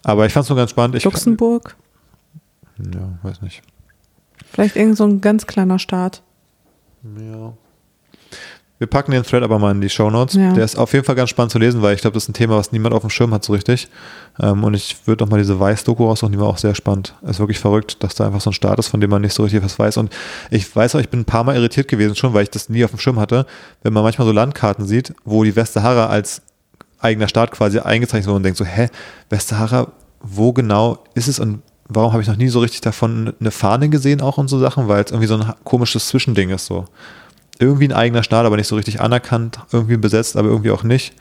Aber 0.05 0.25
ich 0.27 0.33
fand's 0.33 0.49
nur 0.49 0.57
ganz 0.57 0.71
spannend. 0.71 0.95
Ich, 0.97 1.05
Luxemburg, 1.05 1.75
Ja, 2.79 3.19
weiß 3.25 3.43
nicht. 3.43 3.63
vielleicht 4.53 4.77
irgend 4.77 4.97
so 4.97 5.05
ein 5.05 5.21
ganz 5.21 5.47
kleiner 5.47 5.79
Staat. 5.79 6.23
Ja. 7.03 7.53
Wir 8.79 8.87
packen 8.87 9.11
den 9.11 9.25
Thread 9.25 9.43
aber 9.43 9.59
mal 9.59 9.73
in 9.73 9.81
die 9.81 9.89
Show 9.89 10.09
Notes. 10.09 10.35
Ja. 10.35 10.53
Der 10.53 10.65
ist 10.65 10.77
auf 10.77 10.93
jeden 10.93 11.05
Fall 11.05 11.17
ganz 11.17 11.31
spannend 11.31 11.51
zu 11.51 11.59
lesen, 11.59 11.83
weil 11.83 11.97
ich 11.97 12.01
glaube, 12.01 12.15
das 12.15 12.25
ist 12.25 12.29
ein 12.29 12.35
Thema, 12.35 12.57
was 12.57 12.71
niemand 12.71 12.95
auf 12.95 13.01
dem 13.01 13.11
Schirm 13.11 13.35
hat 13.35 13.45
so 13.45 13.53
richtig. 13.53 13.89
Ähm, 14.41 14.63
und 14.63 14.75
ich 14.75 14.97
würde 15.07 15.25
noch 15.25 15.31
mal 15.31 15.39
diese 15.39 15.59
Weiß-Doku 15.59 16.05
raussuchen, 16.05 16.33
die 16.33 16.39
war 16.39 16.47
auch 16.47 16.59
sehr 16.59 16.77
spannend. 16.77 17.15
Ist 17.23 17.41
wirklich 17.41 17.59
verrückt, 17.59 18.03
dass 18.05 18.15
da 18.15 18.27
einfach 18.27 18.41
so 18.41 18.51
ein 18.51 18.53
Staat 18.53 18.79
ist, 18.79 18.87
von 18.87 19.01
dem 19.01 19.11
man 19.11 19.23
nicht 19.23 19.35
so 19.35 19.43
richtig 19.43 19.65
was 19.65 19.79
weiß. 19.79 19.97
Und 19.97 20.15
ich 20.51 20.75
weiß 20.75 20.95
auch, 20.95 21.01
ich 21.01 21.09
bin 21.09 21.21
ein 21.21 21.25
paar 21.25 21.43
Mal 21.43 21.57
irritiert 21.57 21.89
gewesen 21.89 22.15
schon, 22.15 22.35
weil 22.35 22.45
ich 22.45 22.51
das 22.51 22.69
nie 22.69 22.85
auf 22.85 22.91
dem 22.91 23.01
Schirm 23.01 23.19
hatte, 23.19 23.47
wenn 23.83 23.93
man 23.93 24.05
manchmal 24.05 24.27
so 24.27 24.33
Landkarten 24.33 24.87
sieht, 24.87 25.13
wo 25.25 25.43
die 25.43 25.57
Westsahara 25.57 26.07
als 26.07 26.43
eigener 27.01 27.29
Staat 27.29 27.51
quasi 27.51 27.81
eingezeichnet 27.81 28.29
wurde 28.29 28.37
und 28.37 28.43
denkt 28.45 28.59
so, 28.59 28.65
hä, 28.65 28.89
Westsahara, 29.29 29.89
wo 30.21 30.53
genau 30.53 30.99
ist 31.15 31.27
es 31.27 31.41
und 31.41 31.63
warum 31.89 32.13
habe 32.13 32.23
ich 32.23 32.29
noch 32.29 32.37
nie 32.37 32.49
so 32.49 32.61
richtig 32.61 32.81
davon 32.81 33.35
eine 33.41 33.51
Fahne 33.51 33.89
gesehen 33.89 34.21
auch 34.21 34.39
und 34.39 34.49
so 34.49 34.59
Sachen, 34.59 34.89
weil 34.89 35.03
es 35.03 35.11
irgendwie 35.11 35.29
so 35.29 35.37
ein 35.37 35.53
komisches 35.65 36.09
Zwischending 36.09 36.51
ist 36.51 36.67
so 36.67 36.85
irgendwie 37.59 37.89
ein 37.89 37.93
eigener 37.93 38.23
Staat, 38.23 38.47
aber 38.47 38.57
nicht 38.57 38.69
so 38.69 38.77
richtig 38.77 39.01
anerkannt, 39.01 39.61
irgendwie 39.73 39.97
besetzt, 39.97 40.37
aber 40.37 40.49
irgendwie 40.49 40.71
auch 40.71 40.83
nicht. 40.83 41.15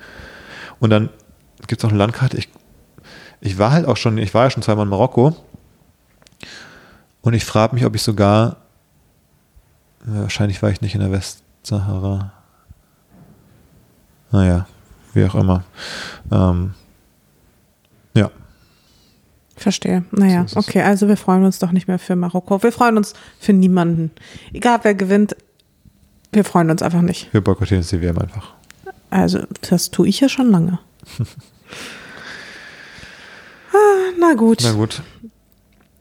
Und 0.79 0.89
dann 0.89 1.09
gibt 1.67 1.81
es 1.81 1.83
noch 1.83 1.91
eine 1.91 1.99
Landkarte. 1.99 2.37
Ich, 2.37 2.49
ich 3.41 3.57
war 3.57 3.71
halt 3.71 3.87
auch 3.87 3.97
schon, 3.97 4.17
ich 4.17 4.33
war 4.33 4.45
ja 4.45 4.49
schon 4.49 4.63
zweimal 4.63 4.83
in 4.85 4.89
Marokko 4.89 5.35
und 7.21 7.33
ich 7.33 7.45
frage 7.45 7.75
mich, 7.75 7.85
ob 7.85 7.95
ich 7.95 8.03
sogar, 8.03 8.57
ja, 10.05 10.21
wahrscheinlich 10.21 10.61
war 10.61 10.69
ich 10.69 10.81
nicht 10.81 10.93
in 10.93 11.01
der 11.01 11.11
Westsahara. 11.11 12.31
Naja, 14.31 14.67
wie 15.13 15.25
auch 15.25 15.35
immer. 15.35 15.63
Ähm, 16.31 16.73
ja, 18.13 18.29
Verstehe. 19.57 20.05
Naja, 20.11 20.47
So 20.47 20.59
okay, 20.59 20.83
also 20.83 21.07
wir 21.07 21.17
freuen 21.17 21.43
uns 21.43 21.57
doch 21.57 21.71
nicht 21.71 21.87
mehr 21.87 21.97
für 21.97 22.15
Marokko. 22.15 22.61
Wir 22.61 22.71
freuen 22.71 22.95
uns 22.95 23.13
für 23.39 23.53
niemanden. 23.53 24.11
Egal 24.53 24.79
wer 24.83 24.93
gewinnt, 24.93 25.35
wir 26.31 26.43
freuen 26.43 26.69
uns 26.69 26.81
einfach 26.81 27.01
nicht. 27.01 27.33
wir 27.33 27.41
boykottieren 27.41 27.85
die 27.89 28.01
WM 28.01 28.17
einfach. 28.17 28.53
Also, 29.09 29.39
das 29.69 29.91
tue 29.91 30.07
ich 30.07 30.19
ja 30.19 30.29
schon 30.29 30.51
lange. 30.51 30.79
ah, 33.71 34.11
na 34.19 34.33
gut. 34.33 34.59
Na 34.63 34.73
gut. 34.73 35.01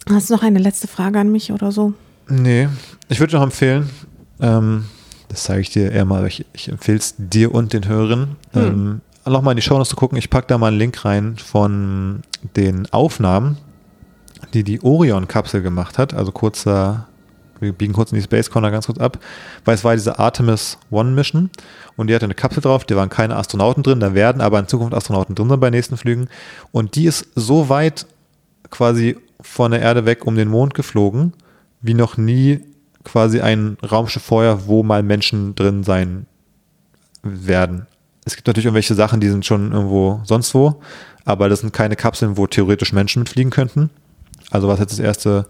Hast 0.08 0.30
du 0.30 0.34
noch 0.34 0.42
eine 0.42 0.58
letzte 0.58 0.88
Frage 0.88 1.18
an 1.20 1.30
mich 1.30 1.52
oder 1.52 1.72
so? 1.72 1.92
Nee, 2.28 2.68
ich 3.08 3.20
würde 3.20 3.36
noch 3.36 3.42
empfehlen, 3.42 3.88
ähm, 4.40 4.86
das 5.28 5.44
zeige 5.44 5.60
ich 5.60 5.70
dir 5.70 5.92
eher 5.92 6.04
mal, 6.04 6.26
ich, 6.26 6.44
ich 6.52 6.68
empfehle 6.68 6.98
es 6.98 7.14
dir 7.18 7.54
und 7.54 7.72
den 7.72 7.86
Hörern, 7.86 8.36
ähm, 8.54 9.00
nochmal 9.24 9.52
in 9.52 9.56
die 9.56 9.62
Show 9.62 9.82
zu 9.84 9.96
gucken. 9.96 10.18
Ich 10.18 10.30
packe 10.30 10.46
da 10.48 10.58
mal 10.58 10.68
einen 10.68 10.78
Link 10.78 11.04
rein 11.04 11.36
von 11.36 12.22
den 12.56 12.90
Aufnahmen, 12.92 13.58
die 14.54 14.62
die 14.62 14.82
Orion-Kapsel 14.82 15.62
gemacht 15.62 15.98
hat. 15.98 16.14
Also 16.14 16.32
kurzer, 16.32 17.08
wir 17.60 17.72
biegen 17.72 17.92
kurz 17.92 18.12
in 18.12 18.16
die 18.16 18.22
Space 18.22 18.50
Corner 18.50 18.70
ganz 18.70 18.86
kurz 18.86 18.98
ab, 18.98 19.18
weil 19.64 19.74
es 19.74 19.84
war 19.84 19.94
diese 19.94 20.18
Artemis 20.18 20.78
One 20.90 21.12
Mission 21.12 21.50
und 21.96 22.08
die 22.08 22.14
hatte 22.14 22.24
eine 22.24 22.34
Kapsel 22.34 22.62
drauf, 22.62 22.84
da 22.84 22.96
waren 22.96 23.08
keine 23.08 23.36
Astronauten 23.36 23.82
drin, 23.82 24.00
da 24.00 24.14
werden 24.14 24.40
aber 24.40 24.58
in 24.58 24.68
Zukunft 24.68 24.94
Astronauten 24.94 25.34
drin 25.34 25.48
sein 25.48 25.60
bei 25.60 25.70
nächsten 25.70 25.96
Flügen 25.96 26.28
und 26.72 26.96
die 26.96 27.06
ist 27.06 27.28
so 27.34 27.68
weit 27.68 28.06
quasi 28.70 29.16
von 29.40 29.70
der 29.70 29.80
Erde 29.80 30.06
weg 30.06 30.26
um 30.26 30.36
den 30.36 30.48
Mond 30.48 30.74
geflogen, 30.74 31.32
wie 31.80 31.94
noch 31.94 32.16
nie 32.16 32.60
quasi 33.04 33.40
ein 33.40 33.76
Raumschiff 33.88 34.22
vorher, 34.22 34.66
wo 34.66 34.82
mal 34.82 35.02
Menschen 35.02 35.54
drin 35.54 35.84
sein 35.84 36.26
werden. 37.22 37.86
Es 38.24 38.34
gibt 38.34 38.48
natürlich 38.48 38.66
irgendwelche 38.66 38.94
Sachen, 38.94 39.20
die 39.20 39.28
sind 39.28 39.46
schon 39.46 39.72
irgendwo 39.72 40.20
sonst 40.24 40.52
wo, 40.54 40.80
aber 41.24 41.48
das 41.48 41.60
sind 41.60 41.72
keine 41.72 41.94
Kapseln, 41.94 42.36
wo 42.36 42.46
theoretisch 42.46 42.92
Menschen 42.92 43.20
mitfliegen 43.20 43.50
könnten. 43.50 43.90
Also 44.50 44.68
was 44.68 44.80
jetzt 44.80 44.92
das 44.92 44.98
erste 44.98 45.46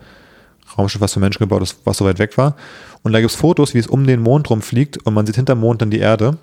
Raumschiff, 0.76 1.00
was 1.00 1.14
für 1.14 1.20
Menschen 1.20 1.38
gebaut 1.38 1.62
ist, 1.62 1.78
was 1.84 1.96
so 1.96 2.04
weit 2.04 2.18
weg 2.18 2.36
war. 2.36 2.56
Und 3.02 3.12
da 3.12 3.20
gibt 3.20 3.30
es 3.30 3.36
Fotos, 3.36 3.74
wie 3.74 3.78
es 3.78 3.86
um 3.86 4.06
den 4.06 4.20
Mond 4.20 4.50
rumfliegt 4.50 4.98
und 4.98 5.14
man 5.14 5.26
sieht 5.26 5.36
hinterm 5.36 5.60
Mond 5.60 5.82
dann 5.82 5.90
die 5.90 5.98
Erde. 5.98 6.38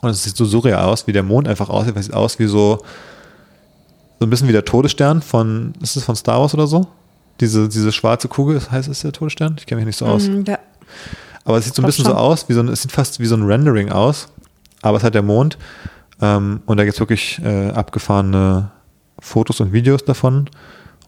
Und 0.00 0.10
es 0.10 0.24
sieht 0.24 0.36
so 0.36 0.44
surreal 0.44 0.84
aus, 0.84 1.06
wie 1.06 1.12
der 1.12 1.22
Mond 1.22 1.48
einfach 1.48 1.68
aussieht. 1.68 1.96
Es 1.96 2.06
sieht 2.06 2.14
aus 2.14 2.38
wie 2.38 2.46
so, 2.46 2.82
so 4.18 4.26
ein 4.26 4.30
bisschen 4.30 4.48
wie 4.48 4.52
der 4.52 4.64
Todesstern 4.64 5.22
von, 5.22 5.74
ist 5.80 5.96
es 5.96 6.04
von 6.04 6.16
Star 6.16 6.40
Wars 6.40 6.54
oder 6.54 6.66
so? 6.66 6.86
Diese, 7.40 7.68
diese 7.68 7.90
schwarze 7.90 8.28
Kugel, 8.28 8.54
das 8.54 8.70
heißt 8.70 8.88
es 8.88 9.00
der 9.00 9.12
Todesstern? 9.12 9.56
Ich 9.58 9.66
kenne 9.66 9.80
mich 9.80 9.86
nicht 9.86 9.96
so 9.96 10.06
aus. 10.06 10.28
Mhm, 10.28 10.44
ja. 10.46 10.58
Aber 11.44 11.58
es 11.58 11.64
sieht 11.64 11.74
so 11.74 11.82
ein 11.82 11.86
bisschen 11.86 12.04
so 12.04 12.10
schon. 12.10 12.18
aus, 12.18 12.48
wie 12.48 12.52
so 12.54 12.60
ein, 12.60 12.68
es 12.68 12.82
sieht 12.82 12.92
fast 12.92 13.20
wie 13.20 13.26
so 13.26 13.36
ein 13.36 13.42
Rendering 13.42 13.90
aus, 13.90 14.28
aber 14.82 14.98
es 14.98 15.04
hat 15.04 15.14
der 15.14 15.22
Mond. 15.22 15.58
Ähm, 16.20 16.60
und 16.66 16.76
da 16.76 16.84
gibt 16.84 16.94
es 16.94 17.00
wirklich 17.00 17.40
äh, 17.44 17.70
abgefahrene 17.70 18.70
Fotos 19.18 19.60
und 19.60 19.72
Videos 19.72 20.04
davon. 20.04 20.48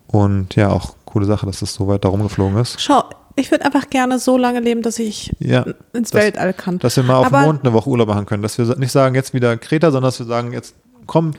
Und 0.09 0.57
ja, 0.57 0.71
auch 0.71 0.96
coole 1.17 1.25
Sache, 1.27 1.47
dass 1.47 1.63
es 1.63 1.73
so 1.73 1.89
weit 1.89 2.05
da 2.05 2.11
rumgeflogen 2.11 2.59
ist. 2.59 2.79
Schau, 2.79 3.05
ich 3.37 3.51
würde 3.51 3.65
einfach 3.65 3.89
gerne 3.89 4.19
so 4.19 4.37
lange 4.37 4.61
leben, 4.61 4.83
dass 4.83 4.99
ich 4.99 5.33
Ja, 5.39 5.65
ins 5.95 6.11
das- 6.11 6.21
Weltall 6.23 6.53
kann. 6.53 6.79
dass 6.79 6.95
wir 6.97 7.05
mal 7.05 7.17
auf 7.17 7.27
Aber- 7.27 7.39
dem 7.41 7.45
Mond 7.47 7.61
eine 7.65 7.73
Woche 7.73 7.89
Urlaub 7.89 8.09
machen 8.09 8.27
können. 8.27 8.43
Dass 8.43 8.59
wir 8.59 8.77
nicht 8.77 8.93
sagen, 8.93 9.15
jetzt 9.15 9.33
wieder 9.33 9.57
Kreta, 9.57 9.91
sondern 9.91 10.09
dass 10.09 10.19
wir 10.19 10.27
sagen, 10.27 10.53
jetzt 10.53 10.75
komm, 11.07 11.33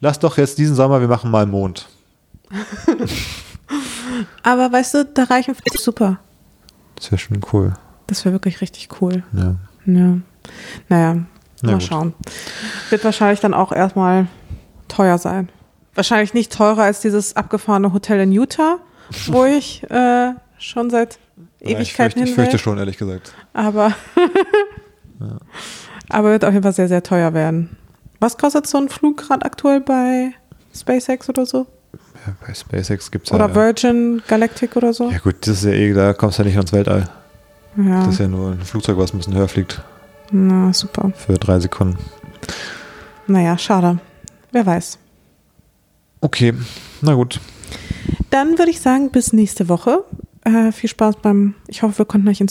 lass 0.00 0.18
doch 0.18 0.36
jetzt 0.36 0.58
diesen 0.58 0.74
Sommer, 0.76 1.00
wir 1.00 1.08
machen 1.08 1.30
mal 1.30 1.46
Mond. 1.46 1.88
Aber 4.42 4.70
weißt 4.70 4.94
du, 4.94 5.04
da 5.06 5.24
reichen 5.24 5.54
super. 5.78 6.18
Das 6.96 7.10
wäre 7.10 7.18
schon 7.18 7.40
cool. 7.52 7.72
Das 8.06 8.24
wäre 8.26 8.34
wirklich 8.34 8.60
richtig 8.60 8.88
cool. 9.00 9.22
Ja. 9.32 9.54
Ja. 9.86 10.18
Naja, 10.90 11.14
Na 11.62 11.70
mal 11.70 11.72
gut. 11.74 11.82
schauen. 11.84 12.14
Wird 12.90 13.02
wahrscheinlich 13.04 13.40
dann 13.40 13.54
auch 13.54 13.72
erstmal 13.72 14.26
teuer 14.88 15.16
sein. 15.16 15.48
Wahrscheinlich 15.94 16.34
nicht 16.34 16.52
teurer 16.52 16.82
als 16.82 17.00
dieses 17.00 17.36
abgefahrene 17.36 17.92
Hotel 17.92 18.20
in 18.20 18.32
Utah, 18.32 18.78
wo 19.26 19.44
ich 19.58 19.82
äh, 19.90 20.32
schon 20.58 20.90
seit 20.90 21.18
ich 21.60 21.68
fürchte, 21.68 21.82
Ewigkeiten 21.82 22.22
ich 22.24 22.34
fürchte 22.34 22.58
schon, 22.58 22.78
ehrlich 22.78 22.98
gesagt. 22.98 23.32
Aber, 23.52 23.92
aber 26.08 26.30
wird 26.30 26.44
auf 26.44 26.52
jeden 26.52 26.62
Fall 26.62 26.72
sehr, 26.72 26.88
sehr 26.88 27.02
teuer 27.02 27.34
werden. 27.34 27.76
Was 28.20 28.36
kostet 28.38 28.66
so 28.66 28.78
ein 28.78 28.88
Flug 28.88 29.16
gerade 29.18 29.44
aktuell 29.44 29.80
bei 29.80 30.32
SpaceX 30.74 31.28
oder 31.28 31.46
so? 31.46 31.66
Ja, 32.26 32.34
bei 32.46 32.54
SpaceX 32.54 33.10
gibt 33.10 33.26
es 33.26 33.32
Oder 33.32 33.48
ja. 33.48 33.54
Virgin 33.54 34.22
Galactic 34.28 34.76
oder 34.76 34.92
so? 34.92 35.10
Ja 35.10 35.18
gut, 35.18 35.36
das 35.40 35.58
ist 35.58 35.64
ja 35.64 35.72
eh, 35.72 35.92
da 35.92 36.12
kommst 36.12 36.38
du 36.38 36.42
ja 36.42 36.48
nicht 36.48 36.56
ins 36.56 36.72
Weltall. 36.72 37.08
Ja, 37.76 38.04
Das 38.04 38.14
ist 38.14 38.20
ja 38.20 38.28
nur 38.28 38.52
ein 38.52 38.60
Flugzeug, 38.60 38.96
was 38.98 39.12
ein 39.12 39.18
bisschen 39.18 39.34
höher 39.34 39.48
fliegt. 39.48 39.80
na 40.30 40.72
super. 40.72 41.10
Für 41.16 41.34
drei 41.34 41.58
Sekunden. 41.58 41.98
Naja, 43.26 43.56
schade. 43.58 43.98
Wer 44.52 44.66
weiß. 44.66 44.98
Okay, 46.20 46.54
na 47.00 47.14
gut. 47.14 47.40
Dann 48.30 48.58
würde 48.58 48.70
ich 48.70 48.80
sagen, 48.80 49.10
bis 49.10 49.32
nächste 49.32 49.68
Woche. 49.68 50.04
Äh, 50.44 50.72
viel 50.72 50.88
Spaß 50.90 51.16
beim, 51.22 51.54
ich 51.68 51.82
hoffe, 51.82 51.98
wir 51.98 52.04
konnten 52.06 52.28
euch 52.28 52.40
ins 52.40 52.50